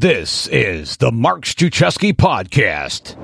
This 0.00 0.46
is 0.46 0.96
the 0.96 1.12
Mark 1.12 1.42
Struczewski 1.42 2.14
podcast. 2.14 3.16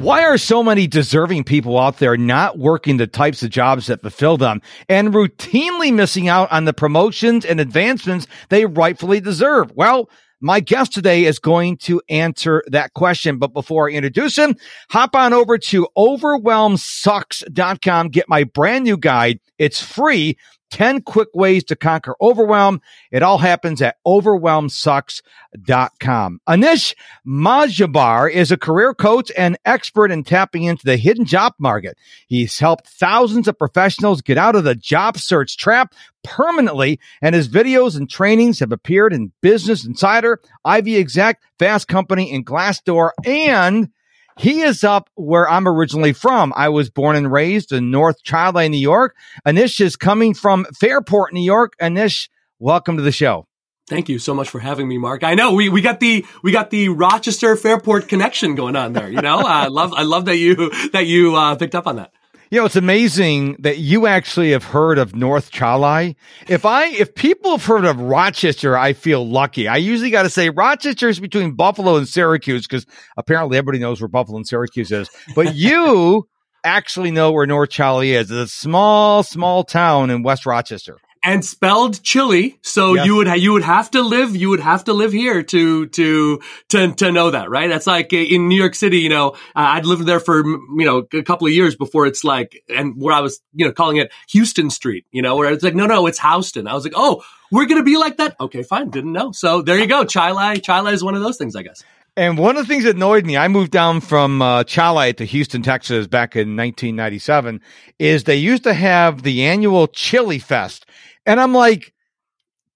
Why 0.00 0.22
are 0.22 0.36
so 0.36 0.62
many 0.62 0.86
deserving 0.86 1.44
people 1.44 1.78
out 1.78 1.98
there 1.98 2.18
not 2.18 2.58
working 2.58 2.98
the 2.98 3.06
types 3.06 3.42
of 3.42 3.48
jobs 3.48 3.86
that 3.86 4.02
fulfill 4.02 4.36
them 4.36 4.60
and 4.86 5.14
routinely 5.14 5.94
missing 5.94 6.28
out 6.28 6.52
on 6.52 6.66
the 6.66 6.74
promotions 6.74 7.46
and 7.46 7.58
advancements 7.58 8.26
they 8.50 8.66
rightfully 8.66 9.18
deserve? 9.18 9.72
Well, 9.74 10.10
my 10.42 10.60
guest 10.60 10.92
today 10.92 11.24
is 11.24 11.38
going 11.38 11.78
to 11.78 12.02
answer 12.10 12.62
that 12.66 12.92
question. 12.92 13.38
But 13.38 13.54
before 13.54 13.88
I 13.88 13.94
introduce 13.94 14.36
him, 14.36 14.56
hop 14.90 15.16
on 15.16 15.32
over 15.32 15.56
to 15.56 15.88
overwhelmsucks.com. 15.96 18.08
Get 18.08 18.28
my 18.28 18.44
brand 18.44 18.84
new 18.84 18.98
guide. 18.98 19.40
It's 19.56 19.80
free. 19.80 20.36
10 20.74 21.02
quick 21.02 21.28
ways 21.34 21.62
to 21.62 21.76
conquer 21.76 22.16
overwhelm. 22.20 22.82
It 23.12 23.22
all 23.22 23.38
happens 23.38 23.80
at 23.80 23.98
overwhelmsucks.com. 24.04 26.40
Anish 26.48 26.94
Majumdar 27.24 28.28
is 28.28 28.50
a 28.50 28.56
career 28.56 28.92
coach 28.92 29.30
and 29.38 29.56
expert 29.64 30.10
in 30.10 30.24
tapping 30.24 30.64
into 30.64 30.84
the 30.84 30.96
hidden 30.96 31.26
job 31.26 31.52
market. 31.60 31.96
He's 32.26 32.58
helped 32.58 32.88
thousands 32.88 33.46
of 33.46 33.56
professionals 33.56 34.20
get 34.20 34.36
out 34.36 34.56
of 34.56 34.64
the 34.64 34.74
job 34.74 35.16
search 35.16 35.56
trap 35.56 35.94
permanently, 36.24 36.98
and 37.22 37.36
his 37.36 37.48
videos 37.48 37.96
and 37.96 38.10
trainings 38.10 38.58
have 38.58 38.72
appeared 38.72 39.12
in 39.12 39.30
Business 39.42 39.86
Insider, 39.86 40.40
Ivy 40.64 40.96
Exec, 40.96 41.40
Fast 41.56 41.86
Company, 41.86 42.34
and 42.34 42.44
Glassdoor, 42.44 43.12
and 43.24 43.90
he 44.36 44.62
is 44.62 44.82
up 44.82 45.10
where 45.14 45.48
I'm 45.48 45.68
originally 45.68 46.12
from. 46.12 46.52
I 46.56 46.68
was 46.68 46.90
born 46.90 47.16
and 47.16 47.30
raised 47.30 47.72
in 47.72 47.90
North 47.90 48.22
Chili, 48.22 48.68
New 48.68 48.78
York. 48.78 49.16
Anish 49.46 49.80
is 49.80 49.96
coming 49.96 50.34
from 50.34 50.66
Fairport, 50.78 51.32
New 51.32 51.44
York. 51.44 51.74
Anish, 51.80 52.28
welcome 52.58 52.96
to 52.96 53.02
the 53.02 53.12
show. 53.12 53.46
Thank 53.86 54.08
you 54.08 54.18
so 54.18 54.32
much 54.32 54.48
for 54.48 54.60
having 54.60 54.88
me, 54.88 54.96
Mark. 54.96 55.22
I 55.22 55.34
know 55.34 55.52
we, 55.52 55.68
we 55.68 55.82
got 55.82 56.00
the 56.00 56.24
we 56.42 56.52
got 56.52 56.70
the 56.70 56.88
Rochester 56.88 57.54
Fairport 57.54 58.08
connection 58.08 58.54
going 58.54 58.76
on 58.76 58.94
there. 58.94 59.10
You 59.10 59.20
know, 59.20 59.40
I 59.40 59.66
love 59.66 59.92
I 59.92 60.04
love 60.04 60.24
that 60.24 60.36
you 60.36 60.70
that 60.92 61.06
you 61.06 61.36
uh, 61.36 61.54
picked 61.56 61.74
up 61.74 61.86
on 61.86 61.96
that. 61.96 62.12
You 62.54 62.60
know, 62.60 62.66
it's 62.66 62.76
amazing 62.76 63.56
that 63.58 63.78
you 63.78 64.06
actually 64.06 64.52
have 64.52 64.62
heard 64.62 64.96
of 64.96 65.16
North 65.16 65.50
Chili. 65.50 66.16
If 66.46 66.64
I, 66.64 66.86
if 66.86 67.12
people 67.16 67.50
have 67.50 67.64
heard 67.64 67.84
of 67.84 67.98
Rochester, 68.00 68.78
I 68.78 68.92
feel 68.92 69.28
lucky. 69.28 69.66
I 69.66 69.78
usually 69.78 70.12
got 70.12 70.22
to 70.22 70.30
say 70.30 70.50
Rochester 70.50 71.08
is 71.08 71.18
between 71.18 71.56
Buffalo 71.56 71.96
and 71.96 72.06
Syracuse 72.06 72.64
because 72.64 72.86
apparently 73.16 73.58
everybody 73.58 73.80
knows 73.80 74.00
where 74.00 74.06
Buffalo 74.06 74.36
and 74.36 74.46
Syracuse 74.46 74.92
is. 74.92 75.10
But 75.34 75.52
you 75.56 76.28
actually 76.62 77.10
know 77.10 77.32
where 77.32 77.44
North 77.44 77.70
Chili 77.70 78.12
is. 78.12 78.30
It's 78.30 78.52
a 78.52 78.56
small, 78.56 79.24
small 79.24 79.64
town 79.64 80.10
in 80.10 80.22
West 80.22 80.46
Rochester 80.46 80.98
and 81.24 81.44
spelled 81.44 82.02
chili. 82.02 82.58
So 82.62 82.94
yes. 82.94 83.06
you 83.06 83.16
would 83.16 83.28
you 83.40 83.52
would 83.52 83.64
have 83.64 83.90
to 83.92 84.02
live 84.02 84.36
you 84.36 84.50
would 84.50 84.60
have 84.60 84.84
to 84.84 84.92
live 84.92 85.12
here 85.12 85.42
to 85.42 85.86
to 85.86 86.40
to 86.68 86.92
to 86.94 87.10
know 87.10 87.30
that, 87.30 87.50
right? 87.50 87.68
That's 87.68 87.86
like 87.86 88.12
in 88.12 88.48
New 88.48 88.56
York 88.56 88.74
City. 88.74 88.98
You 88.98 89.08
know, 89.08 89.30
uh, 89.30 89.74
I'd 89.74 89.86
lived 89.86 90.06
there 90.06 90.20
for 90.20 90.46
you 90.46 90.84
know 90.84 91.06
a 91.12 91.22
couple 91.22 91.46
of 91.46 91.52
years 91.52 91.74
before 91.74 92.06
it's 92.06 92.22
like 92.22 92.62
and 92.68 93.00
where 93.00 93.14
I 93.14 93.20
was 93.20 93.40
you 93.54 93.66
know 93.66 93.72
calling 93.72 93.96
it 93.96 94.12
Houston 94.28 94.70
Street. 94.70 95.06
You 95.10 95.22
know, 95.22 95.36
where 95.36 95.50
it's 95.50 95.64
like 95.64 95.74
no 95.74 95.86
no 95.86 96.06
it's 96.06 96.20
Houston. 96.20 96.68
I 96.68 96.74
was 96.74 96.84
like 96.84 96.94
oh 96.94 97.24
we're 97.50 97.66
gonna 97.66 97.82
be 97.82 97.96
like 97.96 98.18
that. 98.18 98.36
Okay, 98.40 98.62
fine, 98.62 98.90
didn't 98.90 99.12
know. 99.12 99.32
So 99.32 99.62
there 99.62 99.78
you 99.78 99.86
go. 99.86 100.04
Chilai 100.04 100.56
Chilai 100.56 100.92
is 100.92 101.02
one 101.02 101.14
of 101.14 101.22
those 101.22 101.38
things, 101.38 101.56
I 101.56 101.62
guess. 101.62 101.82
And 102.16 102.38
one 102.38 102.56
of 102.56 102.64
the 102.64 102.72
things 102.72 102.84
that 102.84 102.94
annoyed 102.94 103.26
me, 103.26 103.36
I 103.36 103.48
moved 103.48 103.72
down 103.72 104.00
from 104.00 104.40
uh, 104.40 104.62
Chalai 104.62 105.16
to 105.16 105.24
Houston, 105.24 105.62
Texas 105.62 106.06
back 106.06 106.36
in 106.36 106.56
1997, 106.56 107.60
is 107.98 108.22
they 108.22 108.36
used 108.36 108.62
to 108.62 108.72
have 108.72 109.24
the 109.24 109.44
annual 109.44 109.88
Chili 109.88 110.38
Fest. 110.38 110.83
And 111.26 111.40
I'm 111.40 111.54
like, 111.54 111.94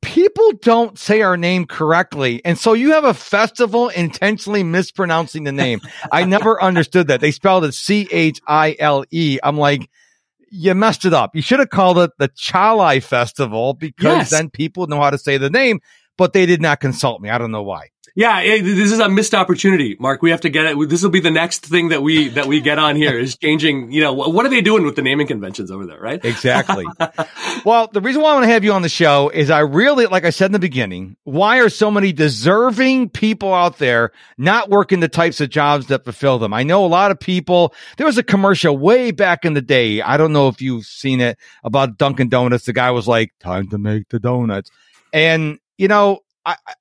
people 0.03 0.53
don't 0.63 0.99
say 0.99 1.23
our 1.23 1.37
name 1.37 1.67
correctly. 1.67 2.41
And 2.45 2.59
so 2.59 2.73
you 2.73 2.93
have 2.93 3.05
a 3.05 3.15
festival 3.15 3.89
intentionally 3.89 4.63
mispronouncing 4.63 5.45
the 5.45 5.53
name. 5.53 5.81
I 6.13 6.25
never 6.25 6.63
understood 6.63 7.09
that. 7.09 7.21
They 7.21 7.31
spelled 7.31 7.65
it 7.65 7.75
C 7.75 8.09
H 8.11 8.41
I 8.47 8.77
L 8.79 9.05
E. 9.11 9.39
I'm 9.43 9.57
like, 9.57 9.89
you 10.51 10.75
messed 10.75 11.05
it 11.05 11.13
up. 11.13 11.35
You 11.37 11.43
should 11.43 11.59
have 11.59 11.71
called 11.71 11.99
it 11.99 12.11
the 12.19 12.29
Chalai 12.31 13.03
Festival 13.03 13.75
because 13.75 14.03
yes. 14.03 14.31
then 14.31 14.51
people 14.51 14.87
know 14.87 15.01
how 15.01 15.11
to 15.11 15.19
say 15.19 15.37
the 15.37 15.51
name, 15.51 15.81
but 16.19 16.35
they 16.35 16.45
did 16.45 16.61
not 16.61 16.81
consult 16.81 17.23
me. 17.23 17.31
I 17.31 17.39
don't 17.39 17.53
know 17.53 17.63
why. 17.63 17.89
Yeah, 18.19 18.43
this 18.43 18.91
is 18.91 18.99
a 18.99 19.09
missed 19.09 19.33
opportunity, 19.33 19.97
Mark. 20.01 20.23
We 20.23 20.31
have 20.31 20.41
to 20.41 20.49
get 20.49 20.67
it. 20.67 20.89
This 20.89 21.05
will 21.05 21.11
be 21.11 21.21
the 21.21 21.31
next 21.31 21.65
thing 21.65 21.91
that 21.91 22.03
we 22.03 22.31
that 22.31 22.47
we 22.47 22.61
get 22.61 22.77
on 22.77 22.97
here 22.97 23.17
is 23.17 23.37
changing. 23.37 23.93
You 23.93 24.01
know, 24.01 24.13
what 24.13 24.45
are 24.45 24.49
they 24.49 24.61
doing 24.61 24.85
with 24.85 24.97
the 24.97 25.03
naming 25.03 25.29
conventions 25.29 25.71
over 25.71 25.87
there, 25.87 26.01
right? 26.01 26.23
Exactly. 26.25 26.85
well, 27.65 27.89
the 27.93 28.01
reason 28.01 28.21
why 28.21 28.31
I 28.31 28.35
want 28.35 28.45
to 28.45 28.51
have 28.51 28.65
you 28.65 28.73
on 28.73 28.83
the 28.83 28.89
show 28.89 29.29
is 29.29 29.51
I 29.51 29.61
really, 29.61 30.07
like 30.07 30.25
I 30.25 30.31
said 30.31 30.47
in 30.47 30.53
the 30.53 30.59
beginning, 30.59 31.17
why 31.23 31.61
are 31.61 31.69
so 31.69 31.93
many 31.93 32.13
deserving 32.13 33.11
people 33.11 33.55
out 33.55 33.79
there 33.79 34.11
not 34.37 34.69
working 34.69 34.99
the 34.99 35.09
types 35.09 35.41
of 35.41 35.51
jobs 35.51 35.87
that 35.87 36.03
fulfill 36.03 36.41
them? 36.41 36.53
I 36.53 36.65
know 36.65 36.85
a 36.85 36.89
lot 36.89 37.13
of 37.13 37.21
people. 37.21 37.73
There 37.99 38.07
was 38.07 38.19
a 38.19 38.25
commercial 38.25 38.77
way 38.77 39.13
back 39.13 39.45
in 39.45 39.55
the 39.55 39.63
day. 39.63 40.03
I 40.03 40.17
don't 40.17 40.33
know 40.33 40.49
if 40.49 40.61
you've 40.61 40.87
seen 40.87 41.21
it 41.21 41.39
about 41.63 41.99
Dunkin' 41.99 42.31
Donuts. 42.31 42.65
The 42.65 42.73
guy 42.73 42.91
was 42.91 43.07
like, 43.07 43.33
"Time 43.39 43.69
to 43.69 43.79
make 43.79 44.09
the 44.09 44.19
donuts," 44.19 44.73
and 45.13 45.61
you 45.79 45.89
know 45.89 46.21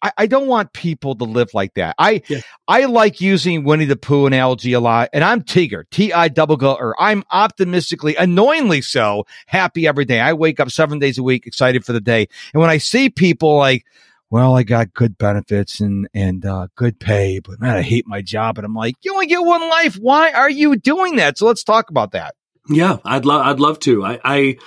I, 0.02 0.12
I, 0.18 0.28
don't 0.28 0.48
want 0.48 0.72
people 0.72 1.16
to 1.16 1.26
live 1.26 1.50
like 1.54 1.74
that. 1.74 1.96
I 1.98 2.22
yeah. 2.28 2.40
I 2.68 2.86
like 2.86 3.20
using 3.20 3.64
Winnie 3.64 3.86
the 3.86 3.98
Pooh 3.98 4.26
analogy 4.26 4.74
a 4.74 4.80
lot, 4.80 5.10
and 5.12 5.24
I'm 5.24 5.42
Tigger, 5.42 5.84
T 5.92 6.14
I 6.14 6.30
double 6.30 6.64
or 6.64 6.96
I'm 7.02 7.24
optimistically, 7.32 8.16
annoyingly 8.16 8.82
so, 8.82 9.26
happy 9.46 9.88
every 9.88 10.06
day. 10.06 10.22
I 10.22 10.34
wake 10.34 10.60
up 10.60 10.72
seven 10.72 11.00
days 11.00 11.18
a 11.18 11.24
week, 11.24 11.46
excited 11.46 11.84
for 11.84 11.94
the 11.94 12.00
day, 12.00 12.28
and 12.54 12.62
when 12.62 12.70
I 12.70 12.78
see 12.78 13.10
people 13.10 13.58
like, 13.58 13.86
well, 14.30 14.56
I 14.56 14.64
got 14.64 14.94
good 14.94 15.18
benefits 15.18 15.80
and 15.80 16.08
and 16.14 16.46
uh, 16.46 16.68
good 16.76 17.00
pay, 17.00 17.40
but 17.40 17.60
man, 17.60 17.76
I 17.76 17.82
hate 17.82 18.08
my 18.08 18.22
job, 18.22 18.58
and 18.58 18.66
I'm 18.66 18.76
like, 18.76 18.96
you 19.02 19.14
only 19.14 19.28
get 19.28 19.44
one 19.44 19.68
life. 19.70 19.96
Why 19.96 20.32
are 20.32 20.50
you 20.50 20.78
doing 20.78 21.18
that? 21.18 21.38
So 21.38 21.46
let's 21.46 21.64
talk 21.64 21.90
about 21.90 22.12
that. 22.12 22.36
Yeah, 22.70 22.98
I'd 23.04 23.26
love 23.26 23.46
I'd 23.46 23.60
love 23.60 23.80
to. 23.80 24.06
I 24.06 24.20
I, 24.24 24.58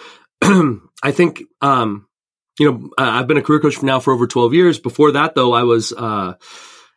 I 1.03 1.13
think 1.13 1.45
um 1.63 2.07
you 2.59 2.71
know, 2.71 2.91
I've 2.99 3.27
been 3.27 3.37
a 3.37 3.43
career 3.43 3.61
coach 3.61 3.77
for 3.77 3.87
now 3.87 4.01
for 4.01 4.13
over 4.13 4.27
12 4.27 4.55
years. 4.55 4.79
Before 4.79 5.13
that, 5.13 5.35
though, 5.35 5.53
I 5.53 5.63
was, 5.63 5.93
uh, 5.93 6.35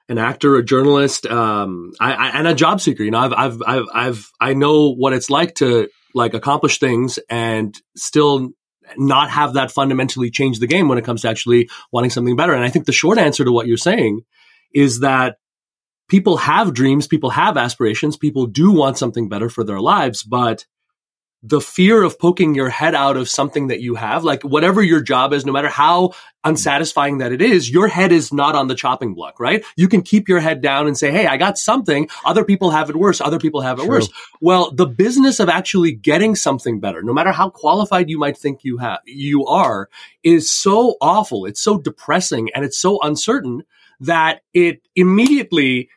an 0.10 0.18
actor, 0.18 0.58
a 0.58 0.64
journalist, 0.64 1.26
um, 1.26 1.94
I, 2.00 2.14
I, 2.14 2.28
and 2.40 2.48
a 2.48 2.54
job 2.54 2.82
seeker. 2.82 3.04
You 3.04 3.12
know, 3.12 3.20
I've, 3.20 3.34
I've, 3.34 3.62
I've, 3.66 3.86
I've, 3.94 4.32
I 4.40 4.54
know 4.54 4.94
what 4.94 5.14
it's 5.14 5.30
like 5.30 5.56
to 5.56 5.88
like 6.14 6.34
accomplish 6.34 6.80
things 6.80 7.20
and 7.30 7.76
still 7.96 8.50
not 8.98 9.30
have 9.32 9.54
that 9.54 9.72
fundamentally 9.72 10.30
change 10.30 10.60
the 10.60 10.68
game 10.68 10.88
when 10.88 10.98
it 10.98 11.06
comes 11.06 11.22
to 11.22 11.30
actually 11.30 11.70
wanting 11.92 12.10
something 12.10 12.36
better. 12.36 12.54
And 12.54 12.64
I 12.64 12.70
think 12.70 12.86
the 12.86 12.92
short 12.92 13.18
answer 13.18 13.46
to 13.46 13.52
what 13.52 13.68
you're 13.68 13.78
saying 13.78 14.22
is 14.74 15.00
that 15.00 15.38
people 16.10 16.38
have 16.38 16.74
dreams, 16.74 17.08
people 17.08 17.30
have 17.32 17.58
aspirations, 17.58 18.18
people 18.18 18.46
do 18.46 18.72
want 18.72 18.98
something 18.98 19.30
better 19.30 19.50
for 19.50 19.64
their 19.64 19.80
lives, 19.80 20.24
but 20.24 20.66
the 21.46 21.60
fear 21.60 22.02
of 22.04 22.18
poking 22.18 22.56
your 22.56 22.70
head 22.70 22.96
out 22.96 23.18
of 23.18 23.28
something 23.28 23.68
that 23.68 23.82
you 23.82 23.96
have, 23.96 24.24
like 24.24 24.44
whatever 24.44 24.82
your 24.82 25.02
job 25.02 25.34
is, 25.34 25.46
no 25.46 25.52
matter 25.52 25.68
how 25.68 26.14
unsatisfying 26.46 27.18
that 27.18 27.34
it 27.34 27.42
is, 27.42 27.70
your 27.70 27.90
head 27.90 28.14
is 28.14 28.32
not 28.32 28.56
on 28.56 28.68
the 28.68 28.76
chopping 28.76 29.14
block, 29.14 29.42
right? 29.42 29.66
You 29.76 29.90
can 29.90 30.02
keep 30.02 30.30
your 30.30 30.40
head 30.40 30.62
down 30.62 30.88
and 30.88 30.98
say, 30.98 31.12
Hey, 31.12 31.28
I 31.28 31.36
got 31.36 31.58
something. 31.58 32.10
Other 32.24 32.46
people 32.46 32.72
have 32.72 32.90
it 32.90 32.96
worse. 32.96 33.20
Other 33.20 33.40
people 33.40 33.60
have 33.60 33.78
it 33.80 33.84
True. 33.84 33.90
worse. 33.90 34.10
Well, 34.40 34.72
the 34.72 34.86
business 34.86 35.42
of 35.42 35.50
actually 35.50 35.92
getting 35.92 36.36
something 36.36 36.80
better, 36.80 37.04
no 37.04 37.14
matter 37.14 37.34
how 37.34 37.50
qualified 37.50 38.10
you 38.10 38.18
might 38.18 38.38
think 38.38 38.64
you 38.64 38.78
have, 38.78 39.00
you 39.06 39.46
are, 39.46 39.90
is 40.24 40.50
so 40.50 40.96
awful. 41.02 41.46
It's 41.46 41.62
so 41.62 41.78
depressing 41.78 42.52
and 42.56 42.64
it's 42.64 42.80
so 42.80 43.00
uncertain 43.02 43.64
that 44.00 44.42
it 44.54 44.82
immediately 44.96 45.90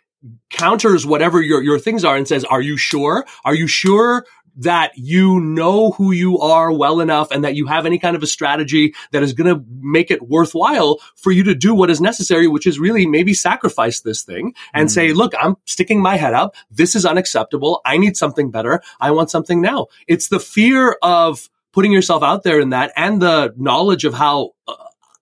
counters 0.50 1.06
whatever 1.06 1.40
your, 1.40 1.62
your 1.62 1.78
things 1.78 2.04
are 2.04 2.16
and 2.16 2.26
says, 2.26 2.44
are 2.44 2.60
you 2.60 2.76
sure? 2.76 3.24
Are 3.44 3.54
you 3.54 3.66
sure 3.66 4.24
that 4.56 4.92
you 4.96 5.40
know 5.40 5.92
who 5.92 6.12
you 6.12 6.38
are 6.38 6.72
well 6.72 7.00
enough 7.00 7.30
and 7.30 7.44
that 7.44 7.54
you 7.54 7.66
have 7.66 7.86
any 7.86 7.98
kind 7.98 8.16
of 8.16 8.22
a 8.22 8.26
strategy 8.26 8.94
that 9.12 9.22
is 9.22 9.32
going 9.32 9.54
to 9.54 9.64
make 9.80 10.10
it 10.10 10.28
worthwhile 10.28 10.98
for 11.14 11.30
you 11.30 11.42
to 11.44 11.54
do 11.54 11.74
what 11.74 11.90
is 11.90 12.00
necessary, 12.00 12.48
which 12.48 12.66
is 12.66 12.78
really 12.78 13.06
maybe 13.06 13.34
sacrifice 13.34 14.00
this 14.00 14.22
thing 14.22 14.54
and 14.72 14.88
mm. 14.88 14.92
say, 14.92 15.12
look, 15.12 15.34
I'm 15.38 15.56
sticking 15.66 16.00
my 16.00 16.16
head 16.16 16.34
up. 16.34 16.54
This 16.70 16.94
is 16.94 17.04
unacceptable. 17.04 17.80
I 17.84 17.98
need 17.98 18.16
something 18.16 18.50
better. 18.50 18.82
I 19.00 19.10
want 19.10 19.30
something 19.30 19.60
now. 19.60 19.86
It's 20.06 20.28
the 20.28 20.40
fear 20.40 20.96
of 21.02 21.48
putting 21.72 21.92
yourself 21.92 22.22
out 22.22 22.42
there 22.42 22.58
in 22.58 22.70
that 22.70 22.92
and 22.96 23.20
the 23.20 23.52
knowledge 23.56 24.04
of 24.04 24.14
how 24.14 24.52
uh, 24.66 24.74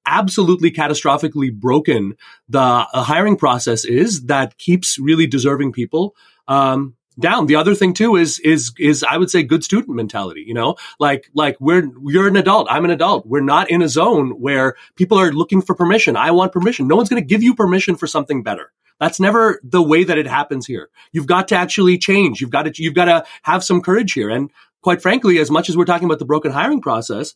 absolutely 0.06 0.70
catastrophically 0.70 1.52
broken 1.52 2.16
the 2.48 2.60
uh, 2.60 3.02
hiring 3.02 3.36
process 3.36 3.84
is 3.84 4.26
that 4.26 4.56
keeps 4.58 4.98
really 4.98 5.26
deserving 5.26 5.72
people 5.72 6.14
um, 6.46 6.94
down. 7.18 7.46
The 7.46 7.56
other 7.56 7.74
thing 7.74 7.94
too 7.94 8.16
is 8.16 8.38
is 8.40 8.72
is 8.78 9.04
I 9.04 9.16
would 9.16 9.30
say 9.30 9.42
good 9.42 9.64
student 9.64 9.96
mentality. 9.96 10.44
You 10.46 10.54
know, 10.54 10.76
like 10.98 11.30
like 11.34 11.56
we're 11.60 11.90
you're 12.04 12.28
an 12.28 12.36
adult. 12.36 12.68
I'm 12.70 12.84
an 12.84 12.90
adult. 12.90 13.26
We're 13.26 13.40
not 13.40 13.70
in 13.70 13.82
a 13.82 13.88
zone 13.88 14.30
where 14.40 14.76
people 14.96 15.18
are 15.18 15.32
looking 15.32 15.62
for 15.62 15.74
permission. 15.74 16.16
I 16.16 16.30
want 16.30 16.52
permission. 16.52 16.88
No 16.88 16.96
one's 16.96 17.08
going 17.08 17.22
to 17.22 17.26
give 17.26 17.42
you 17.42 17.54
permission 17.54 17.96
for 17.96 18.06
something 18.06 18.42
better. 18.42 18.72
That's 19.00 19.18
never 19.18 19.60
the 19.64 19.82
way 19.82 20.04
that 20.04 20.18
it 20.18 20.26
happens 20.26 20.66
here. 20.66 20.88
You've 21.12 21.26
got 21.26 21.48
to 21.48 21.56
actually 21.56 21.98
change. 21.98 22.40
You've 22.40 22.50
got 22.50 22.62
to 22.62 22.82
you've 22.82 22.94
got 22.94 23.06
to 23.06 23.24
have 23.42 23.64
some 23.64 23.80
courage 23.80 24.12
here. 24.12 24.30
And 24.30 24.50
quite 24.82 25.02
frankly, 25.02 25.38
as 25.38 25.50
much 25.50 25.68
as 25.68 25.76
we're 25.76 25.84
talking 25.84 26.06
about 26.06 26.18
the 26.18 26.24
broken 26.24 26.52
hiring 26.52 26.80
process, 26.80 27.34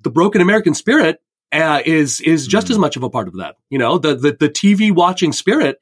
the 0.00 0.10
broken 0.10 0.40
American 0.40 0.74
spirit 0.74 1.20
uh, 1.52 1.82
is 1.84 2.20
is 2.20 2.46
just 2.46 2.66
mm-hmm. 2.66 2.72
as 2.72 2.78
much 2.78 2.96
of 2.96 3.02
a 3.02 3.10
part 3.10 3.28
of 3.28 3.36
that. 3.36 3.56
You 3.70 3.78
know, 3.78 3.98
the, 3.98 4.14
the 4.14 4.36
the 4.38 4.48
TV 4.48 4.92
watching 4.92 5.32
spirit 5.32 5.80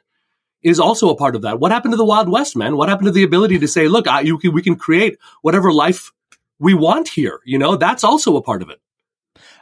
is 0.65 0.81
also 0.81 1.11
a 1.11 1.17
part 1.17 1.37
of 1.37 1.43
that. 1.43 1.61
What 1.61 1.71
happened 1.71 1.93
to 1.93 1.99
the 1.99 2.05
Wild 2.05 2.29
West, 2.29 2.57
man? 2.57 2.77
What 2.77 2.89
happened 2.89 3.07
to 3.07 3.13
the 3.13 3.23
ability 3.23 3.59
to 3.61 3.69
say, 3.69 3.87
look, 3.87 4.09
I, 4.09 4.23
you, 4.23 4.41
we 4.51 4.63
can 4.63 4.77
create 4.77 5.19
whatever 5.43 5.73
life 5.73 6.11
we 6.59 6.75
want 6.75 7.09
here? 7.09 7.41
You 7.45 7.59
know, 7.59 7.77
that's 7.77 8.03
also 8.03 8.37
a 8.37 8.43
part 8.43 8.63
of 8.63 8.71
it. 8.71 8.81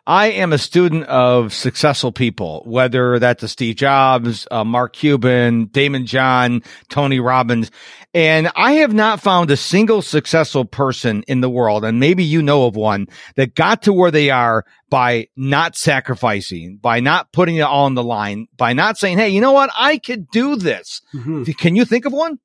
I 0.07 0.33
am 0.33 0.53
a 0.53 0.59
student 0.59 1.05
of 1.05 1.55
successful 1.55 2.11
people, 2.11 2.65
whether 2.67 3.21
that's 3.21 3.45
a 3.45 3.49
Steve 3.49 3.77
Jobs, 3.77 4.49
uh, 4.51 4.65
Mark 4.65 4.95
Cuban, 4.95 5.69
Daymond 5.69 6.07
John, 6.07 6.63
Tony 6.89 7.21
Robbins. 7.21 7.71
And 8.13 8.51
I 8.57 8.73
have 8.75 8.93
not 8.93 9.21
found 9.21 9.53
a 9.53 9.57
single 9.57 10.03
successful 10.03 10.65
person 10.65 11.23
in 11.29 11.41
the 11.41 11.49
world, 11.49 11.85
and 11.85 12.01
maybe 12.01 12.25
you 12.25 12.43
know 12.43 12.67
of 12.67 12.75
one 12.75 13.07
that 13.37 13.55
got 13.55 13.83
to 13.83 13.93
where 13.93 14.11
they 14.11 14.29
are 14.31 14.65
by 14.91 15.29
not 15.37 15.77
sacrificing, 15.77 16.79
by 16.83 16.99
not 16.99 17.33
putting 17.33 17.57
it 17.57 17.63
all 17.63 17.85
on 17.85 17.95
the 17.95 18.03
line, 18.03 18.49
by 18.57 18.73
not 18.73 18.99
saying, 18.99 19.19
Hey, 19.19 19.29
you 19.29 19.41
know 19.41 19.53
what? 19.53 19.71
I 19.79 19.99
could 19.99 20.29
do 20.31 20.57
this. 20.57 21.01
Mm-hmm. 21.15 21.45
Can 21.53 21.77
you 21.77 21.85
think 21.85 22.07
of 22.07 22.13
one? 22.13 22.39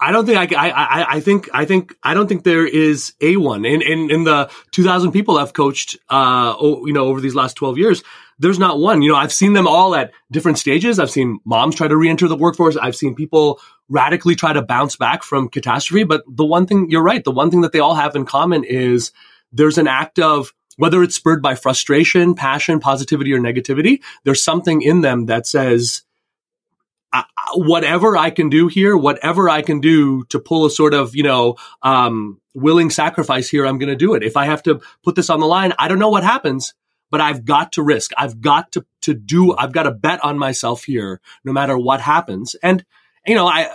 I 0.00 0.12
don't 0.12 0.26
think 0.26 0.52
I, 0.52 0.70
I, 0.70 1.16
I 1.16 1.20
think, 1.20 1.48
I 1.52 1.64
think, 1.64 1.94
I 2.02 2.14
don't 2.14 2.26
think 2.26 2.44
there 2.44 2.66
is 2.66 3.14
a 3.20 3.36
one 3.36 3.64
in, 3.64 3.82
in, 3.82 4.10
in 4.10 4.24
the 4.24 4.50
2000 4.72 5.12
people 5.12 5.38
I've 5.38 5.52
coached, 5.52 5.96
uh, 6.08 6.56
you 6.60 6.92
know, 6.92 7.06
over 7.06 7.20
these 7.20 7.34
last 7.34 7.54
12 7.54 7.78
years. 7.78 8.02
There's 8.38 8.58
not 8.58 8.78
one, 8.78 9.00
you 9.00 9.10
know, 9.10 9.16
I've 9.16 9.32
seen 9.32 9.54
them 9.54 9.66
all 9.66 9.94
at 9.94 10.12
different 10.30 10.58
stages. 10.58 10.98
I've 10.98 11.10
seen 11.10 11.40
moms 11.46 11.74
try 11.74 11.88
to 11.88 11.96
reenter 11.96 12.28
the 12.28 12.36
workforce. 12.36 12.76
I've 12.76 12.96
seen 12.96 13.14
people 13.14 13.60
radically 13.88 14.34
try 14.34 14.52
to 14.52 14.62
bounce 14.62 14.96
back 14.96 15.22
from 15.22 15.48
catastrophe. 15.48 16.04
But 16.04 16.24
the 16.28 16.44
one 16.44 16.66
thing, 16.66 16.90
you're 16.90 17.02
right. 17.02 17.24
The 17.24 17.30
one 17.30 17.50
thing 17.50 17.62
that 17.62 17.72
they 17.72 17.80
all 17.80 17.94
have 17.94 18.14
in 18.14 18.26
common 18.26 18.64
is 18.64 19.12
there's 19.52 19.78
an 19.78 19.88
act 19.88 20.18
of, 20.18 20.52
whether 20.76 21.02
it's 21.02 21.16
spurred 21.16 21.42
by 21.42 21.54
frustration, 21.54 22.34
passion, 22.34 22.80
positivity, 22.80 23.32
or 23.32 23.38
negativity, 23.38 24.02
there's 24.24 24.42
something 24.42 24.82
in 24.82 25.00
them 25.00 25.26
that 25.26 25.46
says, 25.46 26.02
whatever 27.54 28.16
I 28.16 28.30
can 28.30 28.48
do 28.48 28.68
here, 28.68 28.96
whatever 28.96 29.48
I 29.48 29.62
can 29.62 29.80
do 29.80 30.24
to 30.24 30.38
pull 30.38 30.66
a 30.66 30.70
sort 30.70 30.94
of, 30.94 31.14
you 31.14 31.22
know, 31.22 31.56
um, 31.82 32.40
willing 32.54 32.90
sacrifice 32.90 33.48
here, 33.48 33.66
I'm 33.66 33.78
going 33.78 33.88
to 33.88 33.96
do 33.96 34.14
it. 34.14 34.22
If 34.22 34.36
I 34.36 34.46
have 34.46 34.62
to 34.64 34.80
put 35.02 35.14
this 35.14 35.30
on 35.30 35.40
the 35.40 35.46
line, 35.46 35.72
I 35.78 35.88
don't 35.88 35.98
know 35.98 36.08
what 36.08 36.24
happens, 36.24 36.74
but 37.10 37.20
I've 37.20 37.44
got 37.44 37.72
to 37.72 37.82
risk. 37.82 38.10
I've 38.16 38.40
got 38.40 38.72
to, 38.72 38.84
to 39.02 39.14
do, 39.14 39.54
I've 39.56 39.72
got 39.72 39.84
to 39.84 39.92
bet 39.92 40.24
on 40.24 40.38
myself 40.38 40.84
here, 40.84 41.20
no 41.44 41.52
matter 41.52 41.78
what 41.78 42.00
happens. 42.00 42.56
And, 42.62 42.84
you 43.26 43.34
know, 43.34 43.46
I, 43.46 43.70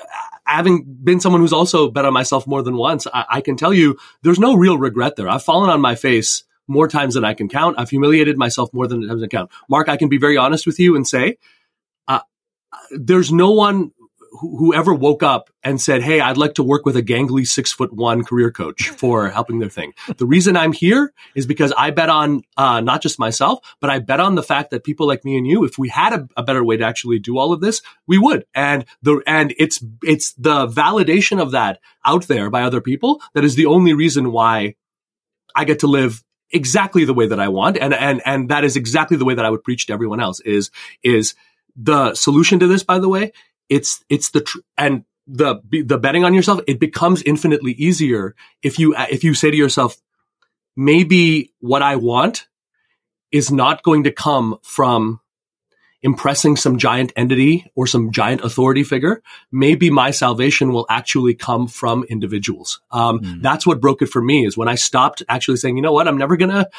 having 0.45 0.83
been 1.03 1.19
someone 1.19 1.41
who's 1.41 1.53
also 1.53 1.89
bet 1.89 2.05
on 2.05 2.13
myself 2.13 2.45
more 2.45 2.61
than 2.61 2.75
once, 2.75 3.07
I, 3.13 3.25
I 3.29 3.41
can 3.41 3.55
tell 3.55 3.73
you 3.73 3.97
there's 4.23 4.39
no 4.39 4.55
real 4.55 4.77
regret 4.77 5.15
there. 5.15 5.29
I've 5.29 5.43
fallen 5.43 5.69
on 5.69 5.81
my 5.81 5.95
face 5.95 6.43
more 6.67 6.87
times 6.87 7.15
than 7.15 7.25
I 7.25 7.33
can 7.33 7.49
count. 7.49 7.75
I've 7.79 7.89
humiliated 7.89 8.37
myself 8.37 8.73
more 8.73 8.87
than 8.87 9.07
times 9.07 9.21
I 9.21 9.27
can 9.27 9.29
count. 9.29 9.51
Mark, 9.69 9.89
I 9.89 9.97
can 9.97 10.09
be 10.09 10.17
very 10.17 10.37
honest 10.37 10.65
with 10.65 10.79
you 10.79 10.95
and 10.95 11.07
say 11.07 11.37
there's 12.91 13.31
no 13.31 13.51
one 13.51 13.91
who 14.39 14.73
ever 14.73 14.94
woke 14.94 15.23
up 15.23 15.50
and 15.63 15.79
said, 15.79 16.01
Hey, 16.01 16.21
I'd 16.21 16.38
like 16.38 16.56
to 16.56 16.63
work 16.63 16.85
with 16.85 16.95
a 16.95 17.03
gangly 17.03 17.45
six 17.45 17.71
foot 17.71 17.94
one 17.94 18.23
career 18.23 18.50
coach 18.50 18.89
for 18.89 19.29
helping 19.29 19.59
their 19.59 19.69
thing. 19.69 19.94
The 20.18 20.25
reason 20.25 20.56
I'm 20.56 20.71
here 20.71 21.13
is 21.35 21.45
because 21.45 21.73
I 21.77 21.91
bet 21.91 22.09
on, 22.09 22.44
uh, 22.56 22.79
not 22.81 23.01
just 23.01 23.19
myself, 23.19 23.59
but 23.79 23.89
I 23.89 24.00
bet 24.00 24.19
on 24.19 24.35
the 24.35 24.44
fact 24.44 24.71
that 24.71 24.83
people 24.83 25.06
like 25.06 25.25
me 25.25 25.38
and 25.38 25.45
you, 25.45 25.65
if 25.65 25.77
we 25.77 25.89
had 25.89 26.13
a, 26.13 26.27
a, 26.38 26.44
better 26.44 26.63
way 26.63 26.77
to 26.77 26.83
actually 26.83 27.19
do 27.19 27.38
all 27.38 27.53
of 27.53 27.62
this, 27.62 27.81
we 28.07 28.18
would. 28.18 28.45
And 28.56 28.85
the, 29.01 29.21
and 29.27 29.53
it's, 29.57 29.83
it's 30.01 30.33
the 30.33 30.67
validation 30.67 31.41
of 31.41 31.51
that 31.51 31.79
out 32.06 32.27
there 32.27 32.50
by 32.50 32.63
other 32.63 32.81
people 32.81 33.21
that 33.33 33.44
is 33.44 33.56
the 33.56 33.65
only 33.65 33.94
reason 33.94 34.31
why 34.31 34.75
I 35.56 35.65
get 35.65 35.79
to 35.79 35.88
live 35.88 36.24
exactly 36.50 37.06
the 37.06 37.13
way 37.13 37.27
that 37.27 37.39
I 37.39 37.50
want. 37.50 37.77
And, 37.77 37.94
and, 37.94 38.21
and 38.25 38.50
that 38.50 38.63
is 38.63 38.75
exactly 38.75 39.17
the 39.17 39.25
way 39.25 39.35
that 39.35 39.45
I 39.45 39.50
would 39.50 39.63
preach 39.63 39.88
to 39.88 39.94
everyone 39.94 40.19
else 40.19 40.39
is, 40.39 40.71
is, 41.03 41.35
the 41.75 42.13
solution 42.15 42.59
to 42.59 42.68
this, 42.68 42.83
by 42.83 43.00
the 43.00 43.09
way, 43.09 43.31
it's, 43.69 44.03
it's 44.09 44.31
the, 44.31 44.41
tr- 44.41 44.59
and 44.77 45.06
the, 45.27 45.62
the 45.85 45.97
betting 45.97 46.25
on 46.25 46.33
yourself, 46.33 46.59
it 46.68 46.79
becomes 46.79 47.21
infinitely 47.23 47.71
easier 47.73 48.35
if 48.62 48.77
you, 48.77 48.94
uh, 48.95 49.07
if 49.09 49.23
you 49.23 49.33
say 49.33 49.50
to 49.50 49.57
yourself, 49.57 49.97
maybe 50.75 51.53
what 51.59 51.81
I 51.81 51.95
want 51.95 52.47
is 53.31 53.51
not 53.51 53.83
going 53.83 54.03
to 54.03 54.12
come 54.12 54.57
from 54.62 55.20
impressing 56.03 56.56
some 56.56 56.77
giant 56.77 57.13
entity 57.15 57.71
or 57.75 57.86
some 57.86 58.12
giant 58.12 58.42
authority 58.42 58.83
figure, 58.83 59.21
maybe 59.51 59.89
my 59.89 60.12
salvation 60.12 60.74
will 60.74 60.86
actually 60.89 61.36
come 61.36 61.68
from 61.68 62.03
individuals. 62.06 62.81
Um, 62.92 63.19
mm. 63.19 63.42
That's 63.42 63.68
what 63.68 63.81
broke 63.81 64.01
it 64.01 64.07
for 64.07 64.21
me 64.21 64.45
is 64.45 64.57
when 64.57 64.68
I 64.68 64.75
stopped 64.75 65.21
actually 65.30 65.57
saying, 65.57 65.75
you 65.75 65.83
know 65.83 65.92
what, 65.92 66.07
I'm 66.07 66.18
never 66.18 66.38
going 66.38 66.50
to 66.51 66.69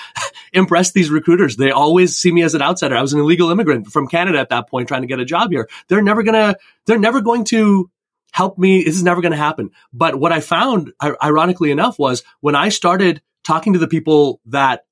impress 0.53 0.93
these 0.93 1.11
recruiters. 1.11 1.57
They 1.57 1.71
always 1.71 2.17
see 2.17 2.33
me 2.33 2.43
as 2.43 2.55
an 2.55 2.63
outsider. 2.63 2.97
I 2.97 3.03
was 3.03 3.13
an 3.13 3.21
illegal 3.21 3.51
immigrant 3.51 3.89
from 3.89 4.09
Canada 4.09 4.39
at 4.39 4.49
that 4.49 4.69
point 4.69 4.89
trying 4.89 5.03
to 5.03 5.09
get 5.09 5.21
a 5.21 5.25
job 5.25 5.51
here. 5.51 5.69
They're 5.89 6.03
never 6.03 6.23
going 6.23 6.35
to, 6.35 6.59
they're 6.87 6.99
never 6.99 7.21
going 7.21 7.45
to 7.47 7.91
help 8.33 8.59
me. 8.59 8.83
This 8.83 8.97
is 8.97 9.03
never 9.03 9.21
going 9.21 9.33
to 9.33 9.39
happen. 9.39 9.71
But 9.93 10.17
what 10.17 10.33
I 10.33 10.41
found, 10.41 10.93
ironically 11.03 11.71
enough, 11.71 11.99
was 11.99 12.25
when 12.41 12.57
I 12.57 12.71
started 12.71 13.23
talking 13.45 13.75
to 13.75 13.79
the 13.79 13.89
people 13.89 14.41
that 14.47 14.85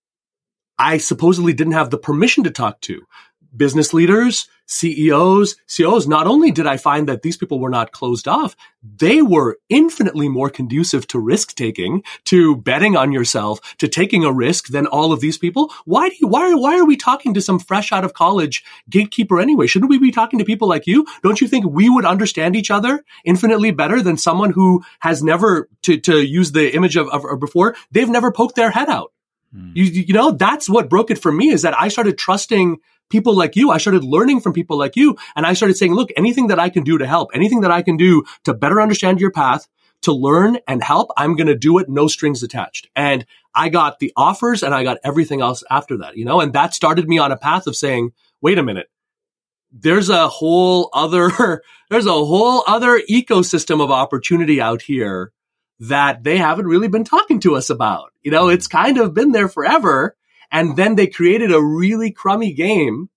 I 0.78 0.96
supposedly 0.96 1.52
didn't 1.52 1.74
have 1.74 1.90
the 1.90 1.98
permission 1.98 2.44
to 2.44 2.50
talk 2.50 2.80
to, 2.82 3.02
business 3.56 3.92
leaders, 3.92 4.48
CEOs, 4.66 5.56
CEOs, 5.66 6.06
not 6.06 6.28
only 6.28 6.52
did 6.52 6.66
I 6.66 6.76
find 6.76 7.08
that 7.08 7.22
these 7.22 7.36
people 7.36 7.58
were 7.58 7.70
not 7.70 7.90
closed 7.90 8.28
off, 8.28 8.54
they 8.82 9.20
were 9.20 9.58
infinitely 9.68 10.28
more 10.28 10.48
conducive 10.48 11.06
to 11.08 11.18
risk 11.18 11.54
taking, 11.56 12.04
to 12.26 12.56
betting 12.56 12.96
on 12.96 13.10
yourself, 13.10 13.76
to 13.78 13.88
taking 13.88 14.24
a 14.24 14.32
risk 14.32 14.68
than 14.68 14.86
all 14.86 15.12
of 15.12 15.20
these 15.20 15.38
people. 15.38 15.72
Why 15.84 16.08
do 16.08 16.14
you, 16.20 16.28
why, 16.28 16.54
why 16.54 16.78
are 16.78 16.84
we 16.84 16.96
talking 16.96 17.34
to 17.34 17.42
some 17.42 17.58
fresh 17.58 17.90
out 17.90 18.04
of 18.04 18.14
college 18.14 18.62
gatekeeper 18.88 19.40
anyway? 19.40 19.66
Shouldn't 19.66 19.90
we 19.90 19.98
be 19.98 20.12
talking 20.12 20.38
to 20.38 20.44
people 20.44 20.68
like 20.68 20.86
you? 20.86 21.04
Don't 21.22 21.40
you 21.40 21.48
think 21.48 21.66
we 21.66 21.90
would 21.90 22.04
understand 22.04 22.54
each 22.54 22.70
other 22.70 23.04
infinitely 23.24 23.72
better 23.72 24.00
than 24.02 24.16
someone 24.16 24.52
who 24.52 24.84
has 25.00 25.22
never, 25.22 25.68
to, 25.82 25.98
to 25.98 26.22
use 26.22 26.52
the 26.52 26.74
image 26.74 26.96
of, 26.96 27.08
of, 27.08 27.24
of 27.24 27.40
before, 27.40 27.74
they've 27.90 28.08
never 28.08 28.30
poked 28.30 28.54
their 28.54 28.70
head 28.70 28.88
out. 28.88 29.12
Hmm. 29.52 29.72
You, 29.74 29.84
you 29.84 30.14
know, 30.14 30.30
that's 30.30 30.68
what 30.68 30.88
broke 30.88 31.10
it 31.10 31.18
for 31.18 31.32
me 31.32 31.48
is 31.48 31.62
that 31.62 31.78
I 31.78 31.88
started 31.88 32.16
trusting 32.16 32.78
people 33.10 33.34
like 33.34 33.56
you. 33.56 33.70
I 33.70 33.78
started 33.78 34.04
learning 34.04 34.40
from 34.40 34.52
people 34.52 34.78
like 34.78 34.96
you 34.96 35.16
and 35.36 35.44
I 35.44 35.52
started 35.52 35.76
saying, 35.76 35.94
look, 35.94 36.10
anything 36.16 36.46
that 36.46 36.58
I 36.58 36.70
can 36.70 36.84
do 36.84 36.96
to 36.98 37.06
help, 37.06 37.30
anything 37.34 37.60
that 37.60 37.70
I 37.70 37.82
can 37.82 37.96
do 37.96 38.24
to 38.44 38.54
better 38.54 38.80
understand 38.80 39.20
your 39.20 39.30
path, 39.30 39.68
to 40.02 40.12
learn 40.12 40.58
and 40.66 40.82
help, 40.82 41.10
I'm 41.16 41.36
going 41.36 41.46
to 41.48 41.56
do 41.56 41.78
it. 41.78 41.88
No 41.88 42.08
strings 42.08 42.42
attached. 42.42 42.88
And 42.96 43.26
I 43.54 43.68
got 43.68 43.98
the 43.98 44.12
offers 44.16 44.62
and 44.62 44.74
I 44.74 44.82
got 44.82 44.98
everything 45.04 45.42
else 45.42 45.62
after 45.70 45.98
that, 45.98 46.16
you 46.16 46.24
know, 46.24 46.40
and 46.40 46.52
that 46.54 46.74
started 46.74 47.08
me 47.08 47.18
on 47.18 47.32
a 47.32 47.36
path 47.36 47.66
of 47.66 47.76
saying, 47.76 48.12
wait 48.40 48.58
a 48.58 48.62
minute. 48.62 48.88
There's 49.72 50.08
a 50.08 50.28
whole 50.28 50.90
other, 50.92 51.62
there's 51.90 52.06
a 52.06 52.12
whole 52.12 52.64
other 52.66 53.00
ecosystem 53.10 53.82
of 53.82 53.90
opportunity 53.90 54.60
out 54.60 54.82
here 54.82 55.32
that 55.80 56.24
they 56.24 56.36
haven't 56.36 56.66
really 56.66 56.88
been 56.88 57.04
talking 57.04 57.40
to 57.40 57.56
us 57.56 57.70
about. 57.70 58.12
You 58.22 58.30
know, 58.30 58.48
it's 58.48 58.66
kind 58.66 58.98
of 58.98 59.14
been 59.14 59.32
there 59.32 59.48
forever. 59.48 60.16
And 60.50 60.76
then 60.76 60.96
they 60.96 61.06
created 61.06 61.52
a 61.52 61.62
really 61.62 62.10
crummy 62.10 62.52
game, 62.52 63.08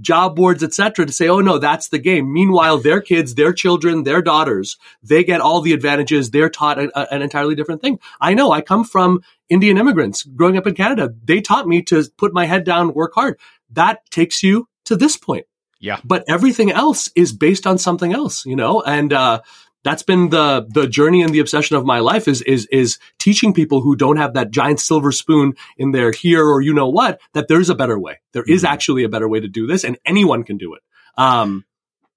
job 0.00 0.36
boards, 0.36 0.62
etc., 0.62 1.06
to 1.06 1.12
say, 1.12 1.28
oh 1.28 1.40
no, 1.40 1.58
that's 1.58 1.88
the 1.88 1.98
game. 1.98 2.32
Meanwhile, 2.32 2.78
their 2.78 3.00
kids, 3.00 3.34
their 3.34 3.52
children, 3.52 4.04
their 4.04 4.22
daughters, 4.22 4.76
they 5.02 5.24
get 5.24 5.40
all 5.40 5.60
the 5.60 5.72
advantages. 5.72 6.30
They're 6.30 6.50
taught 6.50 6.78
a, 6.78 6.90
a, 6.98 7.14
an 7.14 7.22
entirely 7.22 7.54
different 7.54 7.82
thing. 7.82 7.98
I 8.20 8.34
know 8.34 8.52
I 8.52 8.60
come 8.60 8.84
from 8.84 9.22
Indian 9.48 9.78
immigrants 9.78 10.22
growing 10.22 10.56
up 10.56 10.66
in 10.66 10.74
Canada. 10.74 11.14
They 11.24 11.40
taught 11.40 11.66
me 11.66 11.82
to 11.84 12.04
put 12.16 12.32
my 12.32 12.46
head 12.46 12.64
down, 12.64 12.94
work 12.94 13.12
hard. 13.14 13.38
That 13.70 14.08
takes 14.10 14.42
you 14.42 14.68
to 14.84 14.96
this 14.96 15.16
point. 15.16 15.46
Yeah. 15.80 16.00
But 16.04 16.24
everything 16.28 16.72
else 16.72 17.10
is 17.14 17.32
based 17.32 17.66
on 17.66 17.78
something 17.78 18.12
else, 18.12 18.44
you 18.46 18.56
know? 18.56 18.82
And, 18.82 19.12
uh, 19.12 19.40
that's 19.88 20.02
been 20.02 20.28
the 20.28 20.66
the 20.68 20.86
journey 20.86 21.22
and 21.22 21.32
the 21.32 21.38
obsession 21.38 21.74
of 21.74 21.86
my 21.86 22.00
life 22.00 22.28
is 22.28 22.42
is 22.42 22.66
is 22.70 22.98
teaching 23.18 23.54
people 23.54 23.80
who 23.80 23.96
don't 23.96 24.18
have 24.18 24.34
that 24.34 24.50
giant 24.50 24.80
silver 24.80 25.10
spoon 25.10 25.54
in 25.78 25.92
their 25.92 26.12
here 26.12 26.44
or 26.44 26.60
you 26.60 26.74
know 26.74 26.90
what 26.90 27.18
that 27.32 27.48
there's 27.48 27.70
a 27.70 27.74
better 27.74 27.98
way. 27.98 28.20
There 28.32 28.42
is 28.46 28.64
mm-hmm. 28.64 28.72
actually 28.74 29.04
a 29.04 29.08
better 29.08 29.26
way 29.26 29.40
to 29.40 29.48
do 29.48 29.66
this, 29.66 29.84
and 29.84 29.96
anyone 30.04 30.44
can 30.44 30.58
do 30.58 30.74
it. 30.74 30.82
Um, 31.16 31.64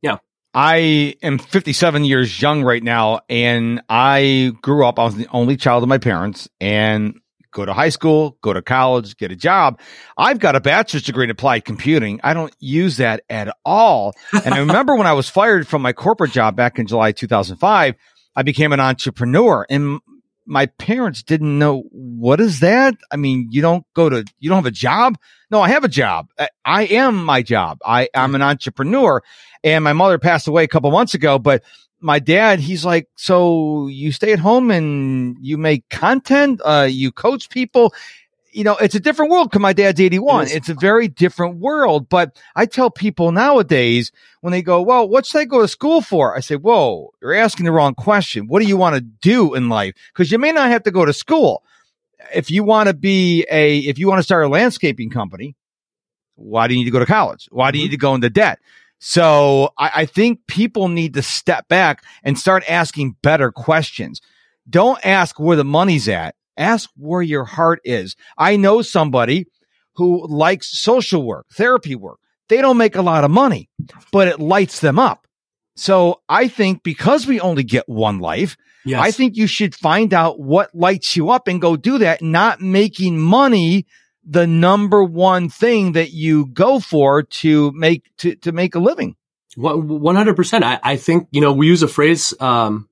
yeah. 0.01 0.17
I 0.53 1.15
am 1.23 1.37
57 1.37 2.03
years 2.03 2.41
young 2.41 2.61
right 2.61 2.83
now, 2.83 3.21
and 3.29 3.81
I 3.87 4.51
grew 4.61 4.85
up. 4.85 4.99
I 4.99 5.05
was 5.05 5.15
the 5.15 5.27
only 5.31 5.55
child 5.55 5.81
of 5.81 5.87
my 5.87 5.97
parents, 5.97 6.49
and 6.59 7.20
go 7.51 7.65
to 7.65 7.73
high 7.73 7.89
school, 7.89 8.37
go 8.41 8.53
to 8.53 8.61
college, 8.61 9.17
get 9.17 9.31
a 9.31 9.35
job. 9.35 9.79
I've 10.17 10.39
got 10.39 10.55
a 10.55 10.61
bachelor's 10.61 11.03
degree 11.03 11.25
in 11.25 11.29
applied 11.29 11.65
computing. 11.65 12.19
I 12.23 12.33
don't 12.33 12.55
use 12.59 12.97
that 12.97 13.23
at 13.29 13.55
all. 13.65 14.13
And 14.45 14.53
I 14.53 14.59
remember 14.59 14.95
when 14.95 15.07
I 15.07 15.13
was 15.13 15.29
fired 15.29 15.67
from 15.67 15.81
my 15.81 15.93
corporate 15.93 16.31
job 16.31 16.55
back 16.55 16.79
in 16.79 16.87
July 16.87 17.11
2005, 17.11 17.95
I 18.35 18.43
became 18.43 18.71
an 18.71 18.79
entrepreneur 18.79 19.65
and 19.69 19.99
my 20.45 20.65
parents 20.65 21.23
didn't 21.23 21.59
know 21.59 21.83
what 21.91 22.41
is 22.41 22.61
that? 22.61 22.95
I 23.11 23.15
mean, 23.15 23.47
you 23.51 23.61
don't 23.61 23.85
go 23.93 24.09
to, 24.09 24.25
you 24.39 24.49
don't 24.49 24.57
have 24.57 24.65
a 24.65 24.71
job? 24.71 25.17
No, 25.49 25.61
I 25.61 25.69
have 25.69 25.83
a 25.83 25.89
job. 25.89 26.29
I 26.65 26.83
am 26.85 27.23
my 27.23 27.41
job. 27.41 27.79
I, 27.85 28.09
I'm 28.15 28.35
an 28.35 28.41
entrepreneur 28.41 29.21
and 29.63 29.83
my 29.83 29.93
mother 29.93 30.17
passed 30.17 30.47
away 30.47 30.63
a 30.63 30.67
couple 30.67 30.89
months 30.91 31.13
ago, 31.13 31.37
but 31.37 31.63
my 32.01 32.19
dad, 32.19 32.59
he's 32.59 32.83
like, 32.83 33.07
so 33.15 33.87
you 33.87 34.11
stay 34.11 34.33
at 34.33 34.39
home 34.39 34.71
and 34.71 35.37
you 35.39 35.57
make 35.57 35.87
content, 35.89 36.59
uh, 36.65 36.87
you 36.89 37.11
coach 37.11 37.49
people. 37.49 37.93
you 38.53 38.63
know, 38.63 38.75
it's 38.75 38.95
a 38.95 38.99
different 38.99 39.31
world 39.31 39.49
because 39.49 39.61
my 39.61 39.73
dad's 39.73 39.99
81. 39.99 40.47
It 40.47 40.55
it's 40.55 40.69
a 40.69 40.73
very 40.73 41.07
different 41.07 41.57
world. 41.57 42.09
But 42.09 42.37
I 42.55 42.65
tell 42.65 42.89
people 42.89 43.31
nowadays 43.31 44.11
when 44.41 44.51
they 44.51 44.61
go, 44.61 44.81
well, 44.81 45.07
what 45.07 45.25
should 45.25 45.39
I 45.39 45.45
go 45.45 45.61
to 45.61 45.67
school 45.67 46.01
for? 46.01 46.35
I 46.35 46.41
say, 46.41 46.55
whoa, 46.55 47.11
you're 47.21 47.33
asking 47.33 47.65
the 47.65 47.71
wrong 47.71 47.95
question. 47.95 48.47
What 48.47 48.61
do 48.61 48.67
you 48.67 48.77
want 48.77 48.95
to 48.95 49.01
do 49.01 49.53
in 49.53 49.69
life? 49.69 49.93
Because 50.13 50.31
you 50.31 50.37
may 50.37 50.51
not 50.51 50.69
have 50.69 50.83
to 50.83 50.91
go 50.91 51.05
to 51.05 51.13
school. 51.13 51.63
If 52.33 52.51
you 52.51 52.63
want 52.63 52.87
to 52.87 52.93
be 52.93 53.45
a, 53.49 53.79
if 53.79 53.97
you 53.97 54.07
want 54.07 54.19
to 54.19 54.23
start 54.23 54.45
a 54.45 54.49
landscaping 54.49 55.09
company, 55.09 55.55
why 56.35 56.67
do 56.67 56.73
you 56.73 56.79
need 56.81 56.85
to 56.85 56.91
go 56.91 56.99
to 56.99 57.05
college? 57.05 57.47
Why 57.51 57.71
do 57.71 57.77
you 57.77 57.85
need 57.85 57.91
to 57.91 57.97
go 57.97 58.15
into 58.15 58.29
debt? 58.29 58.59
So 59.03 59.73
I, 59.79 59.91
I 59.95 60.05
think 60.05 60.45
people 60.47 60.87
need 60.87 61.15
to 61.15 61.23
step 61.23 61.67
back 61.67 62.03
and 62.23 62.37
start 62.37 62.63
asking 62.69 63.15
better 63.23 63.51
questions. 63.51 64.21
Don't 64.69 65.03
ask 65.03 65.39
where 65.39 65.57
the 65.57 65.65
money's 65.65 66.07
at. 66.07 66.35
Ask 66.55 66.89
where 66.95 67.23
your 67.23 67.43
heart 67.43 67.81
is. 67.83 68.15
I 68.37 68.57
know 68.57 68.83
somebody 68.83 69.47
who 69.95 70.27
likes 70.27 70.79
social 70.79 71.23
work, 71.23 71.47
therapy 71.51 71.95
work. 71.95 72.19
They 72.47 72.61
don't 72.61 72.77
make 72.77 72.95
a 72.95 73.01
lot 73.01 73.23
of 73.23 73.31
money, 73.31 73.69
but 74.11 74.27
it 74.27 74.39
lights 74.39 74.79
them 74.81 74.99
up. 74.99 75.25
So 75.75 76.21
I 76.29 76.47
think 76.47 76.83
because 76.83 77.25
we 77.25 77.39
only 77.39 77.63
get 77.63 77.89
one 77.89 78.19
life, 78.19 78.55
Yes. 78.83 78.99
I 78.99 79.11
think 79.11 79.35
you 79.35 79.47
should 79.47 79.75
find 79.75 80.13
out 80.13 80.39
what 80.39 80.73
lights 80.73 81.15
you 81.15 81.29
up 81.29 81.47
and 81.47 81.61
go 81.61 81.75
do 81.75 81.99
that, 81.99 82.21
not 82.21 82.61
making 82.61 83.19
money 83.19 83.85
the 84.23 84.47
number 84.47 85.03
one 85.03 85.49
thing 85.49 85.93
that 85.93 86.11
you 86.11 86.47
go 86.47 86.79
for 86.79 87.23
to 87.23 87.71
make 87.71 88.09
to, 88.17 88.35
to 88.37 88.51
make 88.51 88.75
a 88.75 88.79
living. 88.79 89.15
One 89.57 90.15
hundred 90.15 90.35
percent. 90.37 90.63
I, 90.63 90.95
think 90.95 91.27
you 91.31 91.41
know 91.41 91.51
we 91.51 91.67
use 91.67 91.83
a 91.83 91.87
phrase, 91.87 92.33
um, 92.39 92.87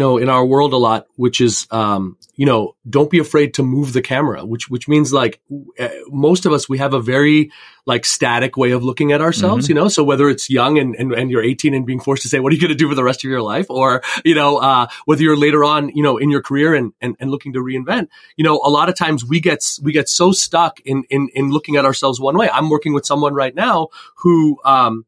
know, 0.00 0.18
in 0.18 0.28
our 0.28 0.44
world 0.44 0.72
a 0.72 0.76
lot, 0.76 1.06
which 1.14 1.40
is, 1.40 1.68
um, 1.70 2.16
you 2.34 2.46
know, 2.46 2.74
don't 2.88 3.10
be 3.10 3.20
afraid 3.20 3.54
to 3.54 3.62
move 3.62 3.92
the 3.92 4.02
camera, 4.02 4.44
which 4.44 4.68
which 4.68 4.88
means 4.88 5.12
like 5.12 5.40
uh, 5.78 5.88
most 6.08 6.46
of 6.46 6.52
us 6.52 6.68
we 6.68 6.78
have 6.78 6.92
a 6.92 7.00
very 7.00 7.52
like 7.86 8.04
static 8.04 8.56
way 8.56 8.72
of 8.72 8.82
looking 8.82 9.12
at 9.12 9.20
ourselves, 9.20 9.66
Mm-hmm. 9.66 9.76
you 9.76 9.82
know. 9.82 9.88
So 9.88 10.02
whether 10.02 10.28
it's 10.28 10.50
young 10.50 10.78
and, 10.78 10.96
and 10.96 11.12
and 11.12 11.30
you're 11.30 11.42
18 11.42 11.74
and 11.74 11.86
being 11.86 12.00
forced 12.00 12.22
to 12.22 12.28
say, 12.28 12.40
what 12.40 12.50
are 12.50 12.54
you 12.56 12.60
going 12.60 12.70
to 12.70 12.74
do 12.84 12.88
for 12.88 12.94
the 12.96 13.04
rest 13.04 13.24
of 13.24 13.30
your 13.30 13.42
life, 13.42 13.66
or 13.70 14.02
you 14.24 14.34
know, 14.34 14.56
uh, 14.58 14.86
whether 15.04 15.22
you're 15.22 15.36
later 15.36 15.62
on, 15.64 15.90
you 15.94 16.02
know, 16.02 16.18
in 16.18 16.30
your 16.30 16.42
career 16.42 16.74
and, 16.74 16.92
and 17.00 17.14
and 17.20 17.30
looking 17.30 17.52
to 17.52 17.60
reinvent, 17.60 18.08
you 18.36 18.44
know, 18.44 18.60
a 18.64 18.70
lot 18.70 18.88
of 18.88 18.96
times 18.96 19.24
we 19.24 19.40
get 19.40 19.62
we 19.82 19.92
get 19.92 20.08
so 20.08 20.32
stuck 20.32 20.80
in 20.84 21.04
in 21.10 21.28
in 21.34 21.50
looking 21.50 21.76
at 21.76 21.84
ourselves 21.84 22.18
one 22.20 22.36
way. 22.36 22.50
I'm 22.50 22.68
working 22.70 22.94
with 22.94 23.06
someone 23.06 23.34
right 23.34 23.54
now 23.54 23.88
who. 24.16 24.58
Um, 24.64 25.04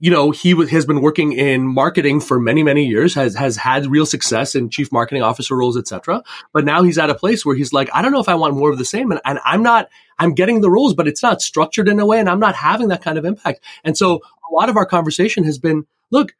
you 0.00 0.10
know, 0.10 0.30
he 0.30 0.52
w- 0.52 0.68
has 0.68 0.86
been 0.86 1.02
working 1.02 1.32
in 1.32 1.66
marketing 1.66 2.20
for 2.20 2.40
many, 2.40 2.62
many 2.62 2.86
years, 2.86 3.14
has, 3.14 3.34
has 3.36 3.56
had 3.56 3.86
real 3.86 4.06
success 4.06 4.54
in 4.54 4.70
chief 4.70 4.90
marketing 4.90 5.22
officer 5.22 5.54
roles, 5.54 5.76
etc. 5.76 6.24
But 6.52 6.64
now 6.64 6.82
he's 6.82 6.98
at 6.98 7.10
a 7.10 7.14
place 7.14 7.44
where 7.44 7.54
he's 7.54 7.72
like, 7.72 7.90
I 7.92 8.00
don't 8.00 8.10
know 8.10 8.20
if 8.20 8.28
I 8.28 8.34
want 8.34 8.56
more 8.56 8.70
of 8.70 8.78
the 8.78 8.84
same. 8.84 9.12
And, 9.12 9.20
and 9.26 9.38
I'm 9.44 9.62
not, 9.62 9.90
I'm 10.18 10.34
getting 10.34 10.62
the 10.62 10.70
roles, 10.70 10.94
but 10.94 11.06
it's 11.06 11.22
not 11.22 11.42
structured 11.42 11.86
in 11.86 12.00
a 12.00 12.06
way 12.06 12.18
and 12.18 12.30
I'm 12.30 12.40
not 12.40 12.56
having 12.56 12.88
that 12.88 13.02
kind 13.02 13.18
of 13.18 13.26
impact. 13.26 13.60
And 13.84 13.96
so 13.96 14.22
a 14.50 14.54
lot 14.54 14.70
of 14.70 14.76
our 14.76 14.86
conversation 14.86 15.44
has 15.44 15.58
been, 15.58 15.86
look, 16.10 16.34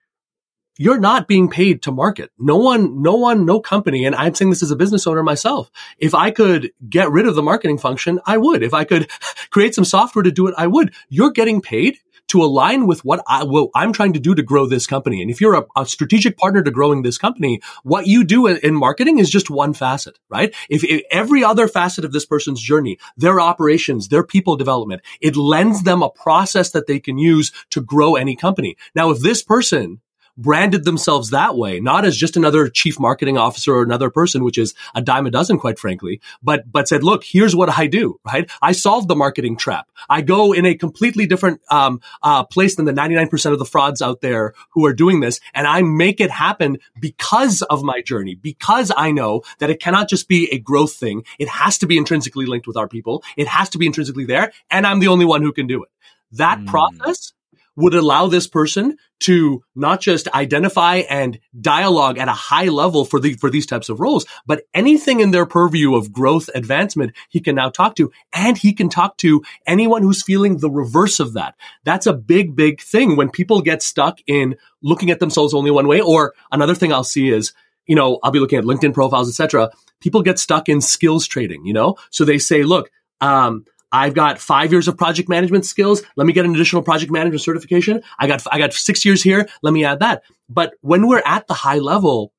you're 0.79 0.99
not 0.99 1.29
being 1.29 1.50
paid 1.50 1.83
to 1.83 1.93
market. 1.93 2.31
No 2.38 2.57
one, 2.57 3.02
no 3.02 3.17
one, 3.17 3.45
no 3.45 3.61
company. 3.61 4.07
And 4.07 4.14
I'm 4.14 4.35
saying 4.35 4.49
this 4.49 4.62
as 4.62 4.71
a 4.71 4.76
business 4.76 5.07
owner 5.07 5.23
myself. 5.23 5.71
If 5.99 6.14
I 6.14 6.31
could 6.31 6.73
get 6.88 7.11
rid 7.11 7.26
of 7.26 7.35
the 7.35 7.43
marketing 7.43 7.76
function, 7.76 8.21
I 8.25 8.38
would. 8.38 8.62
If 8.62 8.73
I 8.73 8.85
could 8.85 9.11
create 9.50 9.75
some 9.75 9.85
software 9.85 10.23
to 10.23 10.33
do 10.33 10.47
it, 10.47 10.55
I 10.57 10.67
would. 10.67 10.95
You're 11.11 11.33
getting 11.33 11.61
paid 11.61 11.99
to 12.30 12.42
align 12.42 12.87
with 12.87 13.04
what, 13.04 13.22
I, 13.26 13.44
what 13.44 13.70
I'm 13.75 13.92
trying 13.92 14.12
to 14.14 14.20
do 14.20 14.34
to 14.34 14.42
grow 14.42 14.66
this 14.66 14.87
company. 14.87 15.20
And 15.20 15.30
if 15.30 15.40
you're 15.40 15.54
a, 15.54 15.66
a 15.76 15.87
strategic 15.87 16.38
partner 16.38 16.62
to 16.62 16.70
growing 16.70 17.02
this 17.02 17.18
company, 17.18 17.60
what 17.82 18.06
you 18.06 18.25
do 18.25 18.46
in, 18.46 18.56
in 18.58 18.75
marketing 18.75 19.18
is 19.18 19.30
just 19.30 19.50
one 19.50 19.75
facet, 19.75 20.18
right? 20.28 20.54
If, 20.68 20.84
if 20.84 21.02
every 21.10 21.44
other 21.44 21.68
facet 21.68 22.04
of 22.04 22.12
this 22.12 22.26
person's 22.26 22.60
journey, 22.60 22.99
their 23.16 23.40
operations, 23.40 24.08
their 24.08 24.25
people 24.25 24.56
development, 24.56 25.02
it 25.20 25.37
lends 25.37 25.82
them 25.82 26.02
a 26.02 26.10
process 26.10 26.70
that 26.70 26.87
they 26.87 27.00
can 27.00 27.18
use 27.18 27.52
to 27.70 27.80
grow 27.80 28.14
any 28.14 28.37
company. 28.37 28.76
Now, 28.94 29.10
if 29.10 29.20
this 29.20 29.42
person 29.42 30.00
branded 30.40 30.85
themselves 30.85 31.30
that 31.30 31.56
way, 31.56 31.80
not 31.80 32.04
as 32.04 32.16
just 32.16 32.37
another 32.37 32.68
chief 32.68 32.99
marketing 32.99 33.37
officer 33.37 33.75
or 33.75 33.82
another 33.82 34.11
person, 34.11 34.42
which 34.42 34.59
is 34.59 34.75
a 34.94 35.02
dime 35.02 35.26
a 35.26 35.30
dozen, 35.30 35.59
quite 35.59 35.78
frankly, 35.78 36.20
but, 36.42 36.70
but 36.70 36.88
said, 36.88 37.02
look, 37.04 37.23
here's 37.25 37.54
what 37.54 37.68
I 37.78 37.87
do, 37.87 38.18
right? 38.25 38.50
I 38.62 38.73
solve 38.73 39.06
the 39.06 39.16
marketing 39.16 39.56
trap. 39.56 39.88
I 40.09 40.23
go 40.23 40.52
in 40.52 40.64
a 40.64 40.75
completely 40.75 41.26
different, 41.26 41.61
um, 41.70 42.00
uh, 42.23 42.44
place 42.44 42.76
than 42.76 42.87
the 42.87 42.92
99% 42.92 43.52
of 43.52 43.59
the 43.59 43.64
frauds 43.64 44.00
out 44.00 44.20
there 44.23 44.54
who 44.70 44.87
are 44.87 44.94
doing 44.94 45.20
this. 45.20 45.40
And 45.52 45.66
I 45.66 45.82
make 45.82 46.20
it 46.20 46.30
happen 46.30 46.78
because 46.99 47.62
of 47.62 47.82
my 47.82 48.00
journey, 48.00 48.35
because 48.35 48.90
I 48.97 49.11
know 49.11 49.42
that 49.59 49.70
it 49.70 49.80
cannot 49.80 50.09
just 50.09 50.28
be 50.28 50.50
a 50.52 50.59
growth 50.59 50.94
thing. 50.94 51.25
It 51.38 51.49
has 51.49 51.78
to 51.78 51.87
be 51.87 51.99
intrinsically 51.99 52.47
linked 52.47 52.66
with 52.66 52.76
our 52.76 52.88
people. 52.88 53.23
It 53.37 53.47
has 53.47 53.68
to 53.70 53.78
be 53.78 53.87
intrinsically 53.87 54.25
there. 54.25 54.52
And 54.70 54.87
I'm 54.87 55.00
the 55.00 55.09
only 55.09 55.26
one 55.26 55.42
who 55.42 55.52
can 55.52 55.66
do 55.66 55.82
it. 55.82 55.90
That 56.32 56.61
Mm. 56.61 56.66
process 56.66 57.32
would 57.77 57.95
allow 57.95 58.27
this 58.27 58.47
person 58.47 58.97
to 59.21 59.62
not 59.75 60.00
just 60.00 60.29
identify 60.35 60.97
and 60.97 61.39
dialogue 61.61 62.19
at 62.19 62.29
a 62.29 62.33
high 62.33 62.69
level 62.69 63.05
for 63.05 63.21
the 63.21 63.35
for 63.35 63.50
these 63.50 63.67
types 63.67 63.89
of 63.89 64.00
roles, 64.00 64.27
but 64.47 64.62
anything 64.75 65.21
in 65.21 65.31
their 65.31 65.47
purview 65.47 65.95
of 65.95 66.12
growth 66.12 66.49
advancement, 66.55 67.12
he 67.29 67.41
can 67.41 67.55
now 67.55 67.69
talk 67.69 67.95
to, 67.97 68.11
and 68.33 68.57
he 68.57 68.73
can 68.73 68.89
talk 68.89 69.17
to 69.19 69.43
anyone 69.67 70.03
who's 70.03 70.23
feeling 70.23 70.59
the 70.59 70.71
reverse 70.71 71.21
of 71.21 71.35
that. 71.35 71.55
That's 71.85 72.07
a 72.07 72.15
big, 72.15 72.57
big 72.57 72.81
thing 72.81 73.17
when 73.17 73.31
people 73.31 73.61
get 73.61 73.83
stuck 73.83 74.19
in 74.27 74.57
looking 74.83 75.11
at 75.11 75.21
themselves 75.21 75.55
only 75.55 75.71
one 75.71 75.87
way. 75.87 76.00
Or 76.00 76.35
another 76.50 76.75
thing 76.75 76.93
I'll 76.93 77.05
see 77.05 77.29
is, 77.29 77.53
you 77.87 77.95
know, 77.95 78.19
I'll 78.23 78.31
be 78.31 78.41
looking 78.41 78.59
at 78.59 78.65
LinkedIn 78.65 78.95
profiles, 78.95 79.29
etc. 79.29 79.71
People 80.00 80.23
get 80.23 80.39
stuck 80.39 80.69
in 80.69 80.81
skills 80.81 81.27
trading, 81.27 81.67
you 81.67 81.75
know, 81.75 81.97
so 82.11 82.25
they 82.25 82.39
say, 82.39 82.62
look, 82.62 82.91
um, 83.21 83.67
I've 83.92 84.14
got 84.14 84.38
five 84.38 84.73
years 84.73 84.88
of 84.88 84.97
project 84.97 85.28
management 85.28 85.66
skills. 85.66 86.02
Let 86.16 86.26
me 86.26 86.32
get 86.32 86.44
an 86.44 86.54
additional 86.54 86.82
project 86.82 87.11
management 87.11 87.42
certification. 87.42 88.02
I 88.18 88.26
got, 88.26 88.42
I 88.50 88.59
got 88.59 88.73
six 88.73 89.04
years 89.04 89.23
here. 89.23 89.49
Let 89.62 89.73
me 89.73 89.85
add 89.85 90.00
that. 90.00 90.23
But 90.49 90.75
when 90.80 91.09
we're 91.09 91.23
at 91.25 91.47
the 91.49 91.54
high 91.54 91.78
level, 91.78 92.32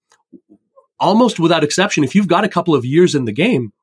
almost 0.99 1.39
without 1.39 1.63
exception, 1.63 2.03
if 2.03 2.15
you've 2.15 2.27
got 2.27 2.43
a 2.43 2.49
couple 2.49 2.75
of 2.75 2.85
years 2.85 3.15
in 3.15 3.25
the 3.25 3.31
game, 3.31 3.73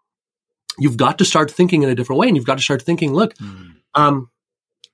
you've 0.79 0.97
got 0.97 1.19
to 1.19 1.25
start 1.25 1.51
thinking 1.51 1.83
in 1.83 1.89
a 1.89 1.95
different 1.95 2.19
way. 2.19 2.29
And 2.29 2.37
you've 2.37 2.47
got 2.47 2.59
to 2.59 2.65
start 2.65 2.83
thinking, 2.83 3.13
look, 3.13 3.35
um, 3.95 4.31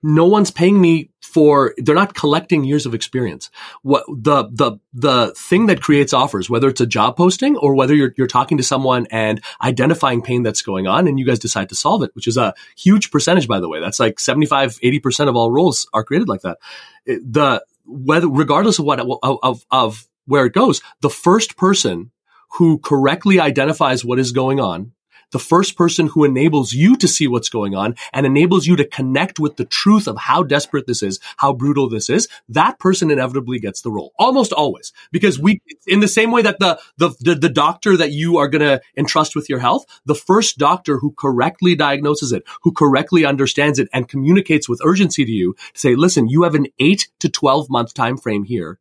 no 0.04 0.26
one's 0.26 0.50
paying 0.50 0.78
me 0.78 1.08
for 1.22 1.74
they're 1.78 1.94
not 1.94 2.14
collecting 2.14 2.62
years 2.62 2.84
of 2.84 2.92
experience. 2.94 3.50
What 3.80 4.04
the 4.06 4.44
the 4.52 4.78
the 4.92 5.32
thing 5.34 5.66
that 5.66 5.80
creates 5.80 6.12
offers 6.12 6.50
whether 6.50 6.68
it's 6.68 6.82
a 6.82 6.86
job 6.86 7.16
posting 7.16 7.56
or 7.56 7.74
whether 7.74 7.94
you're 7.94 8.12
you're 8.18 8.26
talking 8.26 8.58
to 8.58 8.62
someone 8.62 9.06
and 9.10 9.42
identifying 9.62 10.20
pain 10.20 10.42
that's 10.42 10.60
going 10.60 10.86
on 10.86 11.08
and 11.08 11.18
you 11.18 11.24
guys 11.24 11.38
decide 11.38 11.70
to 11.70 11.74
solve 11.74 12.02
it 12.02 12.14
which 12.14 12.28
is 12.28 12.36
a 12.36 12.52
huge 12.76 13.10
percentage 13.10 13.48
by 13.48 13.60
the 13.60 13.68
way. 13.68 13.80
That's 13.80 13.98
like 13.98 14.20
75 14.20 14.78
80% 14.78 15.28
of 15.28 15.36
all 15.36 15.50
roles 15.50 15.88
are 15.94 16.04
created 16.04 16.28
like 16.28 16.42
that. 16.42 16.58
The 17.06 17.64
whether 17.86 18.28
regardless 18.28 18.78
of 18.78 18.84
what 18.84 19.00
of 19.00 19.38
of, 19.42 19.64
of 19.70 20.06
where 20.26 20.44
it 20.44 20.52
goes 20.52 20.82
the 21.00 21.10
first 21.10 21.56
person 21.56 22.10
who 22.58 22.78
correctly 22.78 23.40
identifies 23.40 24.04
what 24.04 24.18
is 24.18 24.32
going 24.32 24.60
on 24.60 24.92
the 25.34 25.40
first 25.40 25.76
person 25.76 26.06
who 26.06 26.22
enables 26.22 26.72
you 26.72 26.94
to 26.96 27.08
see 27.08 27.26
what's 27.26 27.48
going 27.48 27.74
on 27.74 27.96
and 28.12 28.24
enables 28.24 28.68
you 28.68 28.76
to 28.76 28.84
connect 28.86 29.40
with 29.40 29.56
the 29.56 29.64
truth 29.64 30.06
of 30.06 30.16
how 30.16 30.44
desperate 30.44 30.86
this 30.86 31.02
is, 31.02 31.18
how 31.38 31.52
brutal 31.52 31.88
this 31.88 32.08
is, 32.08 32.28
that 32.48 32.78
person 32.78 33.10
inevitably 33.10 33.58
gets 33.58 33.82
the 33.82 33.90
role. 33.90 34.12
Almost 34.16 34.52
always. 34.52 34.92
Because 35.10 35.36
we, 35.36 35.60
in 35.88 35.98
the 35.98 36.06
same 36.06 36.30
way 36.30 36.42
that 36.42 36.60
the, 36.60 36.78
the, 36.98 37.16
the, 37.18 37.34
the 37.34 37.48
doctor 37.48 37.96
that 37.96 38.12
you 38.12 38.36
are 38.36 38.46
going 38.46 38.62
to 38.62 38.80
entrust 38.96 39.34
with 39.34 39.48
your 39.48 39.58
health, 39.58 39.84
the 40.06 40.14
first 40.14 40.56
doctor 40.56 40.98
who 40.98 41.10
correctly 41.18 41.74
diagnoses 41.74 42.30
it, 42.30 42.44
who 42.62 42.70
correctly 42.70 43.24
understands 43.24 43.80
it 43.80 43.88
and 43.92 44.08
communicates 44.08 44.68
with 44.68 44.80
urgency 44.84 45.24
to 45.24 45.32
you 45.32 45.54
to 45.72 45.80
say, 45.80 45.96
listen, 45.96 46.28
you 46.28 46.44
have 46.44 46.54
an 46.54 46.68
eight 46.78 47.08
to 47.18 47.28
12 47.28 47.68
month 47.68 47.92
time 47.92 48.16
frame 48.16 48.44
here. 48.44 48.78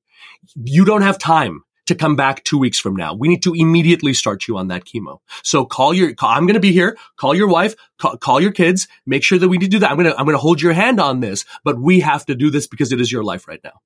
You 0.53 0.85
don't 0.85 1.01
have 1.01 1.17
time 1.17 1.63
to 1.87 1.95
come 1.95 2.15
back 2.15 2.43
two 2.43 2.57
weeks 2.57 2.79
from 2.79 2.95
now. 2.95 3.13
We 3.13 3.27
need 3.27 3.43
to 3.43 3.53
immediately 3.53 4.13
start 4.13 4.47
you 4.47 4.57
on 4.57 4.67
that 4.69 4.85
chemo. 4.85 5.19
So 5.43 5.65
call 5.65 5.93
your, 5.93 6.13
call, 6.13 6.29
I'm 6.29 6.45
going 6.45 6.53
to 6.55 6.59
be 6.59 6.71
here. 6.71 6.97
Call 7.17 7.35
your 7.35 7.47
wife, 7.47 7.75
call, 7.97 8.17
call 8.17 8.41
your 8.41 8.51
kids, 8.51 8.87
make 9.05 9.23
sure 9.23 9.37
that 9.37 9.49
we 9.49 9.57
need 9.57 9.65
to 9.65 9.71
do 9.71 9.79
that. 9.79 9.91
I'm 9.91 9.97
going 9.97 10.11
to, 10.11 10.17
I'm 10.17 10.25
going 10.25 10.35
to 10.35 10.41
hold 10.41 10.61
your 10.61 10.73
hand 10.73 10.99
on 10.99 11.19
this, 11.19 11.45
but 11.63 11.79
we 11.79 11.99
have 11.99 12.25
to 12.27 12.35
do 12.35 12.49
this 12.49 12.67
because 12.67 12.91
it 12.91 13.01
is 13.01 13.11
your 13.11 13.23
life 13.23 13.47
right 13.47 13.61
now. 13.63 13.81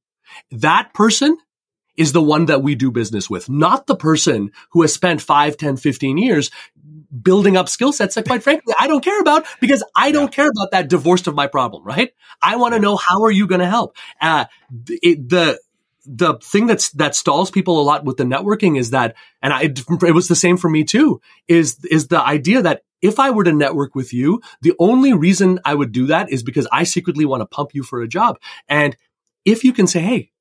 That 0.51 0.93
person 0.93 1.37
is 1.95 2.13
the 2.13 2.21
one 2.21 2.45
that 2.45 2.61
we 2.61 2.75
do 2.75 2.91
business 2.91 3.29
with, 3.29 3.49
not 3.49 3.87
the 3.87 3.95
person 3.95 4.51
who 4.71 4.83
has 4.83 4.93
spent 4.93 5.21
5, 5.21 5.57
10, 5.57 5.77
15 5.77 6.17
years 6.17 6.51
building 7.21 7.57
up 7.57 7.69
skill 7.69 7.93
sets 7.93 8.15
that 8.15 8.25
quite 8.25 8.43
frankly 8.43 8.73
I 8.77 8.87
don't 8.87 9.03
care 9.03 9.19
about 9.19 9.45
because 9.61 9.83
I 9.95 10.11
don't 10.11 10.31
care 10.31 10.47
about 10.47 10.71
that 10.71 10.89
divorced 10.89 11.27
of 11.27 11.35
my 11.35 11.47
problem, 11.47 11.83
right? 11.83 12.11
I 12.41 12.57
want 12.57 12.73
to 12.73 12.79
know 12.79 12.97
how 12.97 13.23
are 13.23 13.31
you 13.31 13.47
going 13.47 13.61
to 13.61 13.67
help? 13.67 13.95
Uh, 14.21 14.45
it, 14.89 15.29
the, 15.29 15.59
the 16.07 16.35
thing 16.41 16.67
that's 16.67 16.91
that 16.91 17.15
stalls 17.15 17.51
people 17.51 17.79
a 17.79 17.83
lot 17.83 18.05
with 18.05 18.17
the 18.17 18.23
networking 18.23 18.79
is 18.79 18.91
that, 18.91 19.15
and 19.41 19.53
I, 19.53 19.63
it 19.63 20.15
was 20.15 20.29
the 20.29 20.35
same 20.35 20.57
for 20.57 20.69
me 20.69 20.83
too, 20.83 21.21
is 21.47 21.83
is 21.91 22.07
the 22.07 22.21
idea 22.21 22.61
that 22.61 22.83
if 23.01 23.19
I 23.19 23.29
were 23.29 23.43
to 23.43 23.51
network 23.51 23.93
with 23.93 24.13
you, 24.13 24.41
the 24.61 24.73
only 24.79 25.13
reason 25.13 25.59
I 25.65 25.75
would 25.75 25.91
do 25.91 26.07
that 26.07 26.31
is 26.31 26.43
because 26.43 26.67
I 26.71 26.83
secretly 26.83 27.25
want 27.25 27.41
to 27.41 27.45
pump 27.45 27.71
you 27.73 27.83
for 27.83 28.01
a 28.01 28.07
job. 28.07 28.39
And 28.69 28.95
if 29.45 29.63
you 29.63 29.73
can 29.73 29.85
say, 29.85 29.99
hey, 29.99 30.31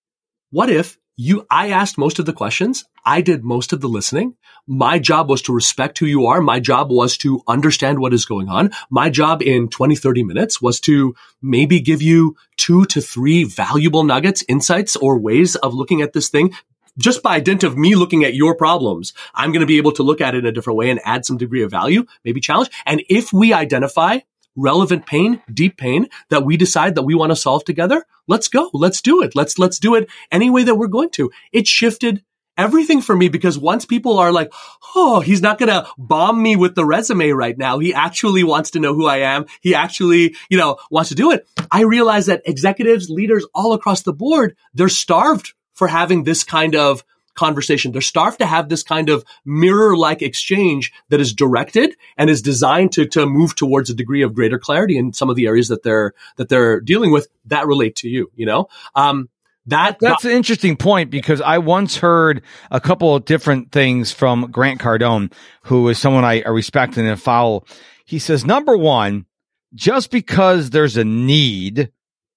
what 0.50 0.70
if 0.70 0.98
you, 1.18 1.46
I 1.50 1.70
asked 1.70 1.96
most 1.96 2.18
of 2.18 2.26
the 2.26 2.34
questions. 2.34 2.84
I 3.04 3.22
did 3.22 3.42
most 3.42 3.72
of 3.72 3.80
the 3.80 3.88
listening. 3.88 4.36
My 4.66 4.98
job 4.98 5.30
was 5.30 5.40
to 5.42 5.54
respect 5.54 5.98
who 5.98 6.04
you 6.04 6.26
are. 6.26 6.42
My 6.42 6.60
job 6.60 6.90
was 6.90 7.16
to 7.18 7.40
understand 7.48 8.00
what 8.00 8.12
is 8.12 8.26
going 8.26 8.50
on. 8.50 8.72
My 8.90 9.08
job 9.08 9.42
in 9.42 9.68
20, 9.68 9.96
30 9.96 10.24
minutes 10.24 10.60
was 10.60 10.78
to 10.80 11.14
maybe 11.40 11.80
give 11.80 12.02
you 12.02 12.36
two 12.58 12.84
to 12.86 13.00
three 13.00 13.44
valuable 13.44 14.04
nuggets, 14.04 14.44
insights, 14.46 14.94
or 14.94 15.18
ways 15.18 15.56
of 15.56 15.72
looking 15.72 16.02
at 16.02 16.12
this 16.12 16.28
thing 16.28 16.52
just 16.98 17.22
by 17.22 17.40
dint 17.40 17.62
of 17.62 17.76
me 17.76 17.94
looking 17.94 18.24
at 18.24 18.34
your 18.34 18.54
problems, 18.54 19.12
I'm 19.34 19.52
going 19.52 19.60
to 19.60 19.66
be 19.66 19.76
able 19.76 19.92
to 19.92 20.02
look 20.02 20.22
at 20.22 20.34
it 20.34 20.38
in 20.38 20.46
a 20.46 20.52
different 20.52 20.78
way 20.78 20.90
and 20.90 21.00
add 21.04 21.26
some 21.26 21.36
degree 21.36 21.62
of 21.62 21.70
value, 21.70 22.06
maybe 22.24 22.40
challenge. 22.40 22.70
And 22.86 23.02
if 23.08 23.32
we 23.32 23.52
identify 23.52 24.20
relevant 24.56 25.06
pain, 25.06 25.42
deep 25.52 25.76
pain 25.76 26.08
that 26.30 26.44
we 26.44 26.56
decide 26.56 26.94
that 26.94 27.02
we 27.02 27.14
want 27.14 27.30
to 27.30 27.36
solve 27.36 27.64
together, 27.64 28.04
let's 28.26 28.48
go. 28.48 28.70
Let's 28.72 29.00
do 29.00 29.22
it. 29.22 29.36
Let's, 29.36 29.58
let's 29.58 29.78
do 29.78 29.94
it 29.94 30.08
any 30.30 30.50
way 30.50 30.64
that 30.64 30.74
we're 30.74 30.86
going 30.86 31.10
to. 31.10 31.30
It 31.52 31.66
shifted 31.66 32.22
everything 32.58 33.02
for 33.02 33.14
me 33.14 33.28
because 33.28 33.58
once 33.58 33.84
people 33.84 34.18
are 34.18 34.32
like, 34.32 34.52
Oh, 34.94 35.20
he's 35.20 35.42
not 35.42 35.58
going 35.58 35.68
to 35.68 35.86
bomb 35.98 36.42
me 36.42 36.56
with 36.56 36.74
the 36.74 36.84
resume 36.84 37.30
right 37.30 37.56
now. 37.56 37.78
He 37.78 37.92
actually 37.92 38.44
wants 38.44 38.70
to 38.70 38.80
know 38.80 38.94
who 38.94 39.06
I 39.06 39.18
am. 39.18 39.46
He 39.60 39.74
actually, 39.74 40.34
you 40.48 40.56
know, 40.56 40.78
wants 40.90 41.10
to 41.10 41.14
do 41.14 41.32
it. 41.32 41.46
I 41.70 41.82
realize 41.82 42.26
that 42.26 42.42
executives, 42.46 43.10
leaders 43.10 43.46
all 43.54 43.74
across 43.74 44.02
the 44.02 44.14
board, 44.14 44.56
they're 44.72 44.88
starved 44.88 45.54
for 45.74 45.88
having 45.88 46.24
this 46.24 46.44
kind 46.44 46.74
of 46.74 47.04
conversation. 47.36 47.92
They're 47.92 48.00
starved 48.00 48.38
to 48.40 48.46
have 48.46 48.68
this 48.68 48.82
kind 48.82 49.08
of 49.08 49.24
mirror 49.44 49.96
like 49.96 50.22
exchange 50.22 50.92
that 51.10 51.20
is 51.20 51.32
directed 51.32 51.96
and 52.16 52.28
is 52.28 52.42
designed 52.42 52.92
to, 52.92 53.06
to 53.06 53.26
move 53.26 53.54
towards 53.54 53.90
a 53.90 53.94
degree 53.94 54.22
of 54.22 54.34
greater 54.34 54.58
clarity 54.58 54.98
in 54.98 55.12
some 55.12 55.30
of 55.30 55.36
the 55.36 55.46
areas 55.46 55.68
that 55.68 55.82
they're, 55.82 56.12
that 56.36 56.48
they're 56.48 56.80
dealing 56.80 57.12
with 57.12 57.28
that 57.46 57.66
relate 57.66 57.96
to 57.96 58.08
you, 58.08 58.30
you 58.34 58.46
know? 58.46 58.68
Um, 58.94 59.28
that 59.68 59.98
that's 59.98 60.24
an 60.24 60.30
interesting 60.30 60.76
point 60.76 61.10
because 61.10 61.40
I 61.40 61.58
once 61.58 61.96
heard 61.96 62.42
a 62.70 62.80
couple 62.80 63.16
of 63.16 63.24
different 63.24 63.72
things 63.72 64.12
from 64.12 64.50
Grant 64.52 64.80
Cardone, 64.80 65.32
who 65.62 65.88
is 65.88 65.98
someone 65.98 66.24
I, 66.24 66.42
I 66.42 66.50
respect 66.50 66.96
and 66.96 67.20
follow. 67.20 67.64
He 68.04 68.20
says, 68.20 68.44
number 68.44 68.76
one, 68.76 69.26
just 69.74 70.12
because 70.12 70.70
there's 70.70 70.96
a 70.96 71.04
need 71.04 71.90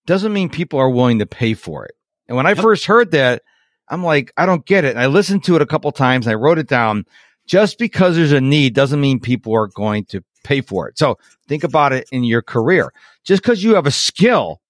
doesn't 0.08 0.34
mean 0.34 0.50
people 0.50 0.80
are 0.80 0.90
willing 0.90 1.20
to 1.20 1.28
pay 1.28 1.54
for 1.54 1.86
it. 1.86 1.92
And 2.28 2.36
when 2.36 2.48
I 2.48 2.52
yep. 2.52 2.60
first 2.60 2.86
heard 2.86 3.12
that, 3.12 3.44
I'm 3.90 4.04
like, 4.04 4.32
I 4.38 4.46
don't 4.46 4.66
get 4.66 4.86
it. 4.86 4.92
And 4.92 5.00
I 5.00 5.08
listened 5.08 5.44
to 5.46 5.56
it 5.56 5.62
a 5.62 5.66
couple 5.66 5.92
times 5.92 6.28
and 6.28 6.32
I 6.32 6.36
wrote 6.36 6.60
it 6.60 6.68
down. 6.68 7.06
Just 7.48 7.80
because 7.80 8.16
there's 8.16 8.32
a 8.32 8.40
need 8.40 8.76
doesn't 8.76 9.02
mean 9.02 9.20
people 9.20 9.56
are 9.56 9.68
going 9.68 10.06
to 10.06 10.24
pay 10.44 10.62
for 10.62 10.88
it. 10.88 11.00
So 11.00 11.18
think 11.48 11.64
about 11.64 11.94
it 11.94 12.08
in 12.12 12.24
your 12.24 12.44
career. 12.44 12.94
Just 13.24 13.42
because 13.42 13.64
you 13.64 13.74
have 13.74 13.88
a 13.88 13.92
skill 13.92 14.62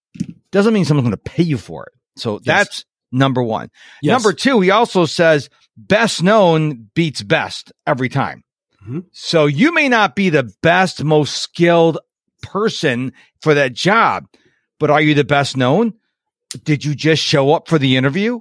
doesn't 0.51 0.73
mean 0.73 0.85
someone's 0.85 1.05
going 1.05 1.11
to 1.11 1.17
pay 1.17 1.43
you 1.43 1.57
for 1.57 1.85
it. 1.85 1.93
So 2.15 2.35
yes. 2.35 2.43
that's 2.45 2.85
number 3.11 3.43
one. 3.43 3.69
Yes. 4.01 4.13
Number 4.13 4.33
two, 4.33 4.61
he 4.61 4.71
also 4.71 5.05
says 5.05 5.49
best 5.75 6.23
known 6.23 6.89
beats 6.93 7.21
best 7.21 7.73
every 7.85 8.09
time. 8.09 8.43
Mm-hmm. 8.83 8.99
So 9.11 9.45
you 9.45 9.73
may 9.73 9.89
not 9.89 10.15
be 10.15 10.29
the 10.29 10.51
best, 10.61 11.03
most 11.03 11.37
skilled 11.37 11.99
person 12.41 13.11
for 13.41 13.53
that 13.53 13.73
job, 13.73 14.25
but 14.79 14.89
are 14.89 15.01
you 15.01 15.13
the 15.13 15.25
best 15.25 15.57
known? 15.57 15.93
Did 16.63 16.85
you 16.85 16.95
just 16.95 17.21
show 17.21 17.53
up 17.53 17.67
for 17.67 17.77
the 17.77 17.97
interview? 17.97 18.39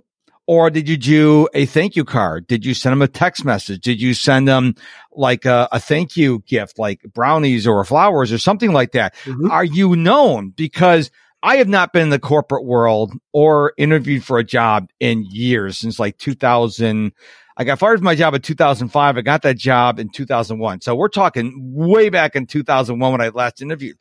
Or 0.49 0.71
did 0.71 0.89
you 0.89 0.97
do 0.97 1.47
a 1.53 1.67
thank 1.67 1.95
you 1.95 2.07
card? 2.07 2.47
Did 2.47 2.65
you 2.65 2.73
send 2.73 2.93
them 2.93 3.03
a 3.03 3.07
text 3.07 3.45
message? 3.45 3.83
Did 3.83 4.01
you 4.01 4.15
send 4.15 4.49
them 4.49 4.77
like 5.13 5.45
a, 5.45 5.69
a 5.71 5.79
thank 5.79 6.17
you 6.17 6.43
gift, 6.47 6.79
like 6.79 7.03
brownies 7.13 7.67
or 7.67 7.85
flowers 7.85 8.33
or 8.33 8.39
something 8.39 8.73
like 8.73 8.93
that? 8.93 9.15
Mm-hmm. 9.25 9.51
Are 9.51 9.63
you 9.63 9.95
known? 9.95 10.49
Because 10.57 11.11
I 11.43 11.57
have 11.57 11.69
not 11.69 11.93
been 11.93 12.05
in 12.05 12.09
the 12.09 12.19
corporate 12.19 12.65
world 12.65 13.13
or 13.35 13.75
interviewed 13.77 14.25
for 14.25 14.39
a 14.39 14.45
job 14.45 14.89
in 14.99 15.27
years 15.29 15.77
since 15.77 15.99
like 15.99 16.17
2000. 16.17 17.13
I 17.59 17.65
got 17.65 17.79
fired 17.79 17.99
from 17.99 18.07
my 18.07 18.15
job 18.15 18.33
in 18.33 18.41
2005. 18.41 19.19
I 19.19 19.21
got 19.21 19.43
that 19.43 19.59
job 19.59 19.99
in 19.99 20.09
2001. 20.09 20.81
So 20.81 20.95
we're 20.95 21.09
talking 21.09 21.75
way 21.75 22.09
back 22.09 22.37
in 22.37 22.47
2001 22.47 23.13
when 23.13 23.21
I 23.21 23.29
last 23.29 23.61
interviewed. 23.61 23.99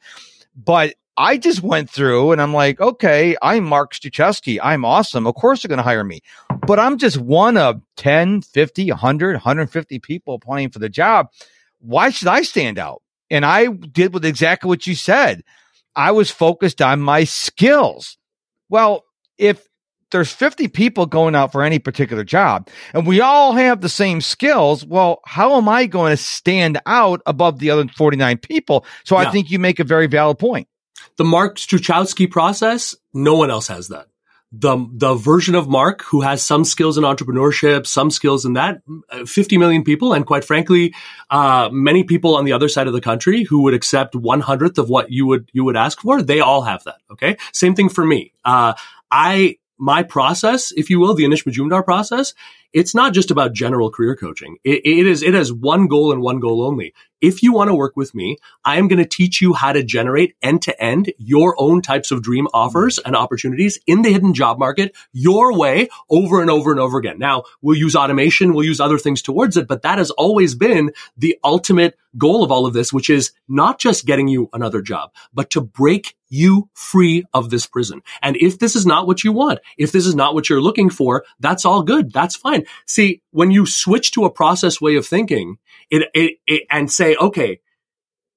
But 0.56 0.96
I 1.17 1.38
just 1.38 1.63
went 1.63 1.89
through 1.89 2.31
and 2.31 2.39
I'm 2.39 2.53
like, 2.53 2.79
okay, 2.79 3.36
I'm 3.41 3.63
Mark 3.63 3.93
Struczewski. 3.93 4.59
I'm 4.62 4.86
awesome. 4.86 5.25
Of 5.25 5.33
course 5.33 5.63
they're 5.63 5.69
going 5.69 5.77
to 5.77 5.83
hire 5.83 6.03
me, 6.03 6.21
but 6.67 6.79
I'm 6.79 7.00
just 7.00 7.17
one 7.17 7.57
of 7.57 7.81
10, 7.95 8.41
50, 8.41 8.91
100, 8.91 9.31
150 9.33 10.00
people 10.00 10.35
applying 10.35 10.70
for 10.70 10.77
the 10.77 10.89
job. 10.89 11.29
Why 11.79 12.11
should 12.11 12.27
I 12.27 12.44
stand 12.44 12.77
out? 12.77 13.01
And 13.31 13.44
I 13.44 13.68
did 13.68 14.13
with 14.13 14.25
exactly 14.25 14.68
what 14.68 14.85
you 14.85 14.94
said. 14.94 15.44
I 15.96 16.11
was 16.11 16.29
focused 16.29 16.81
on 16.81 17.01
my 17.01 17.24
skills. 17.24 18.18
Well, 18.70 19.03
if 19.39 19.68
there's 20.11 20.31
50 20.31 20.68
people 20.68 21.07
going 21.07 21.35
out 21.35 21.51
for 21.51 21.63
any 21.63 21.79
particular 21.79 22.24
job 22.24 22.70
and 22.94 23.07
we 23.07 23.22
all 23.22 23.53
have 23.53 23.81
the 23.81 23.89
same 23.89 24.22
skills, 24.22 24.85
well, 24.85 25.22
how 25.25 25.57
am 25.57 25.68
I 25.68 25.87
going 25.87 26.11
to 26.11 26.18
stand 26.18 26.79
out 26.85 27.22
above 27.25 27.57
the 27.57 27.72
other 27.72 27.87
49 27.87 28.37
people? 28.37 28.85
So 29.03 29.20
yeah. 29.20 29.27
I 29.27 29.31
think 29.31 29.50
you 29.50 29.57
make 29.57 29.79
a 29.79 29.83
very 29.83 30.05
valid 30.05 30.37
point. 30.37 30.68
The 31.15 31.24
Mark 31.24 31.57
Struczewski 31.57 32.29
process, 32.29 32.96
no 33.13 33.35
one 33.35 33.50
else 33.50 33.67
has 33.67 33.87
that. 33.87 34.07
The, 34.51 34.87
the 34.93 35.13
version 35.15 35.55
of 35.55 35.67
Mark 35.67 36.03
who 36.03 36.22
has 36.22 36.41
some 36.41 36.63
skills 36.63 36.98
in 36.98 37.03
entrepreneurship, 37.03 37.85
some 37.85 38.09
skills 38.09 38.46
in 38.46 38.53
that, 38.53 38.81
uh, 39.09 39.25
50 39.25 39.57
million 39.57 39.83
people. 39.83 40.13
And 40.13 40.25
quite 40.25 40.46
frankly, 40.46 40.93
uh, 41.29 41.70
many 41.72 42.03
people 42.05 42.37
on 42.37 42.46
the 42.46 42.53
other 42.53 42.70
side 42.70 42.87
of 42.87 42.93
the 42.93 43.01
country 43.01 43.43
who 43.43 43.63
would 43.63 43.74
accept 43.74 44.15
one 44.15 44.39
hundredth 44.39 44.77
of 44.77 44.89
what 44.89 45.11
you 45.11 45.25
would, 45.25 45.50
you 45.51 45.65
would 45.65 45.75
ask 45.75 46.00
for. 46.00 46.22
They 46.22 46.39
all 46.39 46.61
have 46.61 46.83
that. 46.85 47.00
Okay. 47.11 47.37
Same 47.51 47.75
thing 47.75 47.89
for 47.89 48.05
me. 48.05 48.31
Uh, 48.46 48.74
I, 49.11 49.57
my 49.77 50.03
process, 50.03 50.72
if 50.72 50.89
you 50.89 51.00
will, 51.00 51.13
the 51.13 51.25
Anish 51.25 51.43
Majumdar 51.43 51.83
process, 51.83 52.33
it's 52.74 52.96
not 52.96 53.13
just 53.13 53.31
about 53.31 53.53
general 53.53 53.91
career 53.91 54.15
coaching. 54.15 54.57
It, 54.63 54.85
it 54.85 55.07
is, 55.07 55.24
it 55.24 55.33
has 55.33 55.51
one 55.51 55.87
goal 55.87 56.11
and 56.11 56.22
one 56.22 56.39
goal 56.39 56.63
only 56.63 56.93
if 57.22 57.42
you 57.44 57.53
want 57.53 57.70
to 57.70 57.75
work 57.75 57.96
with 57.96 58.14
me, 58.14 58.38
I 58.64 58.77
am 58.77 58.88
going 58.88 59.01
to 59.01 59.08
teach 59.08 59.42
you 59.42 59.53
how 59.53 59.74
to 59.74 59.84
generate 59.84 60.36
end 60.42 60.62
to 60.64 60.82
end 60.82 61.12
your 61.18 61.56
own 61.58 61.82
types 61.82 62.12
of 62.12 62.22
dream 62.22 62.48
offers 62.53 63.00
and 63.00 63.16
opportunities 63.16 63.80
in 63.88 64.01
the 64.01 64.12
hidden 64.12 64.34
job 64.34 64.60
market 64.60 64.96
your 65.12 65.58
way 65.58 65.90
over 66.10 66.42
and 66.42 66.50
over 66.50 66.72
and 66.72 66.80
over 66.80 66.98
again. 66.98 67.20
Now 67.20 67.44
we'll 67.62 67.77
use 67.77 67.96
automation. 67.96 68.53
We'll 68.53 68.66
use 68.66 68.80
other 68.80 68.98
things 68.98 69.22
towards 69.22 69.58
it, 69.58 69.68
but 69.68 69.82
that 69.82 69.98
has 69.98 70.12
always 70.12 70.56
been 70.56 70.92
the 71.18 71.38
ultimate 71.44 71.98
goal 72.18 72.44
of 72.44 72.51
all 72.51 72.66
of 72.66 72.74
this, 72.74 72.92
which 72.92 73.10
is 73.10 73.32
not 73.48 73.80
just 73.80 74.06
getting 74.06 74.27
you 74.27 74.50
another 74.53 74.82
job, 74.82 75.12
but 75.34 75.50
to 75.51 75.62
break 75.62 76.16
you 76.30 76.70
free 76.74 77.24
of 77.34 77.50
this 77.50 77.66
prison. 77.66 78.01
And 78.22 78.36
if 78.38 78.60
this 78.60 78.75
is 78.75 78.86
not 78.86 79.08
what 79.08 79.24
you 79.24 79.32
want, 79.32 79.60
if 79.77 79.92
this 79.92 80.06
is 80.06 80.16
not 80.16 80.34
what 80.34 80.50
you're 80.50 80.62
looking 80.62 80.90
for, 80.90 81.24
that's 81.40 81.66
all 81.66 81.84
good. 81.84 82.12
That's 82.12 82.36
fine. 82.36 82.66
See, 82.86 83.22
when 83.32 83.51
you 83.51 83.66
switch 83.66 84.12
to 84.12 84.25
a 84.25 84.32
process 84.32 84.82
way 84.82 84.96
of 84.96 85.06
thinking, 85.06 85.58
it, 85.90 86.10
it, 86.14 86.40
it 86.48 86.64
and 86.70 86.92
say, 86.92 87.06
okay, 87.15 87.59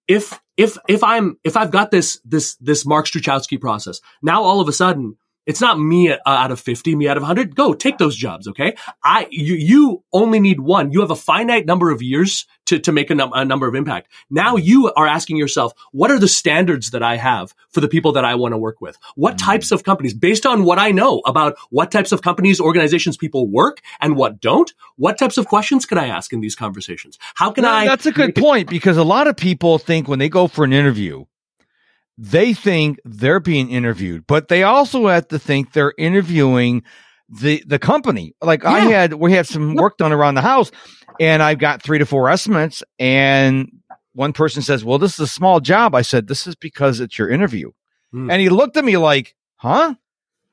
if 0.07 0.41
if 0.57 0.77
if 0.89 1.03
I'm 1.03 1.39
if 1.45 1.57
I've 1.57 1.71
got 1.71 1.91
this 1.91 2.21
this 2.25 2.57
this 2.57 2.87
Mark 2.87 3.07
Struczewski 3.07 3.61
process, 3.61 4.01
now 4.23 4.43
all 4.43 4.61
of 4.61 4.69
a 4.69 4.73
sudden 4.73 5.17
it's 5.51 5.61
not 5.61 5.81
me 5.81 6.17
out 6.25 6.53
of 6.53 6.61
50, 6.61 6.95
me 6.95 7.09
out 7.09 7.17
of 7.17 7.23
100. 7.23 7.57
Go 7.57 7.75
take 7.75 7.99
those 7.99 8.15
jobs. 8.15 8.47
Okay. 8.47 8.77
I, 9.03 9.27
you, 9.33 9.55
you 9.55 10.05
only 10.13 10.39
need 10.39 10.61
one. 10.61 10.93
You 10.93 11.01
have 11.01 11.11
a 11.11 11.17
finite 11.17 11.67
number 11.67 11.91
of 11.91 12.01
years 12.01 12.47
to, 12.67 12.79
to 12.79 12.93
make 12.93 13.11
a, 13.11 13.17
num- 13.17 13.33
a 13.35 13.45
number 13.45 13.67
of 13.67 13.75
impact. 13.75 14.13
Now 14.31 14.55
you 14.55 14.93
are 14.93 15.09
asking 15.09 15.39
yourself, 15.39 15.73
what 15.91 16.13
are 16.13 16.21
the 16.21 16.29
standards 16.29 16.93
that 16.93 17.03
I 17.03 17.17
have 17.17 17.53
for 17.71 17.81
the 17.81 17.89
people 17.89 18.13
that 18.13 18.25
I 18.25 18.37
want 18.37 18.53
to 18.53 18.59
work 18.59 18.81
with? 18.81 18.97
What 19.17 19.35
mm-hmm. 19.39 19.45
types 19.45 19.73
of 19.73 19.83
companies, 19.83 20.15
based 20.15 20.47
on 20.47 20.63
what 20.63 20.79
I 20.79 20.93
know 20.93 21.21
about 21.27 21.57
what 21.71 21.91
types 21.91 22.13
of 22.13 22.23
companies, 22.23 22.61
organizations 22.61 23.17
people 23.17 23.49
work 23.49 23.81
and 24.01 24.15
what 24.15 24.41
don't, 24.41 24.73
what 24.95 25.19
types 25.19 25.37
of 25.37 25.49
questions 25.49 25.85
can 25.85 25.99
I 25.99 26.07
ask 26.07 26.33
in 26.33 26.41
these 26.41 26.55
conversations? 26.55 27.19
How 27.35 27.51
can 27.51 27.65
I? 27.65 27.87
That's 27.87 28.07
a 28.07 28.13
good 28.13 28.37
point 28.37 28.71
because 28.71 28.97
a 28.97 29.03
lot 29.03 29.27
of 29.27 29.37
people 29.37 29.79
think 29.79 30.07
when 30.07 30.21
they 30.21 30.29
go 30.29 30.47
for 30.47 30.65
an 30.65 30.73
interview, 30.73 31.25
they 32.23 32.53
think 32.53 32.99
they're 33.07 33.41
being 33.41 33.71
interviewed, 33.71 34.27
but 34.27 34.49
they 34.49 34.63
also 34.63 35.07
have 35.07 35.29
to 35.29 35.39
think 35.39 35.73
they're 35.73 35.95
interviewing 35.97 36.83
the 37.31 37.65
the 37.67 37.79
company. 37.79 38.35
Like 38.43 38.63
yeah. 38.63 38.71
I 38.71 38.81
had, 38.81 39.15
we 39.15 39.33
had 39.33 39.47
some 39.47 39.75
work 39.75 39.97
done 39.97 40.13
around 40.13 40.35
the 40.35 40.43
house, 40.43 40.71
and 41.19 41.43
I've 41.43 41.59
got 41.59 41.83
three 41.83 41.99
to 41.99 42.05
four 42.05 42.29
estimates, 42.29 42.83
and 42.99 43.73
one 44.13 44.35
person 44.35 44.61
says, 44.61 44.85
"Well, 44.85 44.99
this 44.99 45.15
is 45.15 45.21
a 45.21 45.27
small 45.27 45.61
job." 45.61 45.95
I 45.95 46.03
said, 46.03 46.29
"This 46.29 46.47
is 46.47 46.55
because 46.55 47.01
it's 47.01 47.19
your 47.19 47.31
interview," 47.31 47.71
mm. 48.15 48.31
and 48.31 48.41
he 48.41 48.51
looked 48.51 48.77
at 48.77 48.85
me 48.85 48.99
like, 48.99 49.35
"Huh?" 49.57 49.95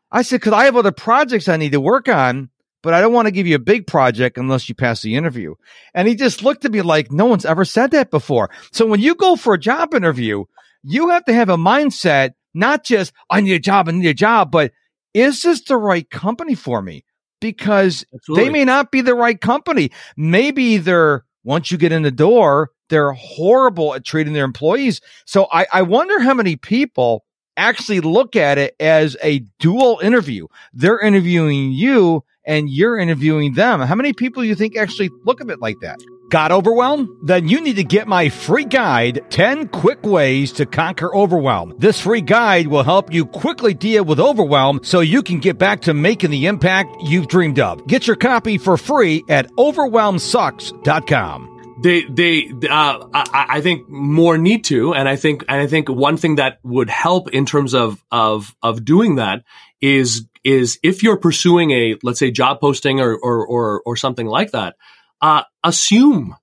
I 0.09 0.21
said, 0.21 0.37
"Because 0.37 0.53
I 0.53 0.65
have 0.65 0.77
other 0.77 0.93
projects 0.93 1.49
I 1.49 1.57
need 1.57 1.73
to 1.73 1.81
work 1.81 2.07
on." 2.07 2.49
But 2.83 2.93
I 2.93 3.01
don't 3.01 3.11
want 3.11 3.25
to 3.25 3.33
give 3.33 3.47
you 3.47 3.55
a 3.55 3.59
big 3.59 3.85
project 3.87 4.37
unless 4.37 4.69
you 4.69 4.75
pass 4.75 5.01
the 5.01 5.15
interview. 5.15 5.55
And 5.93 6.07
he 6.07 6.15
just 6.15 6.43
looked 6.43 6.63
at 6.63 6.71
me 6.71 6.83
like 6.83 7.11
no 7.11 7.25
one's 7.25 7.43
ever 7.43 7.65
said 7.65 7.91
that 7.91 8.11
before. 8.11 8.49
So 8.71 8.85
when 8.85 9.01
you 9.01 9.15
go 9.15 9.35
for 9.35 9.55
a 9.55 9.59
job 9.59 9.93
interview, 9.95 10.45
you 10.87 11.09
have 11.09 11.25
to 11.25 11.33
have 11.33 11.49
a 11.49 11.57
mindset, 11.57 12.31
not 12.53 12.83
just, 12.83 13.13
I 13.29 13.41
need 13.41 13.53
a 13.53 13.59
job, 13.59 13.89
I 13.89 13.91
need 13.91 14.07
a 14.07 14.13
job, 14.13 14.51
but 14.51 14.71
is 15.13 15.41
this 15.41 15.61
the 15.63 15.77
right 15.77 16.09
company 16.09 16.55
for 16.55 16.81
me? 16.81 17.03
Because 17.39 18.05
Absolutely. 18.13 18.43
they 18.43 18.49
may 18.49 18.65
not 18.65 18.91
be 18.91 19.01
the 19.01 19.15
right 19.15 19.39
company. 19.39 19.91
Maybe 20.15 20.77
they're, 20.77 21.23
once 21.43 21.71
you 21.71 21.77
get 21.77 21.91
in 21.91 22.01
the 22.01 22.11
door, 22.11 22.71
they're 22.89 23.11
horrible 23.11 23.93
at 23.93 24.05
treating 24.05 24.33
their 24.33 24.45
employees. 24.45 25.01
So 25.25 25.47
I, 25.51 25.67
I 25.71 25.81
wonder 25.81 26.19
how 26.19 26.33
many 26.33 26.55
people 26.55 27.25
actually 27.57 27.99
look 27.99 28.35
at 28.35 28.57
it 28.57 28.75
as 28.79 29.17
a 29.21 29.39
dual 29.59 29.99
interview. 30.01 30.47
They're 30.73 30.99
interviewing 30.99 31.71
you 31.73 32.23
and 32.45 32.69
you're 32.69 32.97
interviewing 32.97 33.53
them. 33.53 33.81
How 33.81 33.95
many 33.95 34.13
people 34.13 34.43
you 34.43 34.55
think 34.55 34.77
actually 34.77 35.09
look 35.25 35.41
at 35.41 35.49
it 35.49 35.59
like 35.59 35.77
that? 35.81 35.99
Got 36.29 36.51
overwhelmed? 36.51 37.07
Then 37.23 37.47
you 37.47 37.61
need 37.61 37.77
to 37.77 37.85
get 37.85 38.05
my 38.07 38.27
free 38.27 38.65
guide, 38.65 39.23
10 39.29 39.69
quick 39.69 40.03
ways 40.03 40.51
to 40.53 40.65
conquer 40.65 41.15
overwhelm. 41.15 41.75
This 41.77 42.01
free 42.01 42.19
guide 42.19 42.67
will 42.67 42.83
help 42.83 43.13
you 43.13 43.25
quickly 43.25 43.73
deal 43.73 44.03
with 44.03 44.19
overwhelm 44.19 44.81
so 44.83 44.99
you 44.99 45.23
can 45.23 45.39
get 45.39 45.57
back 45.57 45.83
to 45.83 45.93
making 45.93 46.31
the 46.31 46.47
impact 46.47 47.01
you've 47.01 47.29
dreamed 47.29 47.59
of. 47.59 47.87
Get 47.87 48.07
your 48.07 48.17
copy 48.17 48.57
for 48.57 48.75
free 48.75 49.23
at 49.29 49.49
overwhelmsucks.com 49.51 51.53
they 51.79 52.05
they 52.05 52.47
uh, 52.67 53.07
I, 53.13 53.45
I, 53.49 53.61
think 53.61 53.87
more 53.87 54.35
need 54.37 54.63
to 54.65 54.95
and 54.95 55.07
i 55.07 55.15
think 55.15 55.45
and 55.47 55.61
i 55.61 55.67
think 55.67 55.89
one 55.89 56.17
thing 56.17 56.37
that 56.37 56.57
would 56.63 56.89
help 56.89 57.29
in 57.29 57.45
terms 57.45 57.75
of 57.75 58.03
of 58.11 58.55
of 58.63 58.83
doing 58.83 59.17
that 59.17 59.43
is 59.79 60.25
is 60.43 60.79
if 60.81 61.03
you're 61.03 61.17
pursuing 61.17 61.69
a 61.71 61.95
let's 62.01 62.17
say 62.17 62.31
job 62.31 62.61
posting 62.61 62.99
or 62.99 63.15
or 63.15 63.45
or, 63.45 63.83
or 63.85 63.95
something 63.95 64.25
like 64.25 64.49
that 64.51 64.75
uh, 65.21 65.43
assume 65.63 66.35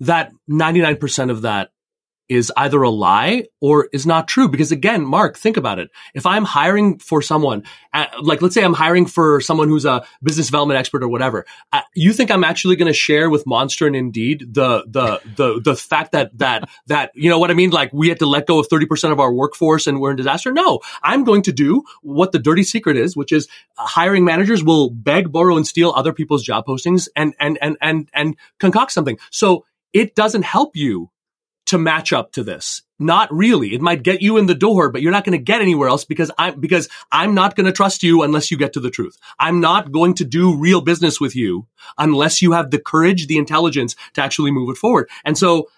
that 0.00 0.32
99% 0.50 1.30
of 1.30 1.42
that 1.42 1.70
is 2.28 2.52
either 2.56 2.82
a 2.82 2.90
lie 2.90 3.44
or 3.60 3.88
is 3.92 4.06
not 4.06 4.28
true. 4.28 4.48
Because 4.48 4.72
again, 4.72 5.04
Mark, 5.04 5.36
think 5.36 5.56
about 5.56 5.78
it. 5.78 5.90
If 6.14 6.26
I'm 6.26 6.44
hiring 6.44 6.98
for 6.98 7.20
someone, 7.20 7.64
uh, 7.92 8.06
like 8.20 8.40
let's 8.40 8.54
say 8.54 8.64
I'm 8.64 8.74
hiring 8.74 9.06
for 9.06 9.40
someone 9.40 9.68
who's 9.68 9.84
a 9.84 10.04
business 10.22 10.46
development 10.46 10.78
expert 10.78 11.02
or 11.02 11.08
whatever, 11.08 11.44
uh, 11.72 11.82
you 11.94 12.12
think 12.12 12.30
I'm 12.30 12.44
actually 12.44 12.76
going 12.76 12.88
to 12.88 12.94
share 12.94 13.28
with 13.28 13.46
Monster 13.46 13.86
and 13.86 13.96
Indeed 13.96 14.54
the 14.54 14.84
the 14.86 15.20
the 15.36 15.60
the 15.60 15.76
fact 15.76 16.12
that 16.12 16.36
that 16.38 16.68
that 16.86 17.10
you 17.14 17.28
know 17.28 17.38
what 17.38 17.50
I 17.50 17.54
mean? 17.54 17.70
Like 17.70 17.92
we 17.92 18.08
had 18.08 18.18
to 18.20 18.26
let 18.26 18.46
go 18.46 18.58
of 18.58 18.68
thirty 18.68 18.86
percent 18.86 19.12
of 19.12 19.20
our 19.20 19.32
workforce 19.32 19.86
and 19.86 20.00
we're 20.00 20.10
in 20.10 20.16
disaster. 20.16 20.52
No, 20.52 20.80
I'm 21.02 21.24
going 21.24 21.42
to 21.42 21.52
do 21.52 21.82
what 22.02 22.32
the 22.32 22.38
dirty 22.38 22.62
secret 22.62 22.96
is, 22.96 23.16
which 23.16 23.32
is 23.32 23.48
uh, 23.76 23.86
hiring 23.86 24.24
managers 24.24 24.64
will 24.64 24.90
beg, 24.90 25.30
borrow, 25.30 25.56
and 25.56 25.66
steal 25.66 25.92
other 25.94 26.12
people's 26.12 26.42
job 26.42 26.66
postings 26.66 27.08
and 27.14 27.34
and 27.38 27.58
and 27.60 27.76
and 27.80 28.08
and 28.14 28.36
concoct 28.58 28.92
something. 28.92 29.18
So 29.30 29.66
it 29.92 30.14
doesn't 30.14 30.42
help 30.42 30.74
you 30.74 31.10
to 31.74 31.78
match 31.78 32.12
up 32.12 32.32
to 32.32 32.44
this. 32.44 32.82
Not 32.98 33.32
really. 33.34 33.74
It 33.74 33.80
might 33.80 34.04
get 34.04 34.22
you 34.22 34.36
in 34.36 34.46
the 34.46 34.54
door, 34.54 34.88
but 34.88 35.02
you're 35.02 35.12
not 35.12 35.24
going 35.24 35.36
to 35.36 35.42
get 35.42 35.60
anywhere 35.60 35.88
else 35.88 36.04
because 36.04 36.30
I'm, 36.38 36.60
because 36.60 36.88
I'm 37.10 37.34
not 37.34 37.56
going 37.56 37.66
to 37.66 37.72
trust 37.72 38.04
you 38.04 38.22
unless 38.22 38.50
you 38.50 38.56
get 38.56 38.72
to 38.74 38.80
the 38.80 38.90
truth. 38.90 39.18
I'm 39.38 39.60
not 39.60 39.90
going 39.90 40.14
to 40.14 40.24
do 40.24 40.56
real 40.56 40.80
business 40.80 41.20
with 41.20 41.34
you 41.34 41.66
unless 41.98 42.40
you 42.40 42.52
have 42.52 42.70
the 42.70 42.78
courage, 42.78 43.26
the 43.26 43.38
intelligence 43.38 43.96
to 44.14 44.22
actually 44.22 44.52
move 44.52 44.70
it 44.70 44.78
forward. 44.78 45.10
And 45.24 45.36
so 45.36 45.68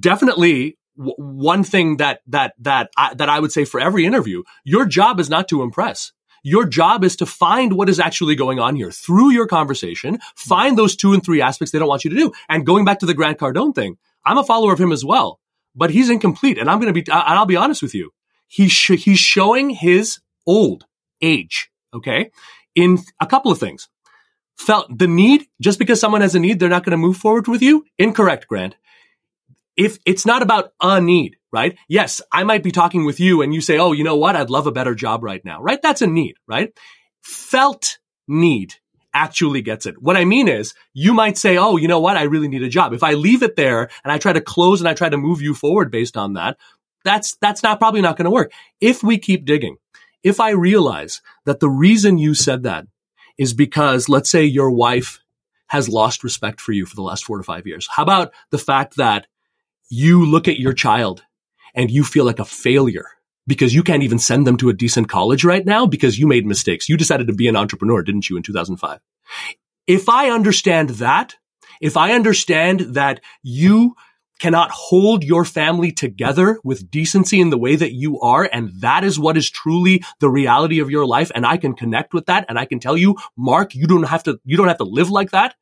definitely 0.00 0.76
w- 0.96 1.14
one 1.16 1.62
thing 1.62 1.98
that, 1.98 2.20
that, 2.26 2.54
that, 2.58 2.90
I, 2.96 3.14
that 3.14 3.28
I 3.28 3.38
would 3.38 3.52
say 3.52 3.64
for 3.64 3.80
every 3.80 4.04
interview, 4.04 4.42
your 4.64 4.84
job 4.84 5.20
is 5.20 5.30
not 5.30 5.48
to 5.48 5.62
impress. 5.62 6.12
Your 6.42 6.66
job 6.66 7.04
is 7.04 7.16
to 7.16 7.26
find 7.26 7.74
what 7.74 7.88
is 7.88 8.00
actually 8.00 8.34
going 8.34 8.58
on 8.58 8.74
here 8.74 8.90
through 8.90 9.32
your 9.32 9.46
conversation, 9.46 10.18
find 10.34 10.76
those 10.76 10.96
two 10.96 11.12
and 11.12 11.24
three 11.24 11.40
aspects 11.40 11.72
they 11.72 11.78
don't 11.78 11.88
want 11.88 12.04
you 12.04 12.10
to 12.10 12.16
do. 12.16 12.32
And 12.48 12.66
going 12.66 12.84
back 12.84 12.98
to 13.00 13.06
the 13.06 13.14
Grant 13.14 13.38
Cardone 13.38 13.74
thing, 13.74 13.96
I'm 14.28 14.38
a 14.38 14.44
follower 14.44 14.72
of 14.72 14.80
him 14.80 14.92
as 14.92 15.04
well, 15.04 15.40
but 15.74 15.90
he's 15.90 16.10
incomplete. 16.10 16.58
And 16.58 16.70
I'm 16.70 16.80
going 16.80 16.92
to 16.92 17.02
be, 17.02 17.10
and 17.10 17.38
I'll 17.38 17.46
be 17.46 17.56
honest 17.56 17.82
with 17.82 17.94
you. 17.94 18.10
He's, 18.46 18.72
sh- 18.72 19.02
he's 19.02 19.18
showing 19.18 19.70
his 19.70 20.18
old 20.46 20.84
age. 21.22 21.70
Okay. 21.94 22.30
In 22.74 22.98
a 23.20 23.26
couple 23.26 23.50
of 23.50 23.58
things. 23.58 23.88
Felt 24.56 24.98
the 24.98 25.06
need, 25.06 25.46
just 25.60 25.78
because 25.78 26.00
someone 26.00 26.20
has 26.20 26.34
a 26.34 26.40
need, 26.40 26.58
they're 26.58 26.68
not 26.68 26.84
going 26.84 26.90
to 26.90 26.96
move 26.96 27.16
forward 27.16 27.46
with 27.48 27.62
you. 27.62 27.84
Incorrect, 27.98 28.48
Grant. 28.48 28.76
If 29.76 29.98
it's 30.04 30.26
not 30.26 30.42
about 30.42 30.72
a 30.82 31.00
need, 31.00 31.36
right? 31.52 31.78
Yes, 31.88 32.20
I 32.32 32.42
might 32.42 32.64
be 32.64 32.72
talking 32.72 33.04
with 33.04 33.20
you 33.20 33.40
and 33.40 33.54
you 33.54 33.60
say, 33.60 33.78
Oh, 33.78 33.92
you 33.92 34.02
know 34.02 34.16
what? 34.16 34.34
I'd 34.34 34.50
love 34.50 34.66
a 34.66 34.72
better 34.72 34.94
job 34.94 35.22
right 35.22 35.44
now, 35.44 35.62
right? 35.62 35.80
That's 35.80 36.02
a 36.02 36.06
need, 36.06 36.34
right? 36.48 36.72
Felt 37.22 37.98
need 38.26 38.74
actually 39.14 39.62
gets 39.62 39.86
it. 39.86 40.00
What 40.00 40.16
I 40.16 40.24
mean 40.24 40.48
is 40.48 40.74
you 40.92 41.14
might 41.14 41.38
say, 41.38 41.56
Oh, 41.56 41.76
you 41.76 41.88
know 41.88 42.00
what? 42.00 42.16
I 42.16 42.24
really 42.24 42.48
need 42.48 42.62
a 42.62 42.68
job. 42.68 42.92
If 42.92 43.02
I 43.02 43.12
leave 43.12 43.42
it 43.42 43.56
there 43.56 43.90
and 44.04 44.12
I 44.12 44.18
try 44.18 44.32
to 44.32 44.40
close 44.40 44.80
and 44.80 44.88
I 44.88 44.94
try 44.94 45.08
to 45.08 45.16
move 45.16 45.40
you 45.40 45.54
forward 45.54 45.90
based 45.90 46.16
on 46.16 46.34
that, 46.34 46.56
that's, 47.04 47.36
that's 47.40 47.62
not 47.62 47.78
probably 47.78 48.00
not 48.00 48.16
going 48.16 48.24
to 48.26 48.30
work. 48.30 48.52
If 48.80 49.02
we 49.02 49.18
keep 49.18 49.44
digging, 49.44 49.76
if 50.22 50.40
I 50.40 50.50
realize 50.50 51.22
that 51.44 51.60
the 51.60 51.70
reason 51.70 52.18
you 52.18 52.34
said 52.34 52.64
that 52.64 52.86
is 53.38 53.54
because 53.54 54.08
let's 54.08 54.30
say 54.30 54.44
your 54.44 54.70
wife 54.70 55.20
has 55.68 55.88
lost 55.88 56.24
respect 56.24 56.60
for 56.60 56.72
you 56.72 56.86
for 56.86 56.96
the 56.96 57.02
last 57.02 57.24
four 57.24 57.38
to 57.38 57.44
five 57.44 57.66
years. 57.66 57.88
How 57.90 58.02
about 58.02 58.32
the 58.50 58.58
fact 58.58 58.96
that 58.96 59.26
you 59.90 60.26
look 60.26 60.48
at 60.48 60.58
your 60.58 60.72
child 60.72 61.22
and 61.74 61.90
you 61.90 62.04
feel 62.04 62.24
like 62.24 62.40
a 62.40 62.44
failure 62.44 63.06
because 63.48 63.74
you 63.74 63.82
can't 63.82 64.04
even 64.04 64.18
send 64.18 64.46
them 64.46 64.56
to 64.58 64.68
a 64.68 64.74
decent 64.74 65.08
college 65.08 65.42
right 65.42 65.66
now 65.66 65.86
because 65.86 66.18
you 66.18 66.28
made 66.28 66.46
mistakes. 66.46 66.88
You 66.88 66.96
decided 66.96 67.26
to 67.26 67.32
be 67.32 67.48
an 67.48 67.56
entrepreneur, 67.56 68.02
didn't 68.02 68.30
you, 68.30 68.36
in 68.36 68.44
2005? 68.44 69.00
If 69.86 70.08
I 70.08 70.30
understand 70.30 70.90
that, 70.90 71.34
if 71.80 71.96
I 71.96 72.12
understand 72.12 72.80
that 72.80 73.20
you 73.42 73.94
cannot 74.38 74.70
hold 74.70 75.24
your 75.24 75.44
family 75.44 75.90
together 75.90 76.60
with 76.62 76.90
decency 76.90 77.40
in 77.40 77.50
the 77.50 77.58
way 77.58 77.74
that 77.76 77.92
you 77.92 78.20
are. 78.20 78.48
And 78.52 78.70
that 78.80 79.04
is 79.04 79.18
what 79.18 79.36
is 79.36 79.50
truly 79.50 80.04
the 80.20 80.28
reality 80.28 80.78
of 80.78 80.90
your 80.90 81.06
life. 81.06 81.32
And 81.34 81.44
I 81.44 81.56
can 81.56 81.74
connect 81.74 82.14
with 82.14 82.26
that. 82.26 82.46
And 82.48 82.58
I 82.58 82.64
can 82.64 82.78
tell 82.78 82.96
you, 82.96 83.16
Mark, 83.36 83.74
you 83.74 83.86
don't 83.86 84.04
have 84.04 84.22
to, 84.24 84.40
you 84.44 84.56
don't 84.56 84.68
have 84.68 84.78
to 84.78 84.84
live 84.84 85.10
like 85.10 85.32
that. 85.32 85.56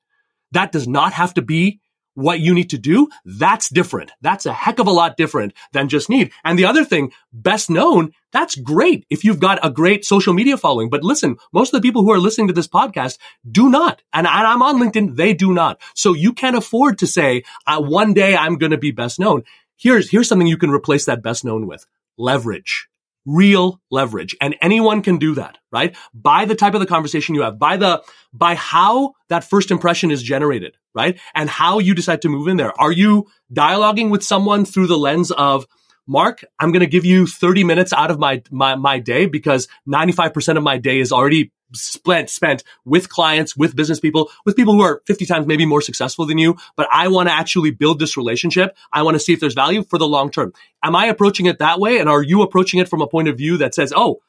That 0.52 0.72
does 0.72 0.86
not 0.86 1.12
have 1.14 1.34
to 1.34 1.42
be 1.42 1.80
what 2.16 2.40
you 2.40 2.54
need 2.54 2.70
to 2.70 2.78
do, 2.78 3.08
that's 3.24 3.68
different. 3.68 4.10
That's 4.20 4.46
a 4.46 4.52
heck 4.52 4.78
of 4.78 4.86
a 4.86 4.92
lot 4.92 5.16
different 5.16 5.52
than 5.72 5.88
just 5.88 6.10
need. 6.10 6.32
And 6.44 6.58
the 6.58 6.64
other 6.64 6.84
thing, 6.84 7.12
best 7.32 7.70
known, 7.70 8.12
that's 8.32 8.56
great 8.56 9.06
if 9.10 9.22
you've 9.22 9.38
got 9.38 9.64
a 9.64 9.70
great 9.70 10.04
social 10.04 10.34
media 10.34 10.56
following. 10.56 10.90
But 10.90 11.04
listen, 11.04 11.36
most 11.52 11.72
of 11.72 11.80
the 11.80 11.86
people 11.86 12.02
who 12.02 12.10
are 12.10 12.18
listening 12.18 12.48
to 12.48 12.52
this 12.52 12.68
podcast 12.68 13.18
do 13.48 13.68
not. 13.68 14.02
And, 14.12 14.26
I'm 14.26 14.62
on 14.62 14.80
LinkedIn, 14.80 15.16
they 15.16 15.34
do 15.34 15.52
not. 15.52 15.80
So 15.94 16.14
you 16.14 16.32
can't 16.32 16.56
afford 16.56 16.98
to 16.98 17.06
say, 17.06 17.44
uh, 17.66 17.80
one 17.80 18.14
day 18.14 18.36
I'm 18.36 18.56
going 18.56 18.72
to 18.72 18.78
be 18.78 18.90
best 18.90 19.18
known. 19.18 19.44
Here's, 19.76 20.10
here's 20.10 20.28
something 20.28 20.48
you 20.48 20.56
can 20.56 20.70
replace 20.70 21.04
that 21.04 21.22
best 21.22 21.44
known 21.44 21.66
with. 21.66 21.86
Leverage 22.16 22.88
real 23.26 23.80
leverage 23.90 24.34
and 24.40 24.56
anyone 24.62 25.02
can 25.02 25.18
do 25.18 25.34
that, 25.34 25.58
right? 25.72 25.94
By 26.14 26.44
the 26.44 26.54
type 26.54 26.74
of 26.74 26.80
the 26.80 26.86
conversation 26.86 27.34
you 27.34 27.42
have, 27.42 27.58
by 27.58 27.76
the, 27.76 28.02
by 28.32 28.54
how 28.54 29.14
that 29.28 29.44
first 29.44 29.70
impression 29.70 30.10
is 30.10 30.22
generated, 30.22 30.76
right? 30.94 31.20
And 31.34 31.50
how 31.50 31.80
you 31.80 31.94
decide 31.94 32.22
to 32.22 32.28
move 32.28 32.48
in 32.48 32.56
there. 32.56 32.72
Are 32.80 32.92
you 32.92 33.26
dialoguing 33.52 34.10
with 34.10 34.22
someone 34.22 34.64
through 34.64 34.86
the 34.86 34.98
lens 34.98 35.30
of, 35.32 35.66
Mark, 36.06 36.44
I'm 36.60 36.70
going 36.70 36.80
to 36.80 36.86
give 36.86 37.04
you 37.04 37.26
30 37.26 37.64
minutes 37.64 37.92
out 37.92 38.12
of 38.12 38.18
my, 38.20 38.40
my, 38.50 38.76
my 38.76 39.00
day 39.00 39.26
because 39.26 39.66
95% 39.88 40.56
of 40.56 40.62
my 40.62 40.78
day 40.78 41.00
is 41.00 41.10
already 41.10 41.50
spent, 41.72 42.30
spent 42.30 42.64
with 42.84 43.08
clients, 43.08 43.56
with 43.56 43.76
business 43.76 44.00
people, 44.00 44.30
with 44.44 44.56
people 44.56 44.74
who 44.74 44.82
are 44.82 45.02
50 45.06 45.26
times 45.26 45.46
maybe 45.46 45.66
more 45.66 45.80
successful 45.80 46.26
than 46.26 46.38
you. 46.38 46.56
But 46.76 46.88
I 46.90 47.08
want 47.08 47.28
to 47.28 47.34
actually 47.34 47.70
build 47.70 47.98
this 47.98 48.16
relationship. 48.16 48.76
I 48.92 49.02
want 49.02 49.14
to 49.14 49.20
see 49.20 49.32
if 49.32 49.40
there's 49.40 49.54
value 49.54 49.82
for 49.82 49.98
the 49.98 50.06
long 50.06 50.30
term. 50.30 50.52
Am 50.82 50.94
I 50.94 51.06
approaching 51.06 51.46
it 51.46 51.58
that 51.58 51.80
way? 51.80 51.98
And 51.98 52.08
are 52.08 52.22
you 52.22 52.42
approaching 52.42 52.80
it 52.80 52.88
from 52.88 53.00
a 53.00 53.06
point 53.06 53.28
of 53.28 53.36
view 53.36 53.56
that 53.58 53.74
says, 53.74 53.92
Oh, 53.96 54.20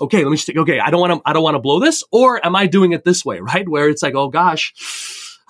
okay, 0.00 0.22
let 0.22 0.30
me 0.30 0.36
just 0.36 0.46
take, 0.46 0.56
okay, 0.56 0.78
I 0.78 0.90
don't 0.90 1.00
want 1.00 1.14
to, 1.14 1.22
I 1.28 1.32
don't 1.32 1.42
want 1.42 1.56
to 1.56 1.60
blow 1.60 1.80
this. 1.80 2.04
Or 2.10 2.44
am 2.44 2.56
I 2.56 2.66
doing 2.66 2.92
it 2.92 3.04
this 3.04 3.24
way? 3.24 3.40
Right. 3.50 3.68
Where 3.68 3.88
it's 3.88 4.02
like, 4.02 4.14
Oh 4.14 4.28
gosh, 4.28 4.72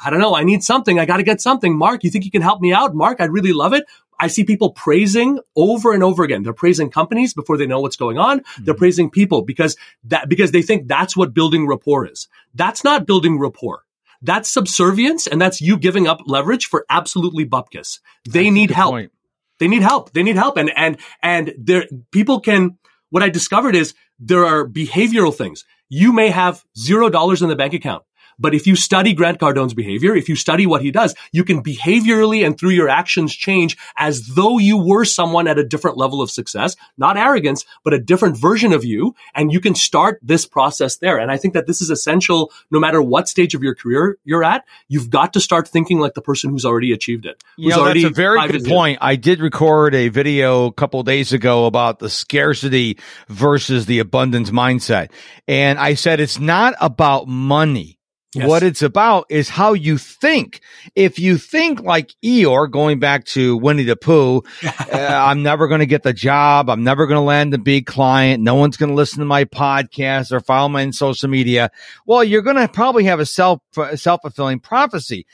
I 0.03 0.09
don't 0.09 0.21
know. 0.21 0.35
I 0.35 0.45
need 0.45 0.63
something. 0.65 0.99
I 0.99 1.05
got 1.05 1.19
to 1.19 1.23
get 1.23 1.41
something. 1.41 1.77
Mark, 1.77 2.05
you 2.05 2.11
think 2.11 2.25
you 2.25 2.31
can 2.31 2.43
help 2.43 2.61
me 2.61 2.73
out? 2.73 2.95
Mark, 2.95 3.21
I'd 3.21 3.31
really 3.31 3.53
love 3.53 3.75
it. 3.75 3.85
I 4.21 4.27
see 4.27 4.45
people 4.45 4.71
praising 4.71 5.41
over 5.57 5.93
and 5.93 6.05
over 6.05 6.23
again. 6.23 6.43
They're 6.43 6.53
praising 6.53 6.91
companies 6.91 7.33
before 7.35 7.57
they 7.57 7.67
know 7.67 7.81
what's 7.81 7.97
going 7.97 8.19
on. 8.19 8.41
Mm-hmm. 8.41 8.65
They're 8.65 8.75
praising 8.75 9.11
people 9.11 9.43
because 9.43 9.77
that, 10.05 10.29
because 10.29 10.53
they 10.53 10.63
think 10.63 10.87
that's 10.89 11.17
what 11.17 11.33
building 11.33 11.67
rapport 11.67 12.07
is. 12.07 12.29
That's 12.55 12.85
not 12.85 13.07
building 13.07 13.39
rapport. 13.39 13.85
That's 14.23 14.51
subservience 14.51 15.27
and 15.27 15.41
that's 15.41 15.63
you 15.63 15.79
giving 15.79 16.07
up 16.07 16.21
leverage 16.27 16.67
for 16.67 16.85
absolutely 16.91 17.47
bupkis. 17.47 18.01
They 18.29 18.45
that's 18.45 18.55
need 18.55 18.71
help. 18.71 18.93
Point. 18.93 19.13
They 19.59 19.69
need 19.69 19.83
help. 19.83 20.13
They 20.13 20.23
need 20.23 20.37
help. 20.37 20.59
And, 20.59 20.71
and, 20.77 20.99
and 21.23 21.55
there, 21.59 21.87
people 22.11 22.41
can, 22.41 22.79
what 23.09 23.23
I 23.23 23.31
discovered 23.31 23.75
is 23.75 23.95
there 24.19 24.45
are 24.45 24.69
behavioral 24.69 25.35
things. 25.35 25.65
You 25.89 26.13
may 26.13 26.29
have 26.29 26.65
zero 26.79 27.09
dollars 27.09 27.43
in 27.43 27.49
the 27.49 27.57
bank 27.57 27.73
account. 27.75 28.05
But 28.41 28.55
if 28.55 28.67
you 28.67 28.75
study 28.75 29.13
Grant 29.13 29.39
Cardone's 29.39 29.75
behavior, 29.75 30.17
if 30.17 30.29
you 30.29 30.35
study 30.35 30.67
what 30.67 30.83
he 30.83 30.91
does, 30.91 31.15
you 31.31 31.45
can 31.45 31.63
behaviorally 31.63 32.45
and 32.45 32.59
through 32.59 32.71
your 32.71 32.89
actions 32.89 33.35
change 33.37 33.77
as 33.97 34.27
though 34.29 34.59
you 34.59 34.79
were 34.79 35.05
someone 35.05 35.47
at 35.47 35.59
a 35.59 35.65
different 35.65 35.99
level 35.99 36.23
of 36.23 36.31
success, 36.31 36.75
not 36.97 37.17
arrogance, 37.17 37.65
but 37.85 37.93
a 37.93 37.99
different 37.99 38.39
version 38.39 38.73
of 38.73 38.85
you. 38.85 39.15
And 39.35 39.53
you 39.53 39.61
can 39.61 39.75
start 39.75 40.19
this 40.23 40.47
process 40.47 40.97
there. 40.97 41.19
And 41.19 41.31
I 41.31 41.37
think 41.37 41.55
that 41.55 41.67
this 41.67 41.83
is 41.83 41.91
essential 41.91 42.51
no 42.71 42.81
matter 42.81 43.03
what 43.03 43.29
stage 43.29 43.55
of 43.55 43.63
your 43.63 43.75
career 43.75 44.19
you're 44.25 44.43
at. 44.43 44.65
You've 44.89 45.11
got 45.11 45.35
to 45.35 45.41
start 45.41 45.69
thinking 45.69 46.01
like 46.01 46.15
the 46.15 46.23
person 46.23 46.51
who's 46.51 46.65
already 46.65 46.93
achieved 46.93 47.27
it. 47.27 47.43
You 47.57 47.71
know, 47.71 47.85
that's 47.85 48.05
a 48.05 48.11
very 48.11 48.49
good 48.49 48.65
point. 48.65 48.99
I 49.03 49.17
did 49.17 49.41
record 49.41 49.95
a 49.95 50.09
video 50.09 50.67
a 50.67 50.73
couple 50.73 51.03
days 51.03 51.33
ago 51.33 51.67
about 51.67 51.99
the 51.99 52.09
scarcity 52.09 52.99
versus 53.29 53.87
the 53.87 53.99
abundance 53.99 54.51
mindset. 54.51 55.11
And 55.47 55.79
I 55.79 55.95
said 55.95 56.21
it's 56.21 56.39
not 56.39 56.75
about 56.81 57.29
money 57.29 58.00
Yes. 58.33 58.49
What 58.49 58.63
it's 58.63 58.83
about 58.83 59.27
is 59.29 59.49
how 59.49 59.73
you 59.73 59.99
think. 59.99 60.61
If 60.95 61.19
you 61.19 61.37
think 61.37 61.81
like 61.81 62.15
Eeyore, 62.25 62.71
going 62.71 63.01
back 63.01 63.25
to 63.27 63.57
Winnie 63.57 63.83
the 63.83 63.97
Pooh, 63.97 64.45
uh, 64.65 64.73
I'm 64.93 65.43
never 65.43 65.67
going 65.67 65.81
to 65.81 65.87
get 65.87 66.05
the 66.05 66.13
job. 66.13 66.71
I'm 66.71 66.85
never 66.85 67.07
going 67.07 67.17
to 67.17 67.23
land 67.23 67.53
a 67.55 67.59
big 67.59 67.87
client. 67.87 68.41
No 68.41 68.55
one's 68.55 68.77
going 68.77 68.91
to 68.91 68.95
listen 68.95 69.19
to 69.19 69.25
my 69.25 69.47
podcast 69.47 70.31
or 70.31 70.39
follow 70.39 70.69
me 70.69 70.83
on 70.83 70.93
social 70.93 71.29
media. 71.29 71.73
Well, 72.07 72.23
you're 72.23 72.43
going 72.43 72.57
to 72.57 72.69
probably 72.69 73.05
have 73.05 73.19
a 73.19 73.27
self, 73.27 73.63
self 73.97 74.23
fulfilling 74.23 74.61
prophecy. 74.61 75.27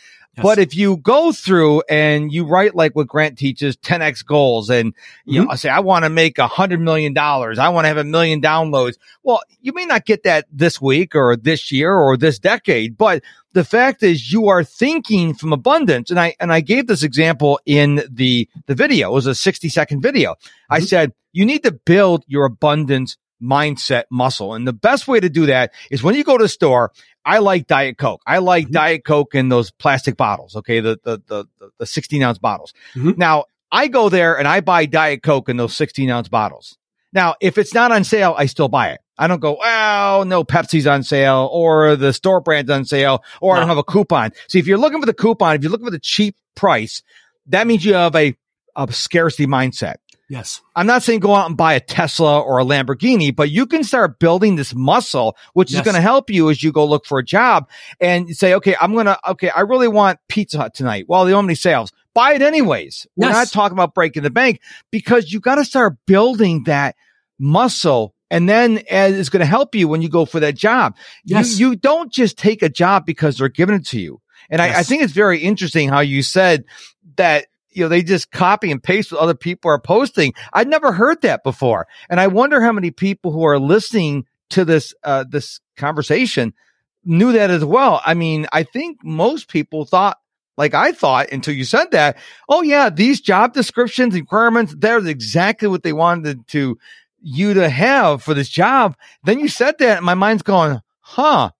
But 0.43 0.59
if 0.59 0.77
you 0.77 0.99
go 0.99 1.33
through 1.33 1.83
and 1.89 2.33
you 2.33 2.45
write 2.45 2.75
like 2.75 2.95
what 2.95 3.07
Grant 3.07 3.39
teaches, 3.39 3.77
10x 3.79 4.25
goals, 4.25 4.69
and 4.69 4.95
you 5.25 5.41
mm-hmm. 5.41 5.51
know, 5.51 5.57
say, 5.57 5.71
I 5.71 5.81
want 5.81 6.05
to 6.05 6.11
make 6.11 6.39
a 6.39 6.47
hundred 6.47 6.81
million 6.81 7.15
dollars. 7.15 7.59
I 7.59 7.71
want 7.71 7.85
to 7.85 7.89
have 7.89 7.97
a 7.97 8.05
million 8.05 8.43
downloads. 8.43 8.97
Well, 9.23 9.41
you 9.61 9.73
may 9.73 9.87
not 9.87 10.05
get 10.05 10.25
that 10.25 10.47
this 10.53 10.81
week 10.81 11.15
or 11.15 11.37
this 11.37 11.73
year 11.73 11.95
or 11.95 12.17
this 12.17 12.39
decade, 12.39 12.99
but 12.99 13.23
the 13.53 13.65
fact 13.65 14.03
is 14.03 14.31
you 14.31 14.49
are 14.49 14.63
thinking 14.63 15.35
from 15.35 15.53
abundance. 15.53 16.11
And 16.11 16.21
I, 16.21 16.35
and 16.39 16.53
I 16.53 16.61
gave 16.61 16.87
this 16.87 17.03
example 17.03 17.59
in 17.65 18.03
the, 18.11 18.49
the 18.67 18.75
video. 18.75 19.11
It 19.11 19.15
was 19.15 19.27
a 19.27 19.35
60 19.35 19.69
second 19.71 20.03
video. 20.03 20.33
Mm-hmm. 20.33 20.75
I 20.75 20.81
said, 20.81 21.13
you 21.33 21.45
need 21.45 21.63
to 21.63 21.73
build 21.73 22.25
your 22.27 22.45
abundance 22.45 23.17
mindset 23.43 24.05
muscle. 24.11 24.55
And 24.55 24.67
the 24.67 24.73
best 24.73 25.09
way 25.09 25.21
to 25.21 25.29
do 25.29 25.47
that 25.47 25.73
is 25.91 26.03
when 26.03 26.15
you 26.15 26.25
go 26.25 26.39
to 26.39 26.45
the 26.45 26.49
store 26.49 26.93
I 27.27 27.39
like 27.39 27.67
Diet 27.67 27.99
Coke. 27.99 28.23
I 28.27 28.39
like 28.39 28.67
mm-hmm. 28.67 28.75
Diet 28.75 29.05
Coke 29.05 29.35
in 29.35 29.49
those 29.49 29.73
plastic 29.73 30.17
bottles. 30.17 30.57
Okay. 30.57 30.81
The, 30.81 30.99
the, 31.03 31.21
the, 31.27 31.71
the 31.79 31.87
16 31.87 32.23
ounce 32.23 32.39
bottles. 32.39 32.73
Mm-hmm. 32.95 33.13
Now 33.17 33.47
I 33.71 33.89
go 33.89 34.09
there 34.09 34.39
and 34.39 34.47
I 34.47 34.61
buy 34.61 34.87
Diet 34.87 35.23
Coke 35.23 35.49
in 35.49 35.57
those 35.57 35.77
16 35.77 36.09
ounce 36.09 36.29
bottles. 36.29 36.79
Now, 37.13 37.35
if 37.41 37.59
it's 37.59 37.75
not 37.75 37.93
on 37.93 38.05
sale, 38.05 38.35
I 38.37 38.47
still 38.47 38.69
buy 38.69 38.91
it. 38.91 39.01
I 39.19 39.27
don't 39.27 39.41
go, 39.41 39.59
oh, 39.63 40.25
no, 40.27 40.45
Pepsi's 40.45 40.87
on 40.87 41.03
sale 41.03 41.49
or 41.51 41.97
the 41.97 42.13
store 42.13 42.41
brand's 42.41 42.71
on 42.71 42.85
sale 42.85 43.25
or 43.41 43.55
no. 43.55 43.57
I 43.57 43.61
don't 43.61 43.69
have 43.69 43.79
a 43.79 43.85
coupon. 43.85 44.33
See, 44.49 44.59
if 44.59 44.67
you're 44.67 44.79
looking 44.79 45.01
for 45.01 45.07
the 45.07 45.15
coupon, 45.15 45.57
if 45.57 45.63
you're 45.63 45.73
looking 45.73 45.87
for 45.87 45.93
the 45.93 45.99
cheap 45.99 46.37
price, 46.55 47.03
that 47.47 47.67
means 47.67 47.85
you 47.85 47.95
have 47.95 48.15
a, 48.15 48.37
a 48.77 48.93
scarcity 48.93 49.47
mindset. 49.47 49.97
Yes. 50.29 50.61
I'm 50.75 50.87
not 50.87 51.03
saying 51.03 51.21
go 51.21 51.35
out 51.35 51.47
and 51.47 51.57
buy 51.57 51.75
a 51.75 51.81
Tesla 51.81 52.41
or 52.41 52.59
a 52.59 52.65
Lamborghini, 52.65 53.35
but 53.35 53.51
you 53.51 53.65
can 53.67 53.85
start 53.85 54.19
building 54.19 54.57
this 54.57 54.75
muscle, 54.75 55.37
which 55.53 55.71
yes. 55.71 55.81
is 55.81 55.85
going 55.85 55.95
to 55.95 56.01
help 56.01 56.31
you 56.31 56.51
as 56.51 56.63
you 56.63 56.73
go 56.73 56.85
look 56.85 57.07
for 57.07 57.19
a 57.19 57.25
job 57.25 57.69
and 58.01 58.37
say, 58.37 58.55
okay, 58.55 58.75
I'm 58.81 58.93
going 58.93 59.07
to, 59.07 59.19
okay, 59.31 59.51
I 59.51 59.61
really 59.61 59.89
want 59.89 60.19
Pizza 60.29 60.59
Hut 60.59 60.75
tonight. 60.75 61.05
Well, 61.09 61.27
have 61.27 61.45
any 61.45 61.55
sales. 61.55 61.93
Buy 62.13 62.33
it 62.33 62.43
anyways. 62.43 63.07
We're 63.15 63.29
not 63.29 63.49
talking 63.49 63.77
about 63.77 63.95
breaking 63.95 64.25
the 64.25 64.31
bank 64.31 64.61
because 64.91 65.33
you 65.33 65.39
got 65.39 65.57
to 65.57 65.65
start 65.65 65.97
building 66.07 66.65
that 66.65 66.97
muscle 67.39 68.15
and 68.31 68.49
then 68.49 68.83
it's 68.89 69.29
going 69.29 69.41
to 69.41 69.47
help 69.47 69.75
you 69.75 69.87
when 69.87 70.03
you 70.03 70.09
go 70.09 70.25
for 70.25 70.41
that 70.41 70.57
job. 70.57 70.97
Yes. 71.25 71.59
You, 71.59 71.71
you 71.71 71.77
don't 71.77 72.13
just 72.13 72.37
take 72.37 72.63
a 72.63 72.69
job 72.69 73.07
because 73.07 73.39
they're 73.39 73.49
giving 73.49 73.77
it 73.77 73.87
to 73.89 74.01
you. 74.01 74.21
And 74.51 74.59
yes. 74.59 74.77
I, 74.77 74.81
I 74.81 74.83
think 74.83 75.03
it's 75.03 75.13
very 75.13 75.41
interesting 75.41 75.89
how 75.89 76.01
you 76.01 76.23
said 76.23 76.65
that 77.17 77.47
you 77.77 77.83
know, 77.83 77.89
they 77.89 78.03
just 78.03 78.31
copy 78.31 78.71
and 78.71 78.83
paste 78.83 79.13
what 79.13 79.21
other 79.21 79.35
people 79.35 79.71
are 79.71 79.79
posting. 79.79 80.33
I'd 80.53 80.67
never 80.67 80.93
heard 80.93 81.21
that 81.23 81.45
before. 81.45 81.87
And 82.09 82.19
I 82.19 82.29
wonder 82.29 82.63
how 82.63 82.73
many 82.73 82.91
people 82.91 83.33
who 83.33 83.45
are 83.45 83.59
listening 83.59 84.25
to 84.51 84.65
this, 84.65 84.95
uh, 85.05 85.25
this 85.29 85.61
conversation 85.77 86.55
knew 87.05 87.33
that 87.33 87.51
as 87.51 87.65
well. 87.65 88.01
I 88.05 88.15
mean, 88.15 88.47
I 88.51 88.63
think 88.63 89.05
most 89.05 89.49
people 89.49 89.85
thought, 89.85 90.19
like 90.57 90.73
I 90.73 90.93
thought 90.93 91.31
until 91.33 91.55
you 91.55 91.65
said 91.65 91.91
that, 91.91 92.17
oh 92.49 92.63
yeah, 92.63 92.89
these 92.89 93.21
job 93.21 93.53
descriptions, 93.53 94.15
requirements, 94.15 94.75
they're 94.79 95.07
exactly 95.07 95.69
what 95.69 95.83
they 95.83 95.93
wanted 95.93 96.49
to 96.49 96.79
you 97.21 97.55
to 97.55 97.69
have 97.69 98.23
for 98.23 98.33
this 98.33 98.49
job. 98.49 98.97
Then 99.23 99.39
you 99.39 99.49
said 99.49 99.77
that 99.79 99.99
and 99.99 100.07
my 100.07 100.15
mind's 100.15 100.43
going, 100.43 100.81
huh, 101.01 101.51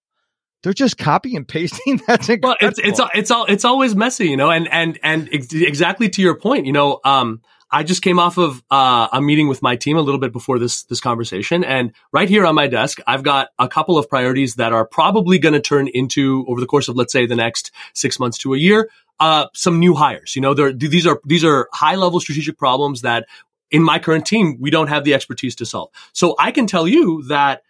they're 0.67 0.73
just 0.73 0.99
copy 0.99 1.37
and 1.37 1.47
pasting. 1.47 2.01
That's 2.09 2.29
incredible. 2.29 2.57
Well, 2.61 2.71
it's 2.71 2.81
it's 2.81 3.01
it's 3.15 3.31
all 3.31 3.45
it's 3.45 3.65
always 3.65 3.95
messy, 3.95 4.27
you 4.27 4.37
know. 4.37 4.51
And 4.51 4.67
and 4.73 4.99
and 5.01 5.29
ex- 5.33 5.53
exactly 5.53 6.09
to 6.09 6.21
your 6.21 6.35
point, 6.35 6.67
you 6.67 6.73
know, 6.73 6.99
um, 7.05 7.41
I 7.71 7.85
just 7.85 8.03
came 8.03 8.19
off 8.19 8.37
of 8.37 8.65
uh, 8.69 9.07
a 9.13 9.21
meeting 9.21 9.47
with 9.47 9.63
my 9.63 9.77
team 9.77 9.97
a 9.97 10.01
little 10.01 10.19
bit 10.19 10.33
before 10.33 10.59
this 10.59 10.83
this 10.83 10.99
conversation, 10.99 11.63
and 11.63 11.93
right 12.11 12.29
here 12.29 12.45
on 12.45 12.57
my 12.57 12.67
desk, 12.67 12.99
I've 13.07 13.23
got 13.23 13.51
a 13.61 13.69
couple 13.69 13.97
of 13.97 14.09
priorities 14.11 14.57
that 14.57 14.73
are 14.73 14.85
probably 14.85 15.39
going 15.39 15.53
to 15.53 15.61
turn 15.61 15.87
into 15.87 16.45
over 16.49 16.61
the 16.61 16.67
course 16.67 16.89
of 16.89 16.97
let's 16.97 17.13
say 17.13 17.27
the 17.27 17.37
next 17.37 17.71
six 17.95 18.19
months 18.19 18.37
to 18.39 18.53
a 18.53 18.59
year, 18.59 18.91
uh, 19.21 19.47
some 19.55 19.79
new 19.79 19.95
hires. 19.95 20.35
You 20.35 20.43
know, 20.43 20.73
these 20.73 21.07
are 21.07 21.21
these 21.25 21.45
are 21.45 21.69
high 21.73 21.95
level 21.95 22.19
strategic 22.19 22.59
problems 22.59 23.03
that 23.03 23.29
in 23.71 23.85
my 23.85 24.01
current 24.01 24.27
team 24.27 24.57
we 24.59 24.71
don't 24.71 24.89
have 24.89 25.05
the 25.05 25.15
expertise 25.15 25.55
to 25.57 25.65
solve. 25.65 25.91
So 26.13 26.35
I 26.41 26.51
can 26.51 26.67
tell 26.67 26.89
you 26.89 27.23
that 27.29 27.63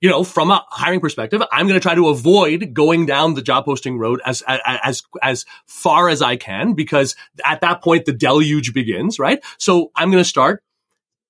you 0.00 0.10
know, 0.10 0.24
from 0.24 0.50
a 0.50 0.64
hiring 0.68 1.00
perspective, 1.00 1.42
I'm 1.50 1.66
going 1.66 1.78
to 1.78 1.82
try 1.82 1.94
to 1.94 2.08
avoid 2.08 2.74
going 2.74 3.06
down 3.06 3.34
the 3.34 3.42
job 3.42 3.64
posting 3.64 3.98
road 3.98 4.20
as, 4.24 4.42
as, 4.46 5.02
as 5.22 5.46
far 5.66 6.08
as 6.08 6.20
I 6.20 6.36
can 6.36 6.74
because 6.74 7.16
at 7.44 7.62
that 7.62 7.82
point, 7.82 8.04
the 8.04 8.12
deluge 8.12 8.74
begins, 8.74 9.18
right? 9.18 9.42
So 9.58 9.90
I'm 9.96 10.10
going 10.10 10.22
to 10.22 10.28
start 10.28 10.62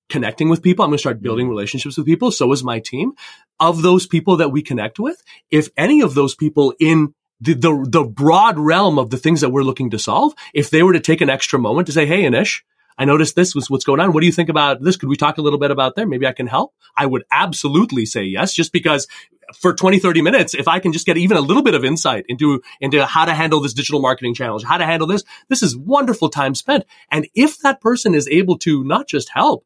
connecting 0.09 0.49
with 0.49 0.61
people. 0.61 0.83
I'm 0.83 0.89
going 0.89 0.97
to 0.97 1.01
start 1.01 1.21
building 1.21 1.45
mm-hmm. 1.45 1.51
relationships 1.51 1.97
with 1.97 2.05
people. 2.05 2.31
So 2.31 2.51
is 2.51 2.63
my 2.63 2.79
team 2.79 3.13
of 3.59 3.81
those 3.81 4.05
people 4.05 4.37
that 4.37 4.51
we 4.51 4.61
connect 4.61 4.99
with. 4.99 5.23
If 5.49 5.69
any 5.77 6.01
of 6.01 6.13
those 6.13 6.35
people 6.35 6.73
in 6.79 7.13
the, 7.39 7.53
the, 7.53 7.85
the 7.87 8.03
broad 8.03 8.59
realm 8.59 8.99
of 8.99 9.09
the 9.09 9.17
things 9.17 9.41
that 9.41 9.49
we're 9.49 9.63
looking 9.63 9.91
to 9.91 9.99
solve, 9.99 10.33
if 10.53 10.69
they 10.69 10.83
were 10.83 10.93
to 10.93 10.99
take 10.99 11.21
an 11.21 11.29
extra 11.29 11.59
moment 11.59 11.87
to 11.87 11.93
say, 11.93 12.05
Hey, 12.05 12.23
Anish, 12.23 12.61
I 12.97 13.05
noticed 13.05 13.35
this 13.35 13.53
was 13.53 13.69
what's 13.69 13.83
going 13.83 13.99
on. 13.99 14.13
What 14.13 14.21
do 14.21 14.25
you 14.25 14.31
think 14.31 14.49
about 14.49 14.81
this? 14.81 14.95
Could 14.95 15.09
we 15.09 15.17
talk 15.17 15.37
a 15.37 15.41
little 15.41 15.59
bit 15.59 15.71
about 15.71 15.95
there? 15.95 16.07
Maybe 16.07 16.25
I 16.25 16.31
can 16.31 16.47
help. 16.47 16.73
I 16.95 17.05
would 17.05 17.23
absolutely 17.31 18.05
say 18.05 18.23
yes, 18.23 18.53
just 18.53 18.71
because 18.71 19.07
for 19.53 19.73
20, 19.73 19.99
30 19.99 20.21
minutes, 20.21 20.53
if 20.53 20.67
I 20.67 20.79
can 20.79 20.93
just 20.93 21.05
get 21.05 21.17
even 21.17 21.37
a 21.37 21.41
little 21.41 21.61
bit 21.61 21.75
of 21.75 21.85
insight 21.85 22.25
into, 22.29 22.61
into 22.79 23.05
how 23.05 23.25
to 23.25 23.33
handle 23.33 23.59
this 23.59 23.73
digital 23.73 24.01
marketing 24.01 24.33
challenge, 24.33 24.63
how 24.63 24.77
to 24.77 24.85
handle 24.85 25.07
this, 25.07 25.23
this 25.49 25.61
is 25.61 25.77
wonderful 25.77 26.29
time 26.29 26.55
spent. 26.55 26.85
And 27.11 27.27
if 27.35 27.59
that 27.59 27.81
person 27.81 28.15
is 28.15 28.27
able 28.27 28.57
to 28.59 28.83
not 28.83 29.07
just 29.07 29.29
help, 29.29 29.65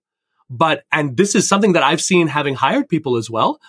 but, 0.50 0.84
and 0.92 1.16
this 1.16 1.36
is 1.36 1.48
something 1.48 1.74
that 1.74 1.84
I've 1.84 2.02
seen 2.02 2.28
having 2.28 2.56
hired 2.56 2.90
people 2.90 3.16
as 3.16 3.30
well, 3.30 3.62